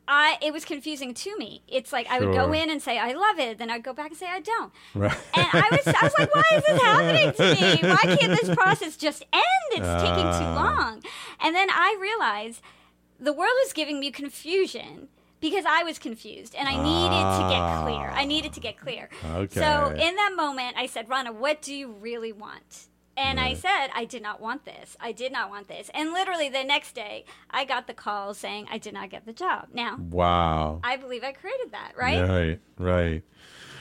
I 0.09 0.39
it 0.43 0.53
was 0.53 0.64
confusing 0.64 1.14
to 1.14 1.37
me. 1.39 1.62
It's 1.68 1.93
like 1.93 2.07
I 2.11 2.18
would 2.18 2.35
go 2.35 2.53
in 2.53 2.68
and 2.68 2.83
say 2.83 2.99
I 2.99 3.12
love 3.12 3.39
it, 3.39 3.59
then 3.59 3.70
I'd 3.70 3.85
go 3.85 3.93
back 3.93 4.09
and 4.11 4.16
say 4.18 4.26
I 4.26 4.41
don't. 4.41 4.72
Right. 4.95 5.16
And 5.35 5.47
I 5.53 5.68
was, 5.70 5.87
I 5.87 6.03
was 6.03 6.14
like, 6.18 6.35
why 6.35 6.43
is 6.57 6.64
this 6.64 6.83
happening 6.83 7.33
to 7.33 7.45
me? 7.55 7.89
Why 7.89 8.16
can't 8.16 8.41
this 8.41 8.53
process 8.57 8.97
just 8.97 9.22
end? 9.33 9.68
It's 9.70 10.03
taking 10.03 10.28
too 10.41 10.51
Ah. 10.51 10.62
long. 10.62 11.03
And 11.41 11.55
then 11.55 11.68
I 11.70 11.97
realized 12.01 12.61
the 13.20 13.33
world 13.33 13.55
was 13.64 13.72
giving 13.72 14.01
me 14.01 14.11
confusion 14.11 15.09
because 15.41 15.64
I 15.66 15.82
was 15.82 15.99
confused 15.99 16.55
and 16.55 16.68
I 16.68 16.76
needed 16.76 17.43
to 17.43 17.49
get 17.49 17.82
clear. 17.82 18.11
I 18.11 18.24
needed 18.24 18.53
to 18.55 18.61
get 18.61 18.76
clear. 18.76 19.09
Okay. 19.24 19.61
So 19.61 19.88
in 19.91 20.16
that 20.16 20.32
moment, 20.36 20.76
I 20.76 20.86
said, 20.86 21.09
Raana, 21.09 21.32
what 21.32 21.62
do 21.62 21.74
you 21.74 21.93
really 21.93 22.32
want? 22.32 22.86
And 23.16 23.38
I 23.38 23.53
said, 23.55 23.88
I 23.95 24.07
did 24.07 24.22
not 24.22 24.41
want 24.41 24.64
this. 24.64 24.97
I 24.99 25.12
did 25.12 25.30
not 25.30 25.51
want 25.51 25.68
this. 25.68 25.91
And 25.93 26.12
literally 26.12 26.49
the 26.49 26.64
next 26.64 26.95
day, 26.95 27.26
I 27.51 27.64
got 27.66 27.86
the 27.86 27.93
call 27.93 28.32
saying 28.32 28.68
I 28.70 28.78
did 28.78 28.95
not 28.95 29.11
get 29.11 29.26
the 29.26 29.32
job. 29.34 29.68
Now, 29.74 29.97
Wow. 29.99 30.80
I 30.82 30.97
believe 30.97 31.22
I 31.22 31.32
created 31.32 31.72
that, 31.72 31.93
right? 31.99 32.26
Right. 32.26 32.61
Right. 32.78 33.22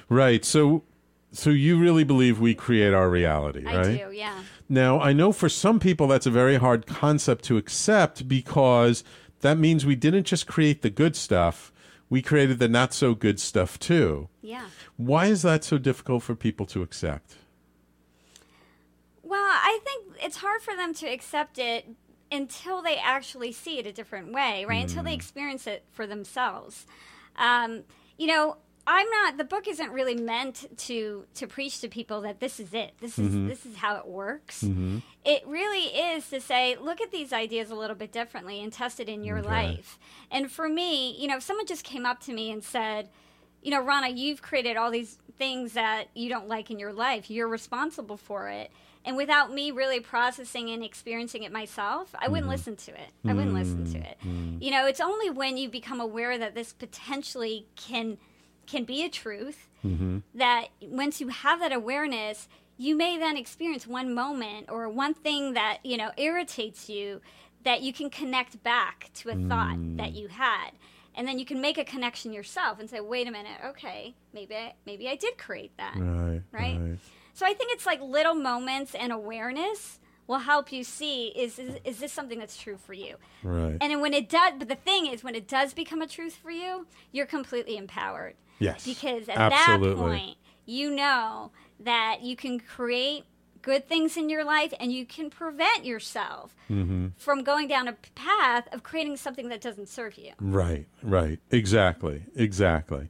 Right. 0.10 0.43
So, 0.43 0.84
so 1.32 1.51
you 1.51 1.80
really 1.80 2.03
believe 2.03 2.39
we 2.39 2.53
create 2.53 2.93
our 2.93 3.10
reality, 3.10 3.64
right? 3.64 3.78
I 3.78 3.97
do, 3.97 4.12
yeah. 4.12 4.43
Now, 4.68 4.99
I 4.99 5.14
know 5.14 5.32
for 5.32 5.47
some 5.47 5.80
people 5.80 6.07
that's 6.07 6.26
a 6.26 6.32
very 6.32 6.57
hard 6.57 6.86
concept 6.86 7.45
to 7.45 7.55
accept 7.57 8.28
because 8.28 9.03
that 9.41 9.57
means 9.57 9.85
we 9.85 9.95
didn't 9.95 10.25
just 10.25 10.47
create 10.47 10.81
the 10.81 10.89
good 10.89 11.15
stuff, 11.15 11.71
we 12.09 12.21
created 12.21 12.59
the 12.59 12.67
not 12.67 12.93
so 12.93 13.13
good 13.13 13.39
stuff 13.39 13.79
too. 13.79 14.29
Yeah. 14.41 14.65
Why 14.97 15.27
is 15.27 15.43
that 15.43 15.63
so 15.63 15.77
difficult 15.77 16.23
for 16.23 16.35
people 16.35 16.65
to 16.67 16.81
accept? 16.81 17.35
Well, 19.23 19.39
I 19.39 19.79
think 19.83 20.17
it's 20.23 20.37
hard 20.37 20.61
for 20.61 20.75
them 20.75 20.93
to 20.95 21.07
accept 21.07 21.59
it 21.59 21.87
until 22.31 22.81
they 22.81 22.97
actually 22.97 23.51
see 23.51 23.77
it 23.79 23.85
a 23.85 23.91
different 23.91 24.31
way, 24.31 24.65
right? 24.65 24.83
Until 24.83 25.03
they 25.03 25.13
experience 25.13 25.67
it 25.67 25.83
for 25.91 26.07
themselves. 26.07 26.85
Um, 27.35 27.83
you 28.17 28.27
know, 28.27 28.57
I'm 28.91 29.07
not. 29.11 29.37
The 29.37 29.43
book 29.43 29.67
isn't 29.67 29.91
really 29.91 30.15
meant 30.15 30.65
to 30.87 31.25
to 31.35 31.45
preach 31.45 31.79
to 31.81 31.87
people 31.87 32.21
that 32.21 32.39
this 32.39 32.59
is 32.59 32.73
it. 32.73 32.93
This 32.99 33.19
is 33.19 33.27
mm-hmm. 33.29 33.47
this 33.47 33.63
is 33.63 33.75
how 33.75 33.97
it 33.97 34.07
works. 34.07 34.63
Mm-hmm. 34.63 34.97
It 35.23 35.43
really 35.45 35.83
is 35.83 36.27
to 36.29 36.41
say, 36.41 36.75
look 36.75 36.99
at 36.99 37.11
these 37.11 37.31
ideas 37.31 37.69
a 37.69 37.75
little 37.75 37.95
bit 37.95 38.11
differently 38.11 38.63
and 38.63 38.73
test 38.73 38.99
it 38.99 39.07
in 39.07 39.23
your 39.23 39.43
life. 39.43 39.99
And 40.31 40.51
for 40.51 40.67
me, 40.67 41.15
you 41.19 41.27
know, 41.27 41.37
if 41.37 41.43
someone 41.43 41.67
just 41.67 41.83
came 41.83 42.03
up 42.03 42.19
to 42.21 42.33
me 42.33 42.51
and 42.51 42.63
said, 42.63 43.09
you 43.61 43.69
know, 43.69 43.83
Raana, 43.83 44.09
you've 44.09 44.41
created 44.41 44.75
all 44.75 44.89
these 44.89 45.19
things 45.37 45.73
that 45.73 46.05
you 46.15 46.27
don't 46.27 46.47
like 46.47 46.71
in 46.71 46.79
your 46.79 46.93
life. 46.93 47.29
You're 47.29 47.47
responsible 47.47 48.17
for 48.17 48.49
it. 48.49 48.71
And 49.05 49.15
without 49.15 49.53
me 49.53 49.69
really 49.69 49.99
processing 49.99 50.71
and 50.71 50.83
experiencing 50.83 51.43
it 51.43 51.51
myself, 51.51 52.15
I 52.17 52.27
wouldn't 52.27 52.45
mm-hmm. 52.45 52.51
listen 52.51 52.75
to 52.75 52.91
it. 52.91 53.11
I 53.23 53.33
wouldn't 53.33 53.53
listen 53.53 53.91
to 53.93 53.99
it. 53.99 54.17
You 54.59 54.71
know, 54.71 54.87
it's 54.87 54.99
only 54.99 55.29
when 55.29 55.57
you 55.57 55.69
become 55.69 55.99
aware 55.99 56.39
that 56.39 56.55
this 56.55 56.73
potentially 56.73 57.67
can 57.75 58.17
can 58.70 58.84
be 58.84 59.03
a 59.03 59.09
truth 59.09 59.67
mm-hmm. 59.86 60.20
that 60.36 60.67
once 60.82 61.20
you 61.20 61.30
have 61.30 61.59
that 61.59 61.74
awareness, 61.74 62.47
you 62.78 62.95
may 62.95 63.17
then 63.17 63.36
experience 63.36 63.88
one 63.88 64.13
moment 64.13 64.67
or 64.70 64.88
one 64.88 65.13
thing 65.13 65.53
that, 65.53 65.80
you 65.84 65.97
know, 65.97 66.11
irritates 66.17 66.89
you 66.89 67.22
that 67.63 67.82
you 67.82 67.91
can 67.91 68.09
connect 68.09 68.63
back 68.63 69.09
to 69.13 69.30
a 69.30 69.36
thought 69.36 69.76
mm. 69.76 69.97
that 69.97 70.13
you 70.13 70.30
had. 70.30 70.72
And 71.15 71.28
then 71.28 71.38
you 71.38 71.45
can 71.45 71.59
make 71.59 71.78
a 71.78 71.84
connection 71.84 72.32
yourself 72.32 72.80
and 72.80 72.89
say, 72.89 73.01
"Wait 73.01 73.28
a 73.28 73.32
minute, 73.32 73.59
okay, 73.65 74.15
maybe 74.32 74.55
I, 74.55 74.74
maybe 74.86 75.09
I 75.09 75.15
did 75.15 75.38
create 75.38 75.76
that." 75.76 75.95
Right. 75.97 76.41
Right? 76.53 76.97
So 77.34 77.45
I 77.45 77.53
think 77.53 77.74
it's 77.74 77.86
like 77.86 78.01
little 78.01 78.36
moments 78.36 78.95
and 78.95 79.11
awareness 79.11 79.99
will 80.30 80.38
help 80.38 80.71
you 80.71 80.84
see 80.84 81.30
is, 81.30 81.57
is 81.57 81.75
is 81.84 81.97
this 81.97 82.13
something 82.13 82.38
that's 82.38 82.55
true 82.55 82.77
for 82.77 82.93
you? 82.93 83.15
Right. 83.43 83.77
And 83.82 83.99
when 83.99 84.13
it 84.13 84.30
does, 84.30 84.53
but 84.59 84.69
the 84.69 84.75
thing 84.75 85.07
is, 85.07 85.23
when 85.23 85.34
it 85.36 85.47
does 85.47 85.73
become 85.73 86.01
a 86.03 86.07
truth 86.07 86.36
for 86.36 86.51
you, 86.51 86.86
you're 87.11 87.25
completely 87.25 87.75
empowered. 87.75 88.36
Yes. 88.59 88.86
Because 88.86 89.27
at 89.27 89.38
Absolutely. 89.38 89.89
that 89.89 89.97
point, 89.97 90.38
you 90.67 90.91
know 90.91 91.51
that 91.80 92.21
you 92.21 92.36
can 92.36 92.59
create 92.59 93.23
good 93.63 93.89
things 93.89 94.15
in 94.17 94.30
your 94.30 94.43
life 94.45 94.71
and 94.80 94.93
you 94.93 95.05
can 95.05 95.30
prevent 95.30 95.84
yourself 95.84 96.55
Mm-hmm. 96.69 97.07
from 97.17 97.43
going 97.43 97.67
down 97.67 97.88
a 97.88 97.93
path 98.13 98.67
of 98.71 98.84
creating 98.84 99.17
something 99.17 99.49
that 99.49 99.59
doesn't 99.59 99.89
serve 99.89 100.15
you. 100.19 100.34
Right, 100.39 100.86
right. 101.01 101.39
Exactly, 101.49 102.25
exactly. 102.36 103.09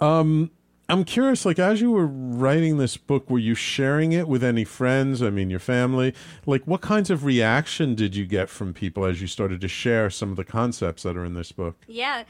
Um, 0.00 0.50
I'm 0.90 1.04
curious, 1.04 1.44
like, 1.44 1.58
as 1.58 1.82
you 1.82 1.90
were 1.90 2.06
writing 2.06 2.78
this 2.78 2.96
book, 2.96 3.28
were 3.28 3.38
you 3.38 3.54
sharing 3.54 4.12
it 4.12 4.26
with 4.26 4.42
any 4.42 4.64
friends? 4.64 5.22
I 5.22 5.28
mean, 5.28 5.50
your 5.50 5.58
family? 5.60 6.14
Like, 6.46 6.66
what 6.66 6.80
kinds 6.80 7.10
of 7.10 7.24
reaction 7.26 7.94
did 7.94 8.16
you 8.16 8.24
get 8.24 8.48
from 8.48 8.72
people 8.72 9.04
as 9.04 9.20
you 9.20 9.26
started 9.26 9.60
to 9.60 9.68
share 9.68 10.08
some 10.08 10.30
of 10.30 10.36
the 10.36 10.44
concepts 10.44 11.02
that 11.02 11.14
are 11.14 11.26
in 11.26 11.34
this 11.34 11.52
book? 11.52 11.76
Yeah. 11.86 12.24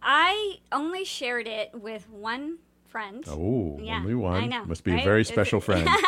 I 0.00 0.58
only 0.70 1.04
shared 1.04 1.48
it 1.48 1.70
with 1.74 2.08
one 2.08 2.58
friend. 2.86 3.24
Oh, 3.26 3.78
Yeah, 3.82 3.96
only 3.98 4.14
one. 4.14 4.44
I 4.44 4.46
know, 4.46 4.64
Must 4.64 4.84
be 4.84 4.92
a 4.92 5.02
very 5.04 5.24
special 5.24 5.60
friend. 5.68 5.88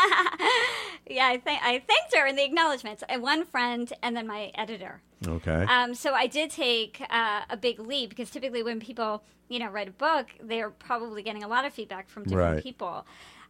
Yeah, 1.09 1.27
I, 1.29 1.37
th- 1.39 1.59
I 1.63 1.73
thanked 1.87 2.15
her 2.17 2.27
in 2.27 2.37
the 2.37 2.45
acknowledgments. 2.45 3.03
And 3.09 3.23
one 3.23 3.45
friend 3.45 3.93
and 4.03 4.17
then 4.17 4.27
my 4.27 4.53
editor. 4.55 5.01
Okay. 5.27 5.65
Um, 5.69 5.95
so 5.95 6.15
I 6.15 6.27
did 6.27 6.51
take 6.51 7.03
uh, 7.11 7.43
a 7.51 7.57
big 7.57 7.79
leap 7.81 8.11
because 8.11 8.31
typically 8.31 8.63
when 8.63 8.81
people, 8.81 9.23
you 9.49 9.59
know, 9.59 9.69
write 9.69 9.89
a 9.89 9.93
book, 9.93 10.27
they're 10.43 10.71
probably 10.71 11.23
getting 11.23 11.43
a 11.43 11.49
lot 11.49 11.65
of 11.65 11.73
feedback 11.75 12.09
from 12.09 12.25
different 12.25 12.55
Right. 12.55 12.63
people. 12.63 13.07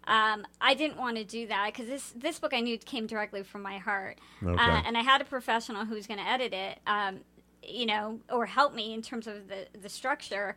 Um, 0.06 0.46
I 0.60 0.74
didn't 0.74 0.96
want 0.96 1.16
to 1.18 1.24
do 1.24 1.46
that 1.48 1.66
because 1.72 1.86
this 1.86 2.12
this 2.16 2.38
book 2.38 2.54
I 2.54 2.60
knew 2.60 2.78
came 2.78 3.06
directly 3.06 3.42
from 3.42 3.60
my 3.62 3.76
heart, 3.76 4.18
Okay. 4.42 4.54
uh, 4.60 4.82
and 4.86 4.96
I 4.96 5.02
had 5.02 5.20
a 5.20 5.24
professional 5.26 5.84
who 5.84 5.94
was 5.94 6.06
going 6.06 6.18
to 6.18 6.26
edit 6.26 6.54
it, 6.54 6.78
um, 6.86 7.20
you 7.62 7.84
know, 7.84 8.18
or 8.32 8.46
help 8.46 8.72
me 8.74 8.94
in 8.94 9.02
terms 9.02 9.26
of 9.26 9.48
the 9.48 9.66
the 9.78 9.90
structure. 9.90 10.56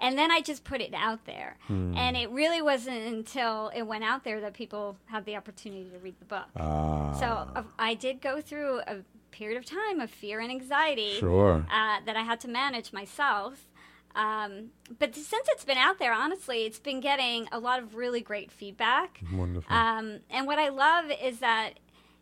And 0.00 0.16
then 0.16 0.30
I 0.30 0.40
just 0.40 0.64
put 0.64 0.80
it 0.80 0.94
out 0.94 1.26
there. 1.26 1.56
Hmm. 1.66 1.94
And 1.96 2.16
it 2.16 2.30
really 2.30 2.62
wasn't 2.62 3.06
until 3.06 3.70
it 3.74 3.82
went 3.82 4.02
out 4.02 4.24
there 4.24 4.40
that 4.40 4.54
people 4.54 4.96
had 5.06 5.26
the 5.26 5.36
opportunity 5.36 5.90
to 5.90 5.98
read 5.98 6.14
the 6.18 6.24
book. 6.24 6.46
Ah. 6.56 7.12
So 7.20 7.26
uh, 7.26 7.62
I 7.78 7.94
did 7.94 8.20
go 8.20 8.40
through 8.40 8.80
a 8.86 8.96
period 9.30 9.58
of 9.58 9.64
time 9.66 10.00
of 10.00 10.10
fear 10.10 10.40
and 10.40 10.50
anxiety 10.50 11.14
Sure. 11.18 11.66
uh, 11.70 11.98
that 12.06 12.16
I 12.16 12.22
had 12.22 12.40
to 12.40 12.48
manage 12.48 12.92
myself. 12.92 13.66
Um, 14.14 14.70
but 14.98 15.14
since 15.14 15.46
it's 15.50 15.64
been 15.64 15.78
out 15.78 15.98
there, 15.98 16.12
honestly, 16.12 16.64
it's 16.64 16.80
been 16.80 17.00
getting 17.00 17.46
a 17.52 17.58
lot 17.60 17.78
of 17.80 17.94
really 17.94 18.20
great 18.20 18.50
feedback. 18.50 19.20
Wonderful. 19.32 19.72
Um, 19.72 20.20
and 20.30 20.46
what 20.46 20.58
I 20.58 20.70
love 20.70 21.12
is 21.22 21.38
that, 21.38 21.74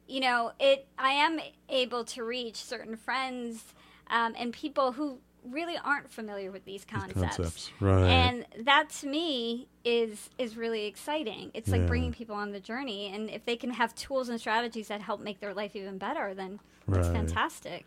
you 0.06 0.20
know, 0.20 0.52
it 0.60 0.86
I 0.98 1.12
am 1.12 1.40
able 1.68 2.04
to 2.04 2.24
reach 2.24 2.56
certain 2.56 2.96
friends 2.96 3.72
um, 4.10 4.34
and 4.38 4.52
people 4.52 4.92
who 4.92 5.20
really 5.44 5.76
aren't 5.82 6.10
familiar 6.10 6.50
with 6.50 6.64
these 6.64 6.84
concepts. 6.84 7.20
concepts, 7.36 7.70
right. 7.80 8.08
And 8.08 8.46
that 8.64 8.90
to 9.00 9.06
me 9.06 9.68
is 9.84 10.30
is 10.38 10.56
really 10.56 10.86
exciting. 10.86 11.50
It's 11.54 11.70
like 11.70 11.82
Yeah. 11.82 11.86
bringing 11.86 12.12
people 12.12 12.34
on 12.34 12.52
the 12.52 12.60
journey, 12.60 13.12
and 13.12 13.30
if 13.30 13.44
they 13.44 13.56
can 13.56 13.70
have 13.70 13.94
tools 13.94 14.28
and 14.28 14.38
strategies 14.40 14.88
that 14.88 15.00
help 15.00 15.20
make 15.20 15.40
their 15.40 15.54
life 15.54 15.74
even 15.76 15.98
better, 15.98 16.34
then 16.34 16.60
that's 16.86 17.08
Right. 17.08 17.16
fantastic. 17.16 17.86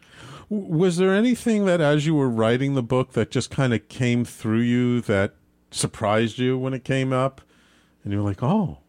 W- 0.49 0.77
Was 0.77 0.97
there 0.97 1.13
anything 1.13 1.65
that, 1.65 1.81
as 1.81 2.05
you 2.05 2.13
were 2.15 2.29
writing 2.29 2.75
the 2.75 2.83
book, 2.83 3.13
that 3.13 3.31
just 3.31 3.49
kind 3.51 3.73
of 3.73 3.87
came 3.89 4.25
through 4.25 4.59
you 4.61 5.01
that 5.01 5.33
surprised 5.71 6.37
you 6.37 6.57
when 6.57 6.73
it 6.73 6.83
came 6.83 7.11
up, 7.13 7.41
and 8.03 8.11
you 8.13 8.19
were 8.19 8.25
like, 8.25 8.43
"Oh, 8.43 8.79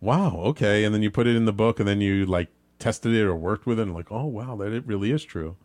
wow, 0.00 0.36
okay," 0.46 0.84
and 0.84 0.94
then 0.94 1.02
you 1.02 1.10
put 1.10 1.26
it 1.26 1.36
in 1.36 1.44
the 1.44 1.52
book, 1.52 1.78
and 1.78 1.88
then 1.88 2.00
you 2.00 2.26
like 2.26 2.48
tested 2.78 3.12
it 3.14 3.22
or 3.24 3.34
worked 3.36 3.66
with 3.66 3.78
it, 3.78 3.82
and 3.82 3.94
like, 3.94 4.10
"Oh, 4.10 4.24
wow, 4.26 4.56
that 4.56 4.72
it 4.72 4.86
really 4.86 5.10
is 5.12 5.22
true." 5.24 5.56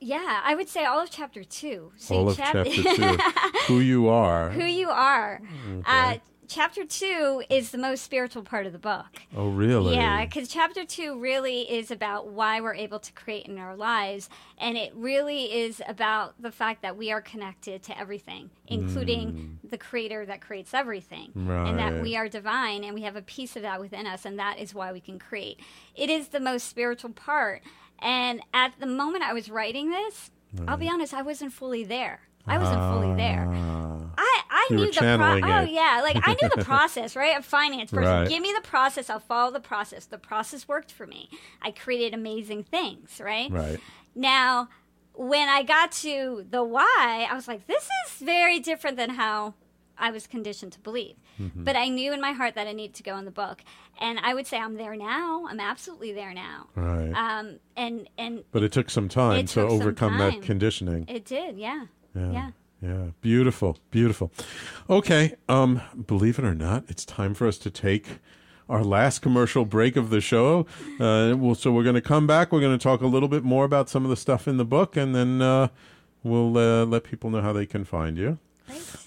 Yeah, 0.00 0.40
I 0.44 0.54
would 0.54 0.68
say 0.68 0.84
all 0.84 1.00
of 1.00 1.10
chapter 1.10 1.42
two. 1.44 1.92
See, 1.96 2.14
All 2.14 2.28
of 2.28 2.36
chap- 2.36 2.66
chapter 2.66 2.70
two, 2.94 3.18
who 3.66 3.80
you 3.80 4.08
are. 4.08 4.50
who 4.50 4.64
you 4.64 4.90
are. 4.90 5.40
Uh, 5.84 6.16
chapter 6.46 6.84
two 6.86 7.42
is 7.50 7.72
the 7.72 7.78
most 7.78 8.04
spiritual 8.04 8.42
part 8.42 8.64
of 8.64 8.72
the 8.72 8.78
book. 8.78 9.06
oh, 9.36 9.48
really? 9.50 9.94
Yeah, 9.96 10.24
because 10.24 10.48
chapter 10.48 10.84
two 10.84 11.18
really 11.18 11.62
is 11.70 11.90
about 11.90 12.28
why 12.28 12.60
we're 12.60 12.74
able 12.74 13.00
to 13.00 13.12
create 13.12 13.46
in 13.46 13.58
our 13.58 13.74
lives. 13.76 14.30
And 14.56 14.76
it 14.78 14.92
really 14.94 15.52
is 15.52 15.82
about 15.88 16.40
the 16.40 16.52
fact 16.52 16.82
that 16.82 16.96
we 16.96 17.10
are 17.12 17.20
connected 17.20 17.82
to 17.84 17.98
everything, 17.98 18.50
including 18.68 19.58
the 19.68 19.78
creator 19.78 20.24
that 20.26 20.40
creates 20.40 20.72
everything. 20.74 21.32
And 21.34 21.78
that 21.78 22.02
we 22.02 22.16
are 22.16 22.28
divine 22.28 22.84
and 22.84 22.94
we 22.94 23.02
have 23.02 23.16
a 23.16 23.22
piece 23.22 23.56
of 23.56 23.62
that 23.62 23.80
within 23.80 24.06
us. 24.06 24.24
And 24.24 24.38
that 24.38 24.58
is 24.58 24.72
why 24.74 24.92
we 24.92 25.00
can 25.00 25.18
create. 25.18 25.58
It 25.96 26.08
is 26.08 26.28
the 26.28 26.40
most 26.40 26.68
spiritual 26.68 27.10
part. 27.10 27.62
And 28.00 28.40
at 28.54 28.72
the 28.78 28.86
moment 28.86 29.24
I 29.24 29.32
was 29.32 29.50
writing 29.50 29.90
this, 29.90 30.30
I'll 30.66 30.76
be 30.76 30.86
mm. 30.86 30.92
honest, 30.92 31.12
I 31.14 31.22
wasn't 31.22 31.52
fully 31.52 31.84
there. 31.84 32.20
I 32.46 32.56
wasn't 32.58 32.80
fully 32.80 33.14
there. 33.14 33.46
Ah. 33.46 33.98
I, 34.16 34.40
I 34.50 34.66
You 34.70 34.76
knew 34.76 34.86
the 34.90 35.16
pro- 35.18 35.40
oh 35.42 35.62
it. 35.62 35.70
yeah 35.70 36.00
like 36.02 36.16
I 36.26 36.34
knew 36.40 36.48
the 36.56 36.64
process 36.72 37.14
right 37.14 37.38
a 37.38 37.42
finance 37.42 37.90
person 37.90 38.10
Right. 38.10 38.28
give 38.28 38.42
me 38.42 38.52
the 38.54 38.66
process 38.66 39.10
I'll 39.10 39.20
follow 39.20 39.52
the 39.52 39.60
process 39.60 40.06
the 40.06 40.18
process 40.18 40.66
worked 40.66 40.90
for 40.90 41.06
me 41.06 41.28
I 41.62 41.70
created 41.70 42.14
amazing 42.14 42.64
things 42.64 43.20
right 43.20 43.50
Right. 43.50 43.78
now 44.14 44.70
when 45.14 45.48
I 45.48 45.62
got 45.62 45.92
to 45.92 46.46
the 46.50 46.64
why 46.64 47.28
I 47.30 47.34
was 47.34 47.46
like 47.46 47.66
this 47.66 47.84
is 48.06 48.12
very 48.22 48.58
different 48.58 48.96
than 48.96 49.10
how 49.10 49.54
I 49.98 50.10
was 50.10 50.26
conditioned 50.26 50.72
to 50.72 50.80
believe 50.80 51.16
Mm-hmm. 51.40 51.64
but 51.64 51.76
I 51.76 51.88
knew 51.88 52.12
in 52.12 52.20
my 52.20 52.32
heart 52.32 52.54
that 52.56 52.66
I 52.66 52.72
needed 52.72 52.94
to 52.96 53.02
go 53.04 53.16
in 53.16 53.24
the 53.24 53.30
book 53.30 53.62
and 54.00 54.18
I 54.18 54.34
would 54.34 54.46
say 54.46 54.58
I'm 54.58 54.74
there 54.74 54.96
now 54.96 55.46
I'm 55.48 55.60
absolutely 55.60 56.12
there 56.12 56.34
now 56.34 56.66
Right. 56.74 57.12
um 57.12 57.58
and 57.76 58.08
and 58.18 58.44
but 58.50 58.62
it 58.62 58.72
took 58.72 58.90
some 58.90 59.08
time 59.08 59.46
to 59.46 59.60
overcome 59.62 60.18
that 60.18 60.42
conditioning. 60.42 61.04
it 61.08 61.24
did 61.24 61.56
yeah 61.58 61.86
Yeah. 62.14 62.32
yeah. 62.32 62.50
Yeah. 62.80 63.06
Beautiful. 63.20 63.76
Beautiful. 63.90 64.30
Okay. 64.88 65.34
Um, 65.48 65.80
believe 66.06 66.38
it 66.38 66.44
or 66.44 66.54
not, 66.54 66.84
it's 66.86 67.04
time 67.04 67.34
for 67.34 67.48
us 67.48 67.58
to 67.58 67.70
take 67.70 68.06
our 68.68 68.84
last 68.84 69.18
commercial 69.20 69.64
break 69.64 69.96
of 69.96 70.10
the 70.10 70.20
show. 70.20 70.64
Uh, 71.00 71.34
well, 71.36 71.56
so 71.56 71.72
we're 71.72 71.82
going 71.82 71.96
to 71.96 72.00
come 72.00 72.28
back. 72.28 72.52
We're 72.52 72.60
going 72.60 72.78
to 72.78 72.82
talk 72.82 73.00
a 73.00 73.08
little 73.08 73.28
bit 73.28 73.42
more 73.42 73.64
about 73.64 73.88
some 73.88 74.04
of 74.04 74.10
the 74.10 74.16
stuff 74.16 74.46
in 74.46 74.58
the 74.58 74.64
book, 74.64 74.96
and 74.96 75.12
then 75.12 75.42
uh, 75.42 75.68
we'll 76.22 76.56
uh, 76.56 76.84
let 76.84 77.02
people 77.02 77.30
know 77.30 77.40
how 77.42 77.52
they 77.52 77.66
can 77.66 77.84
find 77.84 78.16
you. 78.16 78.38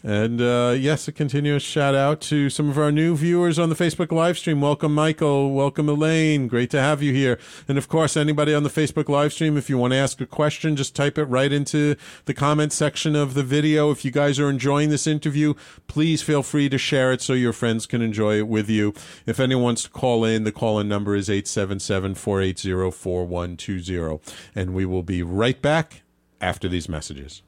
And 0.03 0.41
uh, 0.41 0.76
yes, 0.78 1.07
a 1.07 1.12
continuous 1.12 1.62
shout 1.62 1.93
out 1.93 2.22
to 2.22 2.49
some 2.49 2.70
of 2.70 2.78
our 2.80 2.91
new 2.91 3.16
viewers 3.16 3.59
on 3.59 3.70
the 3.70 3.76
Facebook 3.76 4.12
live 4.12 4.38
stream. 4.38 4.59
Welcome, 4.59 4.95
Michael. 4.95 5.53
Welcome, 5.53 5.88
Elaine. 5.88 6.47
Great 6.47 6.72
to 6.72 6.82
have 6.82 7.03
you 7.03 7.14
here. 7.14 7.38
And 7.68 7.78
of 7.78 7.88
course, 7.88 8.18
anybody 8.18 8.53
on 8.53 8.64
the 8.64 8.70
Facebook 8.70 9.09
live 9.09 9.32
stream, 9.32 9.57
if 9.57 9.70
you 9.70 9.78
want 9.78 9.93
to 9.93 9.97
ask 9.97 10.20
a 10.20 10.26
question, 10.26 10.76
just 10.76 10.95
type 10.95 11.20
it 11.20 11.26
right 11.26 11.51
into 11.51 11.95
the 12.26 12.34
comment 12.34 12.74
section 12.74 13.16
of 13.16 13.36
the 13.36 13.43
video. 13.43 13.91
If 13.91 14.03
you 14.03 14.09
guys 14.09 14.39
are 14.39 14.49
enjoying 14.49 14.89
this 14.89 15.05
interview, 15.05 15.53
please 15.88 16.24
feel 16.24 16.41
free 16.41 16.68
to 16.70 16.80
share 16.80 17.12
it 17.12 17.22
so 17.22 17.34
your 17.34 17.53
friends 17.53 17.86
can 17.86 18.01
enjoy 18.01 18.38
it 18.38 18.47
with 18.47 18.70
you. 18.70 18.95
If 19.28 19.39
anyone 19.39 19.64
wants 19.64 19.84
to 19.84 19.89
call 19.89 20.26
in, 20.26 20.43
the 20.43 20.51
call 20.51 20.80
in 20.80 20.88
number 20.88 21.16
is 21.16 21.30
877 21.30 22.16
480 22.16 22.91
4120. 22.91 24.20
And 24.55 24.74
we 24.74 24.86
will 24.86 25.03
be 25.03 25.22
right 25.22 25.62
back 25.62 26.01
after 26.41 26.68
these 26.68 26.89
messages. 26.89 27.43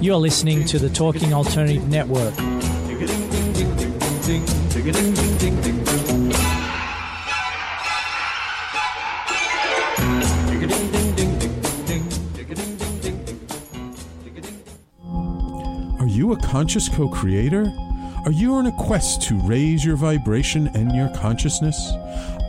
You're 0.00 0.18
listening 0.18 0.64
to 0.66 0.78
the 0.78 0.88
Talking 0.88 1.34
Alternative 1.34 1.88
Network. 1.88 2.32
Are 15.98 16.06
you 16.06 16.32
a 16.32 16.36
conscious 16.40 16.88
co 16.88 17.08
creator? 17.08 17.64
Are 18.24 18.30
you 18.30 18.54
on 18.54 18.66
a 18.66 18.72
quest 18.72 19.22
to 19.22 19.34
raise 19.40 19.84
your 19.84 19.96
vibration 19.96 20.68
and 20.68 20.94
your 20.94 21.12
consciousness? 21.16 21.92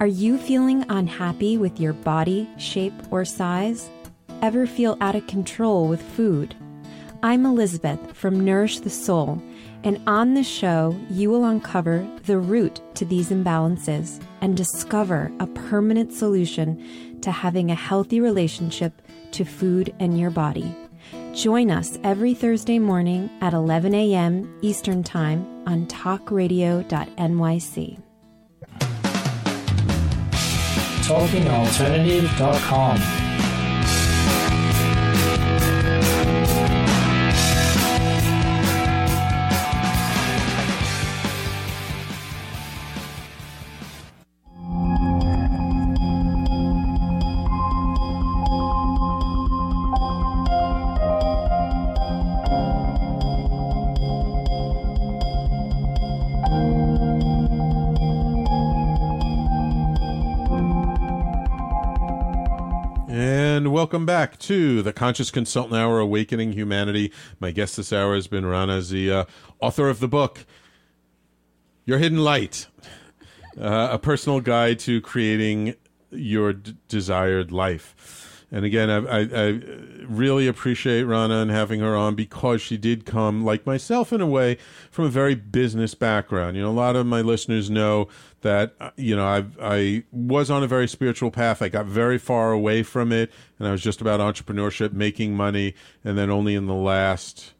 Are 0.00 0.06
you 0.06 0.38
feeling 0.38 0.86
unhappy 0.88 1.58
with 1.58 1.78
your 1.78 1.92
body, 1.92 2.48
shape, 2.56 2.94
or 3.10 3.26
size? 3.26 3.90
Ever 4.40 4.66
feel 4.66 4.96
out 5.02 5.14
of 5.14 5.26
control 5.26 5.88
with 5.88 6.00
food? 6.00 6.54
I'm 7.22 7.44
Elizabeth 7.44 8.16
from 8.16 8.42
Nourish 8.42 8.78
the 8.78 8.88
Soul, 8.88 9.42
and 9.84 10.00
on 10.06 10.32
this 10.32 10.48
show, 10.48 10.98
you 11.10 11.28
will 11.28 11.44
uncover 11.44 12.08
the 12.24 12.38
root 12.38 12.80
to 12.94 13.04
these 13.04 13.28
imbalances 13.28 14.22
and 14.40 14.56
discover 14.56 15.30
a 15.38 15.46
permanent 15.46 16.14
solution 16.14 17.20
to 17.20 17.30
having 17.30 17.70
a 17.70 17.74
healthy 17.74 18.22
relationship 18.22 19.02
to 19.32 19.44
food 19.44 19.94
and 20.00 20.18
your 20.18 20.30
body. 20.30 20.74
Join 21.34 21.70
us 21.70 21.98
every 22.04 22.32
Thursday 22.32 22.78
morning 22.78 23.28
at 23.42 23.52
11 23.52 23.94
a.m. 23.94 24.58
Eastern 24.62 25.02
Time 25.02 25.44
on 25.66 25.84
talkradio.nyc. 25.88 28.00
TalkingAlternative.com. 31.10 33.19
welcome 63.90 64.06
back 64.06 64.38
to 64.38 64.82
the 64.82 64.92
Conscious 64.92 65.32
Consultant 65.32 65.74
Hour 65.74 65.98
Awakening 65.98 66.52
Humanity. 66.52 67.10
My 67.40 67.50
guest 67.50 67.76
this 67.76 67.92
hour 67.92 68.14
has 68.14 68.28
been 68.28 68.46
Raana, 68.46 68.74
uh, 68.78 69.24
author 69.58 69.88
of 69.88 69.98
the 69.98 70.06
book 70.06 70.46
Your 71.86 71.98
Hidden 71.98 72.18
Light, 72.18 72.68
uh, 73.60 73.88
a 73.90 73.98
personal 73.98 74.38
guide 74.38 74.78
to 74.80 75.00
creating 75.00 75.74
your 76.12 76.52
d- 76.52 76.76
desired 76.86 77.50
life. 77.50 78.46
And 78.52 78.64
again, 78.64 78.90
I, 78.90 78.98
I, 78.98 79.20
I 79.22 79.60
really 80.06 80.46
appreciate 80.46 81.02
Raana 81.02 81.42
and 81.42 81.50
having 81.50 81.80
her 81.80 81.96
on 81.96 82.14
because 82.14 82.62
she 82.62 82.76
did 82.76 83.04
come, 83.04 83.44
like 83.44 83.66
myself 83.66 84.12
in 84.12 84.20
a 84.20 84.26
way, 84.26 84.56
from 84.92 85.06
a 85.06 85.08
very 85.08 85.34
business 85.34 85.96
background. 85.96 86.56
You 86.56 86.62
know, 86.62 86.70
a 86.70 86.72
lot 86.72 86.94
of 86.94 87.06
my 87.06 87.22
listeners 87.22 87.68
know 87.68 88.06
that 88.42 88.74
uh, 88.80 88.90
you 88.96 89.14
know 89.14 89.26
I 89.26 89.44
I 89.60 90.04
was 90.12 90.50
on 90.50 90.62
a 90.62 90.66
very 90.66 90.88
spiritual 90.88 91.30
path. 91.30 91.62
I 91.62 91.68
got 91.68 91.86
very 91.86 92.18
far 92.18 92.52
away 92.52 92.82
from 92.82 93.12
it, 93.12 93.30
and 93.58 93.68
I 93.68 93.72
was 93.72 93.82
just 93.82 94.00
about 94.00 94.20
entrepreneurship, 94.20 94.92
making 94.92 95.34
money, 95.34 95.74
and 96.04 96.16
then 96.16 96.30
only 96.30 96.54
in 96.54 96.66
the 96.66 96.74
last 96.74 97.52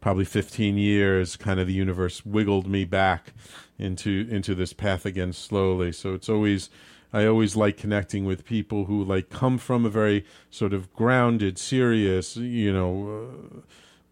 probably 0.00 0.24
15 0.24 0.76
years 0.76 1.36
kind 1.36 1.60
of 1.60 1.68
the 1.68 1.72
universe 1.72 2.26
wiggled 2.26 2.66
me 2.66 2.84
back 2.84 3.32
into 3.78 4.26
into 4.28 4.52
this 4.52 4.72
path 4.72 5.06
again 5.06 5.32
slowly 5.32 5.92
so 5.92 6.12
it's 6.12 6.28
always 6.28 6.68
i 7.12 7.24
always 7.24 7.54
like 7.54 7.76
connecting 7.76 8.24
with 8.24 8.44
people 8.44 8.86
who 8.86 9.04
like 9.04 9.30
come 9.30 9.56
from 9.56 9.86
a 9.86 9.88
very 9.88 10.24
sort 10.50 10.72
of 10.72 10.92
grounded 10.92 11.56
serious 11.56 12.36
you 12.36 12.72
know 12.72 13.28
uh, 13.54 13.60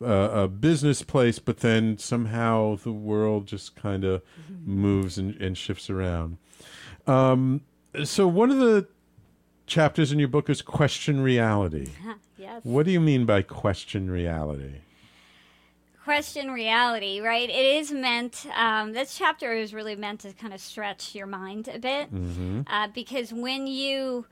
uh, 0.03 0.31
a 0.33 0.49
business 0.49 1.03
place 1.03 1.39
but 1.39 1.59
then 1.59 1.99
somehow 1.99 2.77
the 2.77 2.93
world 2.93 3.47
just 3.47 3.77
kind 3.77 4.05
of 4.05 4.23
moves 4.65 5.19
and, 5.19 5.35
and 5.41 5.57
shifts 5.57 5.91
around 5.91 6.37
um, 7.07 7.61
so 8.05 8.27
one 8.27 8.51
of 8.51 8.59
the 8.59 8.87
chapters 9.67 10.13
in 10.13 10.19
your 10.19 10.29
book 10.29 10.51
is 10.51 10.63
question 10.63 11.21
reality 11.21 11.89
yes. 12.39 12.61
what 12.65 12.87
do 12.87 12.93
you 12.93 13.01
mean 13.01 13.25
by 13.25 13.43
question 13.43 14.11
reality 14.11 14.81
question 16.11 16.51
reality, 16.51 17.21
right? 17.21 17.49
It 17.49 17.53
is 17.53 17.93
meant, 17.93 18.45
um, 18.57 18.93
this 18.93 19.17
chapter 19.17 19.53
is 19.53 19.73
really 19.73 19.95
meant 19.95 20.21
to 20.21 20.33
kind 20.33 20.53
of 20.53 20.61
stretch 20.61 21.15
your 21.15 21.29
mind 21.29 21.69
a 21.69 21.79
bit. 21.79 22.13
Mm-hmm. 22.13 22.63
Uh, 22.67 22.89
because 22.93 23.33
when 23.33 23.69
you 23.69 24.27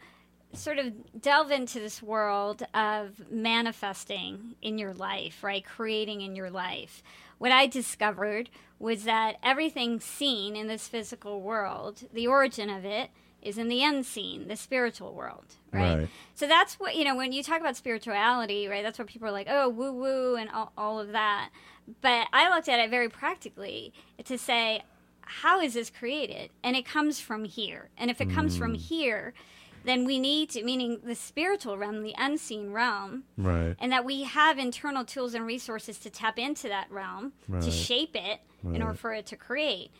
sort 0.52 0.78
of 0.78 1.20
delve 1.20 1.50
into 1.50 1.78
this 1.78 2.02
world 2.02 2.62
of 2.74 3.30
manifesting 3.30 4.54
in 4.62 4.78
your 4.78 4.94
life, 4.94 5.42
right? 5.42 5.64
Creating 5.64 6.20
in 6.20 6.34
your 6.34 6.50
life, 6.50 7.02
what 7.38 7.52
I 7.52 7.66
discovered 7.66 8.50
was 8.78 9.04
that 9.04 9.36
everything 9.42 10.00
seen 10.00 10.56
in 10.56 10.66
this 10.66 10.88
physical 10.88 11.40
world, 11.40 12.04
the 12.12 12.26
origin 12.26 12.70
of 12.70 12.84
it, 12.84 13.10
is 13.40 13.56
in 13.56 13.68
the 13.68 13.84
unseen, 13.84 14.48
the 14.48 14.56
spiritual 14.56 15.14
world, 15.14 15.54
right? 15.72 15.98
Right. 15.98 16.08
So 16.34 16.48
that's 16.48 16.74
what, 16.80 16.96
you 16.96 17.04
know, 17.04 17.14
when 17.14 17.32
you 17.32 17.42
talk 17.42 17.60
about 17.60 17.76
spirituality, 17.76 18.66
right, 18.66 18.82
that's 18.82 18.98
what 18.98 19.06
people 19.06 19.28
are 19.28 19.32
like, 19.32 19.46
oh, 19.48 19.68
woo 19.68 19.92
woo, 19.92 20.36
and 20.36 20.50
all, 20.50 20.72
all 20.76 20.98
of 20.98 21.12
that. 21.12 21.50
But 22.00 22.26
I 22.32 22.52
looked 22.52 22.68
at 22.68 22.80
it 22.80 22.90
very 22.90 23.08
practically 23.08 23.92
to 24.24 24.36
say, 24.36 24.82
how 25.20 25.60
is 25.60 25.74
this 25.74 25.90
created? 25.90 26.50
And 26.64 26.74
it 26.74 26.84
comes 26.84 27.20
from 27.20 27.44
here. 27.44 27.90
And 27.96 28.10
if 28.10 28.20
it 28.20 28.30
comes 28.30 28.56
from 28.56 28.72
mm. 28.72 28.80
here, 28.80 29.34
then 29.88 30.04
we 30.04 30.18
need 30.18 30.50
to, 30.50 30.62
meaning 30.62 31.00
the 31.02 31.14
spiritual 31.14 31.78
realm, 31.78 32.02
the 32.02 32.14
unseen 32.18 32.72
realm, 32.72 33.24
right 33.36 33.74
and 33.80 33.90
that 33.92 34.04
we 34.04 34.24
have 34.24 34.58
internal 34.58 35.04
tools 35.04 35.34
and 35.34 35.46
resources 35.46 35.98
to 35.98 36.10
tap 36.10 36.38
into 36.38 36.68
that 36.68 36.90
realm 36.90 37.32
Right. 37.48 37.62
to 37.62 37.70
shape 37.70 38.14
it 38.14 38.40
in 38.64 38.82
order 38.82 38.94
for 38.94 39.12
it 39.14 39.26
to 39.26 39.36
create. 39.36 39.90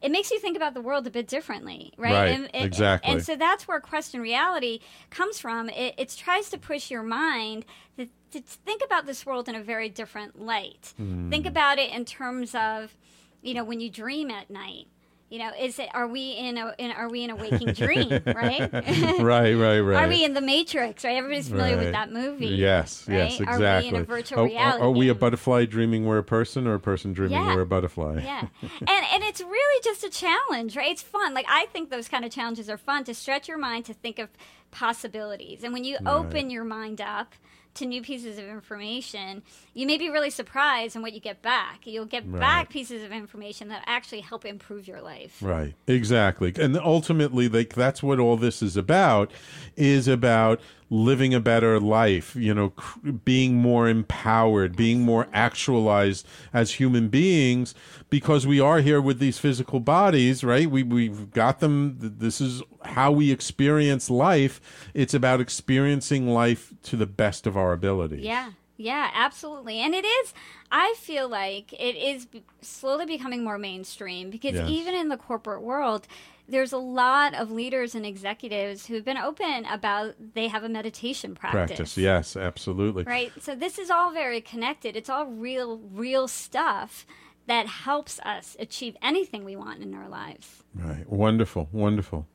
It 0.00 0.12
makes 0.12 0.30
you 0.30 0.38
think 0.38 0.56
about 0.56 0.74
the 0.74 0.80
world 0.80 1.06
a 1.08 1.10
bit 1.10 1.26
differently, 1.26 1.92
right? 1.98 2.12
Right, 2.12 2.28
And, 2.28 2.54
and- 2.54 2.64
exactly. 2.64 3.12
And 3.12 3.22
so 3.24 3.34
that's 3.36 3.66
where 3.66 3.80
question 3.80 4.20
reality 4.20 4.78
comes 5.10 5.38
from. 5.40 5.68
It, 5.70 5.94
it 5.98 6.14
tries 6.16 6.50
to 6.50 6.58
push 6.58 6.88
your 6.90 7.02
mind 7.02 7.64
to, 7.96 8.06
to 8.30 8.40
think 8.40 8.80
about 8.84 9.06
this 9.06 9.26
world 9.26 9.48
in 9.48 9.54
a 9.56 9.62
very 9.62 9.88
different 9.88 10.40
light. 10.40 10.94
Hmm. 10.96 11.30
Think 11.30 11.46
about 11.46 11.78
it 11.78 11.90
in 11.92 12.04
terms 12.04 12.54
of, 12.54 12.96
you 13.42 13.54
know, 13.54 13.64
when 13.64 13.80
you 13.80 13.90
dream 13.90 14.30
at 14.30 14.50
night. 14.50 14.86
You 15.30 15.40
know, 15.40 15.50
is 15.60 15.78
it 15.78 15.90
are 15.92 16.06
we 16.08 16.30
in 16.32 16.56
a 16.56 16.74
in, 16.78 16.90
are 16.90 17.10
we 17.10 17.22
in 17.22 17.28
a 17.28 17.36
waking 17.36 17.72
dream, 17.74 18.08
right? 18.26 18.72
right, 18.72 19.20
right, 19.20 19.80
right. 19.80 20.04
Are 20.04 20.08
we 20.08 20.24
in 20.24 20.32
the 20.32 20.40
Matrix? 20.40 21.04
Right, 21.04 21.16
everybody's 21.16 21.48
familiar 21.50 21.76
with 21.76 21.92
that 21.92 22.10
movie. 22.10 22.46
Yes, 22.46 23.04
yes, 23.06 23.38
exactly. 23.38 23.66
Are 23.66 23.80
we 23.82 23.88
in 23.88 23.96
a 23.96 24.04
virtual 24.04 24.38
Are- 24.38 24.42
are- 24.42 24.46
reality? 24.48 24.82
Are, 24.84 24.90
we 24.90 25.08
a 25.10 25.14
butterfly 25.14 25.66
dreaming 25.66 26.06
we're 26.06 26.16
a 26.16 26.24
person, 26.24 26.66
or 26.66 26.72
a 26.74 26.80
person 26.80 27.12
dreaming 27.12 27.38
Yeah. 27.38 27.54
we're 27.54 27.60
a 27.60 27.66
butterfly? 27.66 28.20
yeah 28.24 28.46
and 28.62 28.88
and 28.88 29.22
it's 29.24 29.42
really 29.42 29.82
just 29.84 30.02
a 30.02 30.08
challenge 30.10 30.76
right 30.76 30.90
it's 30.90 31.02
fun 31.02 31.34
like 31.34 31.46
i 31.48 31.66
think 31.72 31.90
those 31.90 32.08
kind 32.08 32.24
of 32.24 32.30
challenges 32.30 32.70
are 32.70 32.78
fun 32.78 33.04
to 33.04 33.14
stretch 33.14 33.48
your 33.48 33.58
mind 33.58 33.84
to 33.84 33.94
think 33.94 34.18
of 34.18 34.28
possibilities 34.70 35.62
and 35.64 35.72
when 35.72 35.84
you 35.84 35.96
Right. 36.00 36.14
open 36.14 36.50
your 36.50 36.64
mind 36.64 37.00
up 37.00 37.34
to 37.74 37.86
new 37.86 38.02
pieces 38.02 38.38
of 38.38 38.44
information 38.44 39.42
you 39.74 39.86
may 39.86 39.96
be 39.98 40.10
really 40.10 40.30
surprised 40.30 40.96
in 40.96 41.02
what 41.02 41.12
you 41.12 41.20
get 41.20 41.42
back 41.42 41.86
you'll 41.86 42.04
get 42.04 42.24
Right. 42.26 42.40
back 42.40 42.70
pieces 42.70 43.02
of 43.04 43.12
information 43.12 43.68
that 43.68 43.82
actually 43.86 44.20
help 44.20 44.44
improve 44.44 44.88
your 44.88 45.00
life 45.00 45.38
Right, 45.42 45.74
exactly, 45.86 46.52
and 46.60 46.76
ultimately, 46.76 47.48
like 47.48 47.74
that's 47.74 48.02
what 48.02 48.18
all 48.18 48.36
this 48.36 48.62
is 48.62 48.76
about. 48.76 49.30
Is 49.76 50.08
about 50.08 50.60
living 50.90 51.34
a 51.34 51.40
better 51.40 51.78
life. 51.78 52.34
You 52.36 52.54
know, 52.54 52.70
cr- 52.70 53.10
being 53.10 53.56
more 53.56 53.88
empowered, 53.88 54.76
being 54.76 55.02
more 55.02 55.26
actualized 55.32 56.26
as 56.52 56.72
human 56.74 57.08
beings, 57.08 57.74
because 58.10 58.46
we 58.46 58.60
are 58.60 58.80
here 58.80 59.00
with 59.00 59.18
these 59.18 59.38
physical 59.38 59.80
bodies. 59.80 60.42
Right, 60.44 60.70
we 60.70 60.82
we've 60.82 61.30
got 61.30 61.60
them. 61.60 61.96
This 61.98 62.40
is 62.40 62.62
how 62.84 63.12
we 63.12 63.30
experience 63.30 64.08
life. 64.10 64.60
It's 64.94 65.14
about 65.14 65.40
experiencing 65.40 66.28
life 66.28 66.72
to 66.84 66.96
the 66.96 67.06
best 67.06 67.46
of 67.46 67.56
our 67.56 67.72
ability. 67.72 68.20
Yeah, 68.22 68.52
yeah, 68.76 69.10
absolutely. 69.12 69.78
And 69.80 69.94
it 69.94 70.04
is, 70.04 70.32
I 70.70 70.94
feel 70.98 71.28
like 71.28 71.72
it 71.72 71.96
is 71.96 72.26
slowly 72.60 73.06
becoming 73.06 73.42
more 73.44 73.58
mainstream 73.58 74.30
because 74.30 74.54
Yes. 74.54 74.70
even 74.70 74.94
in 74.94 75.08
the 75.08 75.16
corporate 75.16 75.62
world, 75.62 76.06
there's 76.48 76.72
a 76.72 76.78
lot 76.78 77.34
of 77.34 77.50
leaders 77.50 77.94
and 77.94 78.06
executives 78.06 78.86
who've 78.86 79.04
been 79.04 79.18
open 79.18 79.66
about 79.66 80.14
they 80.34 80.48
have 80.48 80.64
a 80.64 80.68
meditation 80.68 81.34
practice. 81.34 81.76
Practice, 81.76 81.98
yes, 81.98 82.36
absolutely. 82.36 83.04
Right? 83.04 83.32
So 83.40 83.54
this 83.54 83.78
is 83.78 83.90
all 83.90 84.12
very 84.12 84.40
connected. 84.40 84.96
It's 84.96 85.10
all 85.10 85.26
real, 85.26 85.78
real 85.92 86.26
stuff 86.26 87.06
that 87.46 87.66
helps 87.66 88.18
us 88.20 88.56
achieve 88.58 88.96
anything 89.02 89.44
we 89.44 89.56
want 89.56 89.82
in 89.82 89.94
our 89.94 90.08
lives. 90.08 90.62
Right. 90.74 91.08
Wonderful. 91.08 91.68
Wonderful. 91.72 92.26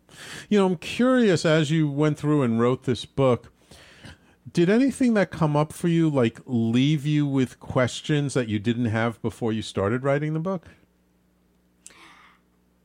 You 0.49 0.59
know, 0.59 0.65
I'm 0.67 0.77
curious 0.77 1.45
as 1.45 1.71
you 1.71 1.89
went 1.89 2.17
through 2.17 2.43
and 2.43 2.59
wrote 2.59 2.83
this 2.83 3.05
book, 3.05 3.51
did 4.51 4.69
anything 4.69 5.13
that 5.13 5.31
come 5.31 5.55
up 5.55 5.71
for 5.71 5.87
you 5.87 6.09
like 6.09 6.39
leave 6.45 7.05
you 7.05 7.25
with 7.25 7.59
questions 7.59 8.33
that 8.33 8.47
you 8.47 8.59
didn't 8.59 8.85
have 8.85 9.21
before 9.21 9.53
you 9.53 9.61
started 9.61 10.03
writing 10.03 10.33
the 10.33 10.39
book? 10.39 10.67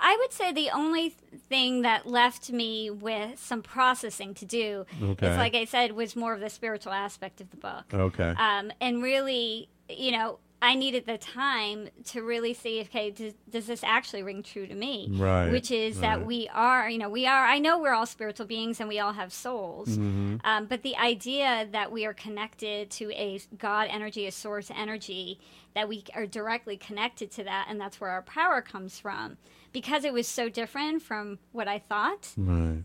I 0.00 0.16
would 0.20 0.32
say 0.32 0.52
the 0.52 0.70
only 0.70 1.10
thing 1.48 1.82
that 1.82 2.06
left 2.06 2.50
me 2.50 2.90
with 2.90 3.38
some 3.38 3.62
processing 3.62 4.34
to 4.34 4.44
do, 4.44 4.86
Okay. 5.02 5.28
is 5.30 5.36
like 5.36 5.54
I 5.54 5.64
said, 5.64 5.92
was 5.92 6.14
more 6.16 6.34
of 6.34 6.40
the 6.40 6.50
spiritual 6.50 6.92
aspect 6.92 7.40
of 7.40 7.50
the 7.50 7.56
book. 7.56 7.92
Okay. 7.92 8.34
Um, 8.38 8.70
and 8.80 9.02
really, 9.02 9.68
you 9.88 10.12
know, 10.12 10.38
I 10.60 10.74
needed 10.74 11.06
the 11.06 11.18
time 11.18 11.88
to 12.06 12.22
really 12.22 12.52
see, 12.52 12.80
okay, 12.80 13.10
does, 13.12 13.34
does 13.48 13.66
this 13.68 13.84
actually 13.84 14.24
ring 14.24 14.42
true 14.42 14.66
to 14.66 14.74
me? 14.74 15.08
Right, 15.12 15.52
Which 15.52 15.70
is 15.70 16.00
that 16.00 16.26
we 16.26 16.48
are, 16.52 16.90
you 16.90 16.98
know, 16.98 17.08
we 17.08 17.26
are, 17.26 17.44
I 17.46 17.60
know 17.60 17.78
we're 17.78 17.92
all 17.92 18.06
spiritual 18.06 18.46
beings 18.46 18.80
and 18.80 18.88
we 18.88 18.98
all 18.98 19.12
have 19.12 19.32
souls. 19.32 19.90
Mm-hmm. 19.90 20.38
Um, 20.42 20.66
but 20.66 20.82
the 20.82 20.96
idea 20.96 21.68
that 21.70 21.92
we 21.92 22.04
are 22.06 22.12
connected 22.14 22.90
to 22.90 23.12
a 23.12 23.40
God 23.56 23.86
energy, 23.88 24.26
a 24.26 24.32
source 24.32 24.68
energy, 24.74 25.38
that 25.74 25.88
we 25.88 26.02
are 26.14 26.26
directly 26.26 26.76
connected 26.76 27.30
to 27.32 27.44
that, 27.44 27.66
and 27.70 27.80
that's 27.80 28.00
where 28.00 28.10
our 28.10 28.22
power 28.22 28.60
comes 28.60 28.98
from. 28.98 29.36
Because 29.72 30.04
it 30.04 30.12
was 30.12 30.26
so 30.26 30.48
different 30.48 31.02
from 31.02 31.38
what 31.52 31.68
I 31.68 31.78
thought, 31.78 32.32
Right. 32.36 32.84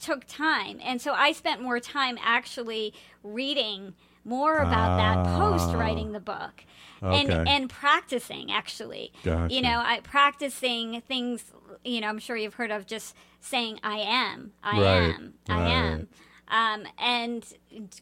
took 0.00 0.24
time. 0.26 0.80
And 0.82 1.00
so 1.00 1.12
I 1.12 1.32
spent 1.32 1.60
more 1.60 1.80
time 1.80 2.18
actually 2.22 2.92
reading 3.22 3.94
more 4.24 4.58
about 4.58 4.96
that 4.96 5.36
post 5.38 5.74
writing 5.74 6.12
the 6.12 6.20
book. 6.20 6.64
And, 7.02 7.30
Ah. 7.30 7.40
Okay. 7.40 7.50
and 7.54 7.68
practicing 7.68 8.50
actually 8.50 9.12
Gotcha. 9.22 9.54
you 9.54 9.60
know 9.60 9.82
i 9.84 10.00
practicing 10.00 11.02
things 11.02 11.52
you 11.84 12.00
know 12.00 12.06
i'm 12.08 12.18
sure 12.18 12.34
you've 12.34 12.54
heard 12.54 12.70
of 12.70 12.86
just 12.86 13.14
saying 13.40 13.78
i 13.82 13.98
am 13.98 14.52
i 14.62 14.80
Right, 14.80 15.14
am 15.14 15.34
i 15.50 15.52
right. 15.60 15.68
am 15.70 16.08
um, 16.54 16.84
and 16.98 17.44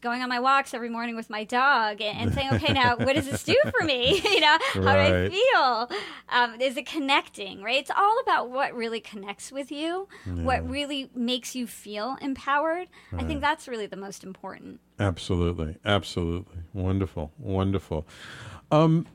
going 0.01 0.21
on 0.21 0.29
my 0.29 0.39
walks 0.39 0.75
every 0.75 0.89
morning 0.89 1.15
with 1.15 1.27
my 1.27 1.43
dog 1.43 2.01
and, 2.01 2.31
saying, 2.35 2.49
okay, 2.53 2.71
now 2.71 2.95
what 2.95 3.15
does 3.15 3.25
this 3.25 3.43
do 3.43 3.55
for 3.75 3.83
me? 3.83 4.21
you 4.23 4.39
know, 4.41 4.57
how 4.73 4.93
do 4.93 4.99
I 4.99 5.29
feel? 5.29 5.97
Um, 6.29 6.61
is 6.61 6.77
it 6.77 6.85
connecting, 6.85 7.63
right? 7.63 7.79
It's 7.79 7.89
all 7.89 8.19
about 8.21 8.51
what 8.51 8.75
really 8.75 8.99
connects 8.99 9.51
with 9.51 9.71
you, 9.71 10.07
what 10.25 10.69
really 10.69 11.09
makes 11.15 11.55
you 11.55 11.65
feel 11.65 12.15
empowered. 12.21 12.89
I 13.17 13.23
think 13.23 13.41
that's 13.41 13.67
really 13.67 13.87
the 13.87 13.97
most 13.97 14.23
important. 14.23 14.79
Absolutely. 14.99 15.77
Absolutely. 15.83 16.59
Wonderful. 16.73 17.31
Wonderful. 17.39 18.05
Um 18.71 19.07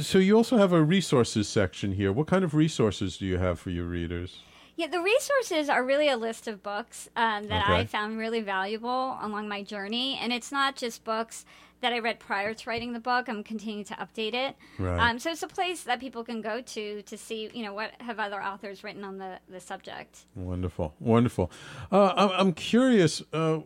so 0.00 0.18
you 0.18 0.36
also 0.36 0.56
have 0.56 0.72
a 0.72 0.82
resources 0.82 1.48
section 1.48 1.92
here. 1.92 2.12
What 2.12 2.26
kind 2.26 2.44
of 2.44 2.54
resources 2.54 3.16
do 3.18 3.26
you 3.26 3.38
have 3.38 3.58
for 3.58 3.70
your 3.70 3.86
readers? 3.86 4.40
Yeah, 4.78 4.86
the 4.86 5.00
resources 5.00 5.68
are 5.68 5.84
really 5.84 6.08
a 6.08 6.16
list 6.16 6.46
of 6.46 6.62
books 6.62 7.08
um, 7.16 7.48
that 7.48 7.64
Okay. 7.64 7.80
I 7.80 7.84
found 7.84 8.16
really 8.16 8.40
valuable 8.42 9.18
along 9.20 9.48
my 9.48 9.64
journey. 9.64 10.16
And 10.22 10.32
it's 10.32 10.52
not 10.52 10.76
just 10.76 11.02
books 11.02 11.44
that 11.80 11.92
I 11.92 11.98
read 11.98 12.20
prior 12.20 12.54
to 12.54 12.70
writing 12.70 12.92
the 12.92 13.00
book. 13.00 13.28
I'm 13.28 13.42
continuing 13.42 13.84
to 13.86 13.94
update 13.94 14.34
it. 14.34 14.54
Right. 14.78 15.10
Um, 15.10 15.18
so 15.18 15.32
it's 15.32 15.42
a 15.42 15.48
place 15.48 15.82
that 15.82 15.98
people 15.98 16.22
can 16.22 16.40
go 16.40 16.60
to 16.60 17.02
to 17.02 17.18
see, 17.18 17.50
you 17.52 17.64
know, 17.64 17.74
what 17.74 17.90
have 17.98 18.20
other 18.20 18.40
authors 18.40 18.84
written 18.84 19.02
on 19.02 19.18
the, 19.18 19.40
the 19.48 19.58
subject. 19.58 20.26
Wonderful, 20.36 20.94
wonderful. 21.00 21.50
Uh, 21.90 22.28
I'm, 22.38 22.52
curious. 22.52 23.20
Uh, 23.32 23.62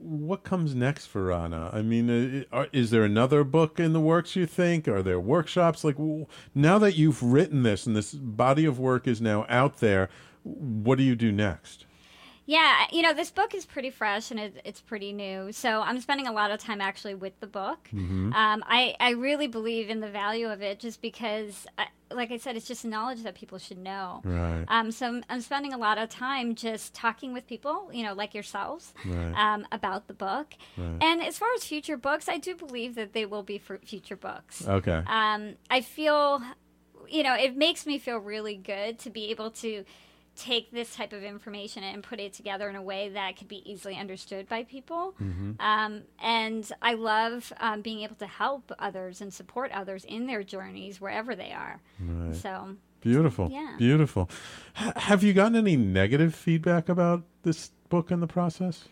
what 0.00 0.42
comes 0.42 0.74
next 0.74 1.06
for 1.06 1.26
Raana? 1.26 1.70
I 1.72 1.82
mean, 1.82 2.44
uh, 2.52 2.66
is 2.72 2.90
there 2.90 3.04
another 3.04 3.44
book 3.44 3.78
in 3.78 3.92
the 3.92 4.00
works? 4.00 4.34
You 4.34 4.46
think? 4.46 4.88
Are 4.88 5.02
there 5.02 5.20
workshops? 5.20 5.84
Like 5.84 5.96
now 6.56 6.78
that 6.78 6.96
you've 6.96 7.22
written 7.22 7.62
this 7.62 7.86
and 7.86 7.94
this 7.94 8.14
body 8.14 8.64
of 8.64 8.80
work 8.80 9.06
is 9.06 9.20
now 9.20 9.46
out 9.48 9.78
there, 9.78 10.08
what 10.46 10.98
do 10.98 11.04
you 11.04 11.16
do 11.16 11.32
next? 11.32 11.86
Yeah, 12.48 12.84
you 12.92 13.02
know, 13.02 13.12
this 13.12 13.32
book 13.32 13.56
is 13.56 13.66
pretty 13.66 13.90
fresh 13.90 14.30
and 14.30 14.38
it, 14.38 14.60
it's 14.64 14.80
pretty 14.80 15.12
new. 15.12 15.50
So 15.50 15.80
I'm 15.80 16.00
spending 16.00 16.28
a 16.28 16.32
lot 16.32 16.52
of 16.52 16.60
time 16.60 16.80
actually 16.80 17.16
with 17.16 17.38
the 17.40 17.48
book. 17.48 17.88
Mm-hmm. 17.92 18.32
Um, 18.32 18.62
I, 18.68 18.94
I 19.00 19.10
really 19.10 19.48
believe 19.48 19.90
in 19.90 19.98
the 19.98 20.08
value 20.08 20.48
of 20.48 20.62
it 20.62 20.78
just 20.78 21.02
because, 21.02 21.66
I, 21.76 21.88
like 22.12 22.30
I 22.30 22.36
said, 22.36 22.54
it's 22.56 22.68
just 22.68 22.84
knowledge 22.84 23.24
that 23.24 23.34
people 23.34 23.58
should 23.58 23.78
know. 23.78 24.20
Right. 24.22 24.64
Um, 24.68 24.92
so 24.92 25.08
I'm, 25.08 25.24
I'm 25.28 25.40
spending 25.40 25.72
a 25.72 25.76
lot 25.76 25.98
of 25.98 26.08
time 26.08 26.54
just 26.54 26.94
talking 26.94 27.32
with 27.32 27.48
people, 27.48 27.90
you 27.92 28.04
know, 28.04 28.14
like 28.14 28.32
yourselves, 28.32 28.94
Right. 29.04 29.34
um, 29.34 29.66
about 29.72 30.06
the 30.06 30.14
book. 30.14 30.54
Right. 30.76 30.98
And 31.00 31.24
as 31.24 31.36
far 31.36 31.48
as 31.56 31.64
future 31.64 31.96
books, 31.96 32.28
I 32.28 32.38
do 32.38 32.54
believe 32.54 32.94
that 32.94 33.12
they 33.12 33.26
will 33.26 33.42
be 33.42 33.58
for 33.58 33.78
future 33.78 34.16
books. 34.16 34.64
Okay. 34.68 35.02
Um, 35.08 35.54
I 35.68 35.80
feel, 35.80 36.40
you 37.08 37.24
know, 37.24 37.34
it 37.34 37.56
makes 37.56 37.86
me 37.86 37.98
feel 37.98 38.18
really 38.18 38.54
good 38.54 39.00
to 39.00 39.10
be 39.10 39.30
able 39.32 39.50
to 39.50 39.84
take 40.36 40.70
this 40.70 40.94
type 40.94 41.12
of 41.12 41.22
information 41.22 41.82
and 41.82 42.02
put 42.02 42.20
it 42.20 42.32
together 42.32 42.68
in 42.68 42.76
a 42.76 42.82
way 42.82 43.08
that 43.10 43.36
could 43.36 43.48
be 43.48 43.62
easily 43.70 43.96
understood 43.96 44.48
by 44.48 44.64
people. 44.64 45.14
Um, 45.58 46.02
and 46.22 46.70
I 46.82 46.94
love 46.94 47.52
um, 47.60 47.80
being 47.82 48.00
able 48.02 48.16
to 48.16 48.26
help 48.26 48.70
others 48.78 49.20
and 49.20 49.32
support 49.32 49.70
others 49.72 50.04
in 50.04 50.26
their 50.26 50.42
journeys 50.42 51.00
wherever 51.00 51.34
they 51.34 51.52
are. 51.52 51.80
Right. 52.00 52.34
So, 52.34 52.76
Beautiful. 53.00 53.48
Yeah. 53.50 53.74
Beautiful. 53.78 54.28
H- 54.80 54.92
have 54.96 55.22
you 55.22 55.32
gotten 55.32 55.56
any 55.56 55.76
negative 55.76 56.34
feedback 56.34 56.88
about 56.88 57.22
this 57.42 57.70
book 57.88 58.10
in 58.10 58.20
the 58.20 58.26
process? 58.26 58.84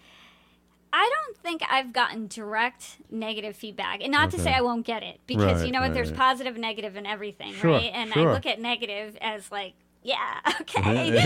I 0.93 1.11
don't 1.13 1.37
think 1.39 1.63
I've 1.69 1.93
gotten 1.93 2.29
direct 2.29 2.99
negative 3.11 3.57
feedback. 3.57 4.01
And 4.03 4.13
not 4.13 4.31
to 4.31 4.39
say 4.39 4.53
I 4.55 4.61
won't 4.61 4.87
get 4.87 5.03
it, 5.03 5.19
because 5.27 5.59
Right, 5.59 5.67
you 5.67 5.73
know 5.73 5.81
what? 5.81 5.87
right, 5.89 5.95
There's 5.95 6.13
positive, 6.13 6.57
negative, 6.57 6.95
and 6.95 7.05
everything, 7.07 7.53
Sure, 7.55 7.73
right? 7.73 7.91
And 7.93 8.13
sure. 8.13 8.31
I 8.31 8.33
look 8.33 8.47
at 8.47 8.61
negative 8.61 9.19
as 9.21 9.51
like, 9.51 9.75
yeah, 10.05 10.41
okay. 10.61 11.09
it's 11.15 11.25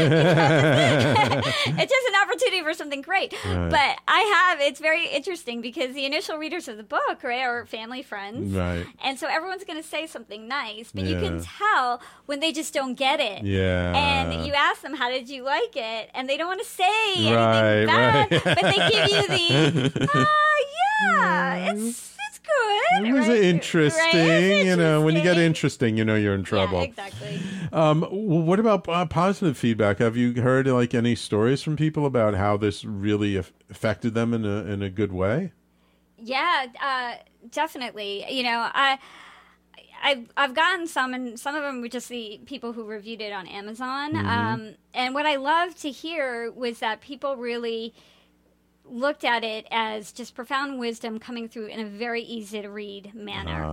just 1.93 2.09
an 2.09 2.15
opportunity 2.23 2.63
for 2.63 2.73
something 2.75 3.03
great. 3.03 3.33
Right. 3.45 3.71
But 3.71 3.99
I 4.07 4.21
have, 4.21 4.61
it's 4.61 4.79
very 4.81 5.07
interesting 5.09 5.61
because 5.61 5.95
the 5.95 6.05
initial 6.07 6.37
readers 6.39 6.69
of 6.69 6.77
the 6.77 6.85
book, 6.85 7.23
right, 7.25 7.41
are 7.43 7.67
family 7.67 8.03
friends. 8.03 8.55
Right. 8.55 8.87
And 9.03 9.19
so 9.19 9.27
everyone's 9.27 9.65
going 9.65 9.83
to 9.83 9.89
say 9.89 10.07
something 10.07 10.47
nice, 10.47 10.93
but 10.93 11.03
you 11.05 11.17
can 11.17 11.43
tell 11.43 12.01
when 12.27 12.39
they 12.41 12.53
just 12.53 12.73
don't 12.73 12.95
get 12.95 13.19
it. 13.21 13.43
Yeah. 13.43 13.93
And 13.97 14.47
you 14.47 14.53
ask 14.55 14.81
them, 14.83 14.95
how 14.95 15.09
did 15.11 15.29
you 15.29 15.43
like 15.43 15.75
it? 15.77 16.11
And 16.15 16.29
they 16.29 16.37
don't 16.37 16.47
want 16.47 16.61
to 16.61 16.67
say 16.67 17.15
anything 17.17 17.35
Right, 17.35 17.85
bad, 17.87 18.31
right. 18.31 18.45
but 18.45 18.63
they 18.63 18.89
give 18.91 19.09
you 19.11 19.27
the, 19.91 20.09
oh, 20.15 20.65
yeah, 21.19 21.73
it's 21.73 22.15
good. 22.49 23.07
It 23.09 23.13
was 23.13 23.29
right? 23.29 23.43
interesting. 23.43 24.29
Right? 24.29 24.65
You 24.65 24.77
know, 24.77 25.03
when 25.03 25.15
you 25.15 25.23
get 25.23 25.39
interesting. 25.39 25.97
you 25.97 26.05
know 26.05 26.15
you're 26.15 26.35
in 26.35 26.45
trouble. 26.45 26.79
Yeah, 26.79 26.85
exactly. 26.85 27.41
Um, 27.73 28.03
what 28.03 28.59
about 28.59 28.89
uh, 28.89 29.07
positive 29.07 29.57
feedback? 29.57 29.99
Have 29.99 30.17
you 30.17 30.41
heard 30.41 30.67
like 30.67 30.95
any 30.95 31.15
stories 31.15 31.63
from 31.63 31.77
people 31.77 32.07
about 32.07 32.35
how 32.35 32.57
this 32.57 32.85
really 32.85 33.37
aff- 33.37 33.53
affected 33.71 34.15
them 34.15 34.33
in 34.35 34.45
a 34.45 34.65
in 34.65 34.83
a 34.83 34.91
good 34.91 35.13
way? 35.13 35.53
Yeah, 36.19 36.67
uh, 36.83 37.15
definitely. 37.51 38.25
You 38.31 38.45
know, 38.45 38.71
I. 38.73 38.99
I've, 40.01 40.31
I've 40.37 40.55
gotten 40.55 40.87
some, 40.87 41.13
and 41.13 41.41
some 41.41 41.57
of 41.57 41.65
them 41.65 41.81
were 41.81 41.89
just 41.89 42.09
the 42.09 42.41
people 42.47 42.73
who 42.73 42.85
reviewed 42.85 43.21
it 43.21 43.33
on 43.33 43.49
Amazon. 43.49 44.13
Mm-hmm. 44.13 44.29
Um, 44.29 44.75
and 44.95 45.13
what 45.13 45.27
I 45.27 45.35
loved 45.35 45.83
to 45.83 45.91
hear 45.91 46.53
was 46.53 46.79
that 46.79 47.01
people 47.01 47.35
really 47.37 47.95
looked 48.91 49.25
at 49.25 49.45
it 49.45 49.67
as 49.71 50.13
just 50.13 50.35
profound 50.35 50.79
wisdom 50.79 51.19
coming 51.19 51.49
through 51.49 51.67
in 51.67 51.81
a 51.81 51.85
very 51.87 52.23
easy 52.23 52.63
to 52.63 52.69
read 52.69 53.15
manner. 53.15 53.65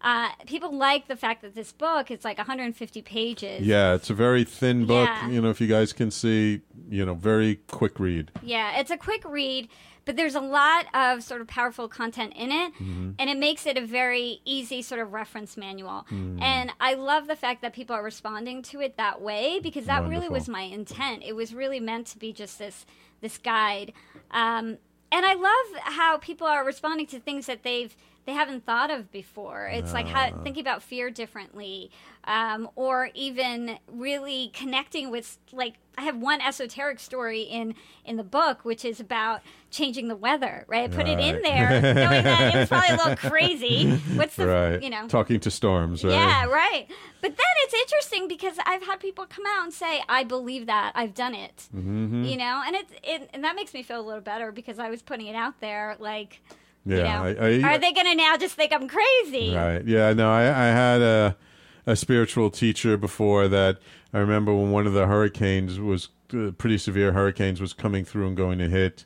Ah. 0.00 0.28
Uh, 0.34 0.44
people 0.46 0.76
like 0.76 1.08
the 1.08 1.16
fact 1.16 1.42
that 1.42 1.54
this 1.54 1.72
book 1.72 2.10
is 2.10 2.24
like 2.24 2.38
150 2.38 3.02
pages. 3.02 3.66
Yeah, 3.66 3.94
it's 3.94 4.10
a 4.10 4.14
very 4.14 4.44
thin 4.44 4.86
book. 4.86 5.08
Yeah. 5.08 5.28
You 5.28 5.40
know, 5.40 5.50
if 5.50 5.60
you 5.60 5.68
guys 5.68 5.92
can 5.92 6.10
see, 6.10 6.62
you 6.88 7.04
know, 7.04 7.14
very 7.14 7.56
quick 7.68 8.00
read. 8.00 8.30
Yeah, 8.42 8.78
it's 8.80 8.90
a 8.90 8.96
quick 8.96 9.22
read, 9.24 9.68
but 10.04 10.16
there's 10.16 10.34
a 10.34 10.40
lot 10.40 10.86
of 10.94 11.22
sort 11.22 11.40
of 11.40 11.46
powerful 11.46 11.86
content 11.88 12.32
in 12.34 12.50
it, 12.50 12.72
Mm-hmm. 12.74 13.10
and 13.20 13.30
it 13.30 13.38
makes 13.38 13.66
it 13.66 13.76
a 13.78 13.86
very 13.86 14.40
easy 14.44 14.82
sort 14.82 15.00
of 15.00 15.12
reference 15.12 15.56
manual. 15.56 16.06
Mm. 16.10 16.42
And 16.42 16.72
I 16.80 16.94
love 16.94 17.28
the 17.28 17.36
fact 17.36 17.62
that 17.62 17.72
people 17.72 17.94
are 17.94 18.02
responding 18.02 18.62
to 18.62 18.80
it 18.80 18.96
that 18.96 19.20
way 19.20 19.60
because 19.62 19.84
that 19.86 20.08
really 20.08 20.28
was 20.28 20.48
my 20.48 20.62
intent. 20.62 21.22
It 21.24 21.36
was 21.36 21.54
really 21.54 21.78
meant 21.78 22.08
to 22.08 22.18
be 22.18 22.32
just 22.32 22.58
this 22.58 22.84
this 23.22 23.38
guide. 23.38 23.94
Um, 24.30 24.76
and 25.10 25.26
I 25.26 25.34
love 25.34 25.82
how 25.84 26.18
people 26.18 26.46
are 26.46 26.64
responding 26.64 27.06
to 27.08 27.18
things 27.18 27.46
that 27.46 27.62
they've 27.62 27.96
they 28.24 28.32
haven't 28.32 28.64
thought 28.64 28.90
of 28.90 29.10
before. 29.10 29.66
It's 29.66 29.92
like 29.92 30.06
how, 30.06 30.30
thinking 30.44 30.60
about 30.60 30.80
fear 30.80 31.10
differently, 31.10 31.90
um, 32.24 32.68
or 32.76 33.10
even 33.14 33.78
really 33.90 34.50
connecting 34.54 35.10
with 35.10 35.38
like 35.52 35.74
I 35.98 36.02
have 36.02 36.16
one 36.16 36.40
esoteric 36.40 37.00
story 37.00 37.42
in 37.42 37.74
in 38.04 38.16
the 38.16 38.24
book, 38.24 38.64
which 38.64 38.84
is 38.84 39.00
about 39.00 39.42
changing 39.70 40.08
the 40.08 40.16
weather. 40.16 40.64
Right, 40.68 40.84
I 40.90 40.94
put 40.94 41.06
it 41.08 41.18
in 41.18 41.42
there, 41.42 41.68
knowing 41.82 42.24
that 42.24 42.54
it 42.54 42.58
was 42.60 42.68
probably 42.68 42.88
a 42.90 42.96
little 42.96 43.16
crazy. 43.30 43.90
What's 44.14 44.36
the 44.36 44.46
right. 44.46 44.82
you 44.82 44.88
know 44.90 45.06
Talking 45.08 45.40
to 45.40 45.50
storms, 45.50 46.02
right? 46.04 46.12
yeah, 46.12 46.44
right. 46.46 46.86
But 47.20 47.36
then 47.36 47.46
it's 47.64 47.74
interesting 47.74 48.28
because 48.28 48.56
I've 48.66 48.82
had 48.84 49.00
people 49.00 49.26
come 49.26 49.44
out 49.46 49.64
and 49.64 49.72
say, 49.72 50.02
"I 50.08 50.24
believe 50.24 50.66
that. 50.66 50.92
I've 50.94 51.14
done 51.14 51.34
it." 51.34 51.68
Mm-hmm. 51.76 52.24
You 52.24 52.36
know, 52.36 52.62
and 52.66 52.74
it's 52.76 52.92
it, 53.02 53.30
and 53.34 53.44
that 53.44 53.56
makes 53.56 53.74
me 53.74 53.82
feel 53.82 54.00
a 54.00 54.06
little 54.06 54.22
better 54.22 54.52
because 54.52 54.78
I 54.78 54.88
was 54.90 55.02
putting 55.02 55.26
it 55.26 55.34
out 55.36 55.60
there. 55.60 55.96
Like, 55.98 56.40
Yeah, 56.86 56.96
you 56.96 57.02
know, 57.34 57.42
I- 57.42 57.68
I- 57.68 57.74
are 57.74 57.78
they 57.78 57.92
going 57.92 58.06
to 58.06 58.14
now 58.14 58.36
just 58.38 58.54
think 58.54 58.72
I'm 58.72 58.88
crazy? 58.88 59.54
Right. 59.54 59.84
Yeah. 59.84 60.12
No, 60.14 60.30
I, 60.30 60.42
I 60.44 60.66
had 60.66 61.02
a 61.02 61.36
a 61.86 61.96
spiritual 61.96 62.50
teacher 62.50 62.96
before 62.96 63.48
that. 63.48 63.78
I 64.12 64.18
remember 64.18 64.54
when 64.54 64.70
one 64.70 64.86
of 64.86 64.92
the 64.92 65.06
hurricanes 65.06 65.80
was 65.80 66.08
uh, 66.34 66.50
pretty 66.52 66.78
severe 66.78 67.12
hurricanes 67.12 67.60
was 67.60 67.72
coming 67.72 68.04
through 68.04 68.28
and 68.28 68.36
going 68.36 68.58
to 68.58 68.68
hit. 68.68 69.04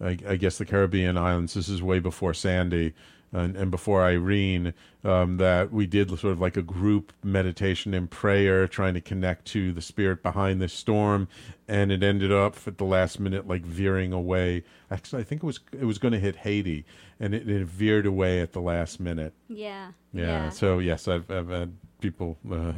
I, 0.00 0.18
I 0.28 0.36
guess 0.36 0.58
the 0.58 0.66
Caribbean 0.66 1.16
islands. 1.16 1.54
This 1.54 1.68
is 1.68 1.82
way 1.82 1.98
before 1.98 2.34
Sandy. 2.34 2.94
And, 3.32 3.56
and 3.56 3.70
before 3.70 4.04
Irene, 4.04 4.72
um, 5.04 5.36
that 5.38 5.72
we 5.72 5.84
did 5.86 6.08
sort 6.10 6.32
of 6.32 6.40
like 6.40 6.56
a 6.56 6.62
group 6.62 7.12
meditation 7.24 7.92
and 7.92 8.08
prayer, 8.08 8.68
trying 8.68 8.94
to 8.94 9.00
connect 9.00 9.46
to 9.46 9.72
the 9.72 9.82
spirit 9.82 10.22
behind 10.22 10.62
the 10.62 10.68
storm, 10.68 11.28
and 11.66 11.90
it 11.90 12.04
ended 12.04 12.32
up 12.32 12.56
at 12.66 12.78
the 12.78 12.84
last 12.84 13.18
minute 13.18 13.46
like 13.46 13.66
veering 13.66 14.12
away. 14.12 14.62
Actually, 14.90 15.22
I 15.22 15.24
think 15.24 15.42
it 15.42 15.46
was 15.46 15.58
it 15.72 15.84
was 15.84 15.98
going 15.98 16.12
to 16.12 16.20
hit 16.20 16.36
Haiti, 16.36 16.86
and 17.18 17.34
it, 17.34 17.50
it 17.50 17.66
veered 17.66 18.06
away 18.06 18.40
at 18.40 18.52
the 18.52 18.60
last 18.60 19.00
minute. 19.00 19.34
Yeah. 19.48 19.90
Yeah. 20.12 20.48
So 20.48 20.78
yes, 20.78 21.08
I've, 21.08 21.28
I've 21.30 21.48
had 21.48 21.76
people 22.10 22.38
uh, 22.50 22.72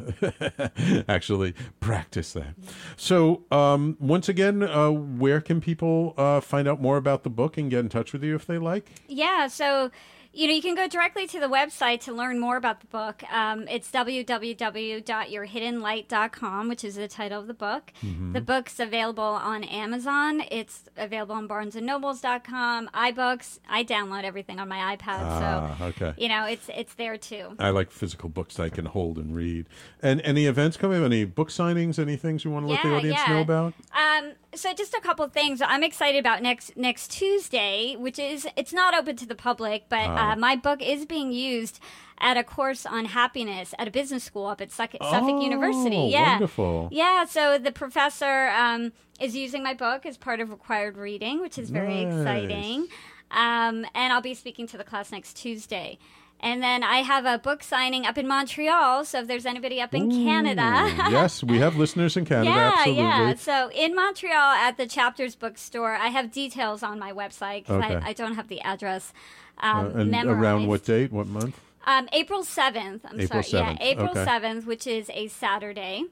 actually 1.09 1.55
practice 1.81 2.33
that. 2.33 2.55
So 2.97 3.45
um, 3.51 3.97
once 4.01 4.29
again, 4.29 4.63
uh, 4.63 4.91
where 4.91 5.41
can 5.41 5.61
people 5.61 6.15
uh, 6.17 6.41
find 6.41 6.67
out 6.67 6.81
more 6.81 6.97
about 6.97 7.25
the 7.25 7.31
book 7.31 7.59
and 7.59 7.71
get 7.71 7.81
in 7.81 7.89
touch 7.89 8.13
with 8.13 8.25
you 8.25 8.35
if 8.35 8.47
they 8.47 8.59
like? 8.59 8.91
Yeah, 9.07 9.49
so 9.49 9.91
you 10.39 10.47
know 10.47 10.55
you 10.55 10.63
can 10.63 10.77
go 10.77 10.87
directly 10.87 11.27
to 11.27 11.41
the 11.41 11.49
website 11.49 12.01
to 12.03 12.13
learn 12.13 12.39
more 12.39 12.57
about 12.57 12.79
the 12.79 12.87
book. 12.87 13.25
Um, 13.33 13.67
it's 13.67 13.91
www.yourhiddenlight.com, 13.91 16.69
which 16.69 16.85
is 16.85 16.95
the 16.95 17.09
title 17.09 17.41
of 17.41 17.49
the 17.49 17.55
book. 17.55 17.93
Mm-hmm. 18.05 18.35
The 18.35 18.41
book's 18.41 18.79
available 18.79 19.25
on 19.25 19.65
Amazon. 19.65 20.45
It's 20.53 20.85
available 20.97 21.35
on 21.35 21.49
BarnesandNobles.com, 21.49 22.91
iBooks. 22.95 23.59
I 23.69 23.83
download 23.83 24.23
everything 24.23 24.61
on 24.61 24.69
my 24.69 24.97
iPad, 24.97 25.25
Ah, 25.25 25.75
so 25.79 25.87
okay. 25.87 26.15
you 26.17 26.29
know 26.29 26.45
it's 26.45 26.71
it's 26.73 26.95
there 26.95 27.19
too. 27.19 27.57
I 27.59 27.71
like 27.71 27.91
physical 27.91 28.29
books 28.29 28.55
that 28.57 28.63
I 28.63 28.69
can 28.69 28.87
hold 28.87 29.19
and 29.19 29.35
read. 29.35 29.67
And 30.01 30.21
any 30.21 30.47
events 30.47 30.77
coming? 30.77 31.03
Any 31.03 31.25
book 31.25 31.49
signings? 31.49 31.99
Any 31.99 32.15
things 32.15 32.45
you 32.45 32.53
want 32.53 32.65
to 32.65 32.71
let 32.71 32.85
the 32.85 32.95
audience 32.95 33.19
yeah. 33.27 33.35
know 33.35 33.41
about? 33.41 33.75
Um, 33.93 34.35
so 34.55 34.73
just 34.75 34.95
a 34.95 35.01
couple 35.01 35.25
of 35.25 35.33
things 35.33 35.61
I'm 35.61 35.83
excited 35.85 36.19
about 36.19 36.43
next 36.43 36.77
next 36.77 37.11
Tuesday, 37.11 37.97
which 37.97 38.19
is 38.19 38.47
it's 38.57 38.73
not 38.73 38.95
open 38.95 39.17
to 39.17 39.27
the 39.27 39.35
public, 39.35 39.85
but 39.89 40.07
Ah. 40.09 40.33
uh, 40.33 40.37
my 40.37 40.57
book 40.57 40.81
is 40.83 41.05
being 41.07 41.33
used 41.33 41.81
at 42.21 42.37
a 42.37 42.43
course 42.43 42.85
on 42.85 43.05
happiness 43.07 43.75
at 43.79 43.87
a 43.87 43.91
business 43.91 44.25
school 44.25 44.47
up 44.47 44.61
at 44.61 44.71
Suffolk 44.73 45.01
University. 45.43 45.97
Oh, 45.97 46.09
Yeah, 46.09 46.31
wonderful. 46.33 46.89
Yeah, 46.91 47.25
so 47.27 47.59
the 47.59 47.71
professor 47.73 48.49
um, 48.49 48.93
is 49.21 49.37
using 49.37 49.63
my 49.63 49.75
book 49.75 50.05
as 50.05 50.17
part 50.17 50.41
of 50.41 50.51
required 50.51 50.97
reading, 50.97 51.41
which 51.41 51.59
is 51.59 51.71
very 51.71 52.05
Nice. 52.05 52.15
exciting. 52.21 52.89
Um, 53.31 53.85
and 53.95 54.13
I'll 54.13 54.23
be 54.23 54.35
speaking 54.35 54.67
to 54.69 54.79
the 54.79 54.85
class 54.85 55.13
next 55.13 55.35
Tuesday. 55.37 55.99
And 56.41 56.63
then 56.63 56.85
I 56.85 56.99
have 56.99 57.25
a 57.27 57.37
book 57.39 57.65
signing 57.65 58.07
up 58.07 58.17
in 58.17 58.29
Montreal. 58.29 59.05
So 59.05 59.21
if 59.21 59.27
there's 59.27 59.45
anybody 59.45 59.81
up 59.81 59.93
in 59.93 60.09
Canada, 60.11 60.63
yes, 61.11 61.43
we 61.43 61.59
have 61.59 61.77
listeners 61.77 62.17
in 62.17 62.25
Canada. 62.25 62.51
yeah, 62.51 62.73
absolutely. 62.77 63.03
yeah. 63.03 63.35
So 63.35 63.71
in 63.73 63.95
Montreal 63.97 64.53
at 64.53 64.77
the 64.77 64.87
Chapters 64.87 65.35
Bookstore, 65.35 65.95
I 65.95 66.09
have 66.09 66.31
details 66.31 66.83
on 66.85 66.99
my 67.01 67.13
website 67.13 67.63
because 67.67 67.83
Okay. 67.85 67.97
I, 67.97 68.11
I 68.11 68.13
don't 68.13 68.35
have 68.35 68.47
the 68.49 68.61
address 68.61 69.13
Uh, 69.61 69.67
um, 69.67 69.87
and 70.01 70.11
memorized. 70.13 70.41
around 70.41 70.67
what 70.69 70.85
date? 70.85 71.11
What 71.11 71.27
month? 71.27 71.59
Um, 71.87 72.09
April 72.13 72.45
seventh. 72.45 73.05
I'm 73.05 73.19
April 73.21 73.43
sorry. 73.43 73.65
7th, 73.65 73.79
Yeah, 73.81 73.87
April 73.91 74.11
okay. 74.11 74.25
seventh, 74.25 74.65
which 74.67 74.87
is 74.87 75.11
a 75.15 75.27
Saturday. 75.29 76.05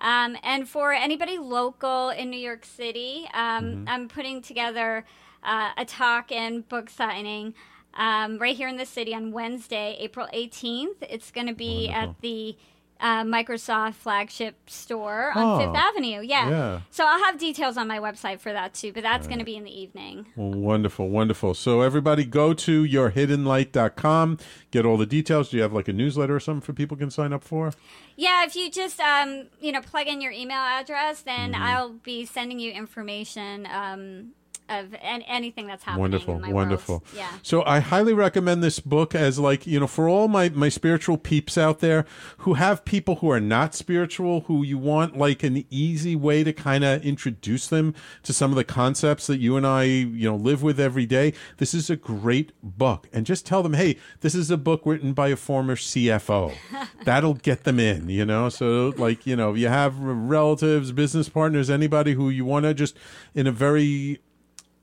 Um, 0.00 0.36
and 0.42 0.68
for 0.68 0.92
anybody 0.92 1.38
local 1.38 2.08
in 2.10 2.30
New 2.30 2.40
York 2.40 2.64
City, 2.64 3.28
um, 3.32 3.64
Mm-hmm. 3.64 3.84
I'm 3.88 4.08
putting 4.08 4.42
together 4.42 5.04
uh, 5.44 5.70
a 5.76 5.84
talk 5.84 6.32
and 6.32 6.68
book 6.68 6.90
signing 6.90 7.54
um, 7.94 8.38
right 8.38 8.56
here 8.56 8.68
in 8.68 8.76
the 8.76 8.86
city 8.86 9.14
on 9.14 9.32
Wednesday, 9.32 9.96
April 9.98 10.26
18th. 10.32 10.96
It's 11.08 11.30
going 11.30 11.46
to 11.46 11.54
be 11.54 11.88
at 11.88 12.20
the 12.20 12.56
uh, 13.00 13.24
Microsoft 13.24 13.94
flagship 13.94 14.54
store 14.70 15.32
on 15.34 15.42
Oh, 15.42 15.58
Fifth 15.58 15.76
Avenue. 15.76 16.20
Yeah. 16.22 16.48
yeah. 16.48 16.80
So 16.92 17.04
I'll 17.04 17.24
have 17.24 17.36
details 17.36 17.76
on 17.76 17.88
my 17.88 17.98
website 17.98 18.38
for 18.38 18.52
that 18.52 18.74
too, 18.74 18.92
but 18.92 19.02
that's 19.02 19.26
going 19.26 19.40
to 19.40 19.44
be 19.44 19.56
in 19.56 19.64
the 19.64 19.76
evening. 19.80 20.26
Well, 20.36 20.52
wonderful, 20.52 21.08
wonderful. 21.08 21.54
So 21.54 21.80
everybody 21.80 22.24
go 22.24 22.54
to 22.54 22.84
yourhiddenlight.com, 22.84 24.38
get 24.70 24.86
all 24.86 24.96
the 24.96 25.06
details. 25.06 25.50
Do 25.50 25.56
you 25.56 25.62
have 25.64 25.72
like 25.72 25.88
a 25.88 25.92
newsletter 25.92 26.36
or 26.36 26.40
something 26.40 26.60
for 26.60 26.72
people 26.72 26.96
can 26.96 27.10
sign 27.10 27.32
up 27.32 27.42
for? 27.42 27.72
Yeah, 28.16 28.44
if 28.44 28.54
you 28.54 28.70
just 28.70 29.00
um, 29.00 29.46
you 29.60 29.72
know 29.72 29.80
plug 29.80 30.06
in 30.06 30.20
your 30.20 30.32
email 30.32 30.58
address, 30.58 31.22
then 31.22 31.52
Mm-hmm. 31.54 31.62
I'll 31.62 31.88
be 31.94 32.24
sending 32.24 32.60
you 32.60 32.70
information 32.72 33.66
um, 33.66 34.28
of 34.68 34.94
an- 35.02 35.22
anything 35.22 35.66
that's 35.66 35.82
happening. 35.84 36.00
wonderful 36.00 36.40
wonderful 36.48 36.94
World. 36.96 37.08
Yeah. 37.14 37.30
so 37.42 37.62
i 37.64 37.80
highly 37.80 38.12
recommend 38.12 38.62
this 38.62 38.80
book 38.80 39.14
as 39.14 39.38
like 39.38 39.66
you 39.66 39.78
know 39.80 39.86
for 39.86 40.08
all 40.08 40.28
my 40.28 40.48
my 40.50 40.68
spiritual 40.68 41.16
peeps 41.18 41.58
out 41.58 41.80
there 41.80 42.04
who 42.38 42.54
have 42.54 42.84
people 42.84 43.16
who 43.16 43.30
are 43.30 43.40
not 43.40 43.74
spiritual 43.74 44.42
who 44.42 44.62
you 44.62 44.78
want 44.78 45.16
like 45.18 45.42
an 45.42 45.64
easy 45.70 46.16
way 46.16 46.44
to 46.44 46.52
kind 46.52 46.84
of 46.84 47.04
introduce 47.04 47.66
them 47.66 47.94
to 48.22 48.32
some 48.32 48.50
of 48.50 48.56
the 48.56 48.64
concepts 48.64 49.26
that 49.26 49.38
you 49.38 49.56
and 49.56 49.66
i 49.66 49.84
you 49.84 50.28
know 50.28 50.36
live 50.36 50.62
with 50.62 50.78
every 50.80 51.06
day 51.06 51.32
this 51.58 51.74
is 51.74 51.90
a 51.90 51.96
great 51.96 52.52
book 52.62 53.08
and 53.12 53.26
just 53.26 53.44
tell 53.44 53.62
them 53.62 53.74
hey 53.74 53.96
this 54.20 54.34
is 54.34 54.50
a 54.50 54.56
book 54.56 54.82
written 54.84 55.12
by 55.12 55.28
a 55.28 55.36
former 55.36 55.76
cfo 55.76 56.52
that'll 57.04 57.34
get 57.34 57.64
them 57.64 57.78
in 57.78 58.08
you 58.08 58.24
know 58.24 58.48
so 58.48 58.92
like 58.96 59.26
you 59.26 59.36
know 59.36 59.54
you 59.54 59.68
have 59.68 59.98
relatives 59.98 60.92
business 60.92 61.28
partners 61.28 61.68
anybody 61.70 62.14
who 62.14 62.30
you 62.30 62.44
want 62.44 62.64
to 62.64 62.72
just 62.74 62.96
in 63.34 63.46
a 63.46 63.52
very 63.52 64.20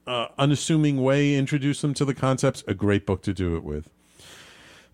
uh, 0.10 0.28
unassuming 0.38 1.02
way 1.02 1.36
introduce 1.36 1.82
them 1.82 1.94
to 1.94 2.04
the 2.06 2.14
concepts, 2.14 2.64
a 2.68 2.74
great 2.74 3.06
book 3.06 3.22
to 3.24 3.34
do 3.34 3.56
it 3.56 3.64
with. 3.64 3.90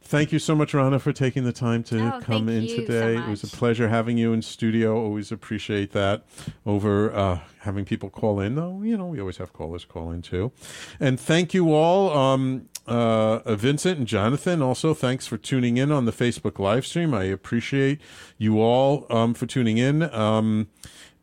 Thank 0.08 0.32
you 0.32 0.38
so 0.38 0.54
much, 0.54 0.74
Raana, 0.76 1.00
for 1.00 1.12
taking 1.12 1.46
the 1.46 1.52
time 1.52 1.82
to 1.86 2.18
Oh, 2.18 2.22
come 2.22 2.48
in 2.48 2.64
you 2.64 2.70
so 2.70 2.76
today. 2.82 3.18
it 3.18 3.28
was 3.28 3.44
a 3.44 3.48
pleasure 3.48 3.90
having 3.90 4.20
you 4.20 4.34
in 4.34 4.44
studio. 4.44 4.96
Always 5.04 5.32
appreciate 5.32 5.94
that. 5.94 6.24
Over 6.64 7.12
uh, 7.12 7.40
having 7.62 7.86
people 7.86 8.12
call 8.12 8.40
in, 8.40 8.54
though, 8.54 8.84
you 8.84 8.96
know, 8.98 9.08
we 9.08 9.20
always 9.20 9.38
have 9.38 9.52
callers 9.52 9.84
call 9.84 10.12
in 10.12 10.22
too. 10.22 10.52
And 11.00 11.20
thank 11.20 11.56
you 11.56 11.74
all, 11.74 12.16
um, 12.16 12.70
uh, 12.86 13.56
Vincent 13.56 13.98
and 13.98 14.08
Jonathan. 14.08 14.62
Also, 14.62 14.94
thanks 14.94 15.26
for 15.26 15.38
tuning 15.38 15.78
in 15.78 15.92
on 15.92 16.06
the 16.06 16.12
Facebook 16.12 16.60
live 16.60 16.86
stream. 16.86 17.16
I 17.16 17.24
appreciate 17.24 18.00
you 18.38 18.62
all 18.62 19.08
um, 19.10 19.34
for 19.34 19.48
tuning 19.48 19.80
in. 19.80 20.04
Um, 20.14 20.68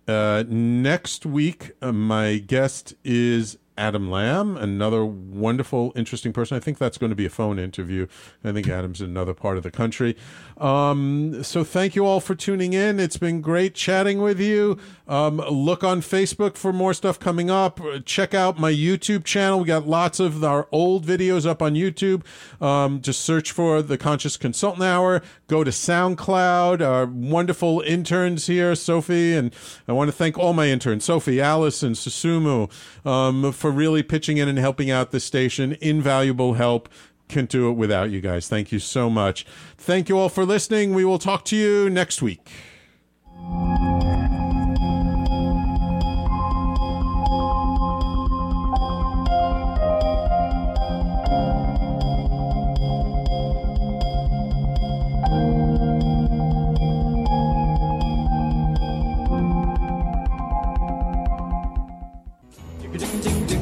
uh, 0.09 0.43
next 0.49 1.25
week, 1.25 1.71
uh, 1.81 1.93
my 1.93 2.39
guest 2.39 2.95
is 3.05 3.59
Adam 3.77 4.11
Lamb, 4.11 4.57
another 4.57 5.05
wonderful, 5.05 5.93
interesting 5.97 6.33
person. 6.33 6.57
I 6.57 6.61
think 6.61 6.79
that's 6.79 6.99
going 6.99 7.11
to 7.11 7.17
be 7.17 7.25
a 7.25 7.31
phone 7.31 7.59
interview. 7.59 8.07
I 8.45 8.53
think 8.53 8.69
Adam's 8.69 9.01
in 9.01 9.11
another 9.11 9.35
part 9.35 9.57
of 9.57 9.63
the 9.63 9.71
country. 9.71 10.17
Um, 10.59 11.43
so 11.43 11.65
thank 11.65 11.97
you 11.97 12.05
all 12.05 12.21
for 12.21 12.35
tuning 12.35 12.75
in. 12.75 13.01
It's 13.01 13.17
been 13.17 13.41
great 13.41 13.75
chatting 13.75 14.21
with 14.21 14.39
you. 14.39 14.79
Um, 15.09 15.39
look 15.39 15.83
on 15.83 16.01
Facebook 16.01 16.57
for 16.57 16.73
more 16.73 16.95
stuff 16.95 17.19
coming 17.19 17.51
up. 17.51 17.81
Check 18.05 18.35
out 18.35 18.59
my 18.59 18.73
YouTube 18.73 19.25
channel. 19.25 19.61
We 19.61 19.67
got 19.67 19.87
lots 19.87 20.21
of 20.21 20.45
our 20.45 20.69
old 20.71 21.07
videos 21.07 21.47
up 21.47 21.63
on 21.63 21.75
YouTube. 21.75 22.23
Um, 22.61 23.01
just 23.01 23.23
search 23.23 23.53
for 23.53 23.83
the 23.83 23.97
Conscious 23.97 24.37
Consultant 24.37 24.85
Hour. 24.85 25.23
Go 25.53 25.65
to 25.65 25.71
SoundCloud. 25.71 26.81
Our 26.81 27.05
wonderful 27.05 27.83
interns 27.83 28.47
here, 28.47 28.75
Sophie, 28.75 29.35
and 29.35 29.55
I 29.87 29.93
want 29.93 30.09
to 30.09 30.13
thank 30.17 30.39
all 30.39 30.55
my 30.55 30.69
interns, 30.69 31.05
Sophie, 31.05 31.43
Allison, 31.43 31.93
Susumu, 31.93 32.71
um, 33.07 33.53
for 33.53 33.71
really 33.71 34.03
pitching 34.03 34.39
in 34.39 34.49
and 34.49 34.59
helping 34.59 34.91
out 34.91 35.11
the 35.11 35.21
station. 35.21 35.77
Invaluable 35.83 36.55
help. 36.55 36.89
Can't 37.29 37.51
do 37.51 37.69
it 37.69 37.75
without 37.75 38.11
you 38.11 38.23
guys. 38.23 38.49
Thank 38.49 38.73
you 38.73 38.79
so 38.79 39.11
much. 39.11 39.45
Thank 39.77 40.09
you 40.09 40.19
all 40.19 40.31
for 40.31 40.47
listening. 40.47 40.95
We 40.95 41.05
will 41.05 41.19
talk 41.19 41.45
to 41.45 41.57
you 41.57 41.91
next 41.91 42.23
week. 42.23 42.51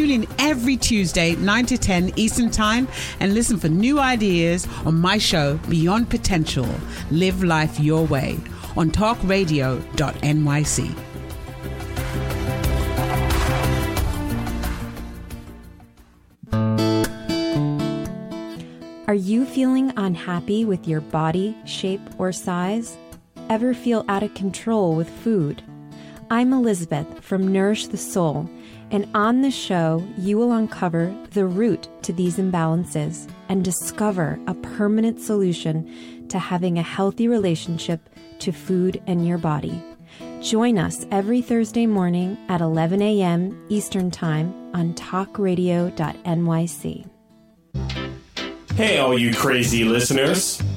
Tune 0.00 0.22
in 0.22 0.26
every 0.38 0.78
Tuesday, 0.78 1.36
9 1.36 1.66
to 1.66 1.76
10 1.76 2.14
Eastern 2.16 2.50
Time, 2.50 2.88
and 3.20 3.34
listen 3.34 3.58
for 3.58 3.68
new 3.68 4.00
ideas 4.00 4.66
on 4.86 4.98
my 4.98 5.18
show, 5.18 5.58
Beyond 5.68 6.08
Potential 6.08 6.66
Live 7.10 7.44
Life 7.44 7.78
Your 7.78 8.06
Way, 8.06 8.38
on 8.78 8.90
talkradio.nyc. 8.90 10.98
Are 19.06 19.14
you 19.14 19.44
feeling 19.44 19.92
unhappy 19.98 20.64
with 20.64 20.88
your 20.88 21.02
body, 21.02 21.54
shape, 21.66 22.00
or 22.16 22.32
size? 22.32 22.96
Ever 23.50 23.74
feel 23.74 24.06
out 24.08 24.22
of 24.22 24.32
control 24.32 24.96
with 24.96 25.10
food? 25.10 25.62
I'm 26.30 26.54
Elizabeth 26.54 27.22
from 27.22 27.52
Nourish 27.52 27.88
the 27.88 27.98
Soul, 27.98 28.48
and 28.90 29.08
on 29.14 29.42
this 29.42 29.54
show, 29.54 30.04
you 30.18 30.36
will 30.36 30.52
uncover 30.52 31.14
the 31.30 31.46
root 31.46 31.88
to 32.02 32.12
these 32.12 32.38
imbalances 32.38 33.30
and 33.48 33.64
discover 33.64 34.38
a 34.46 34.54
permanent 34.54 35.20
solution 35.20 36.28
to 36.28 36.38
having 36.38 36.78
a 36.78 36.82
healthy 36.82 37.28
relationship 37.28 38.08
to 38.40 38.52
food 38.52 39.02
and 39.06 39.26
your 39.26 39.38
body. 39.38 39.82
Join 40.40 40.78
us 40.78 41.06
every 41.10 41.42
Thursday 41.42 41.86
morning 41.86 42.38
at 42.48 42.60
11 42.60 43.02
a.m. 43.02 43.66
Eastern 43.68 44.10
Time 44.10 44.54
on 44.74 44.94
talkradio.nyc. 44.94 47.10
Hey, 48.74 48.98
all 48.98 49.18
you 49.18 49.34
crazy 49.34 49.84
listeners. 49.84 50.62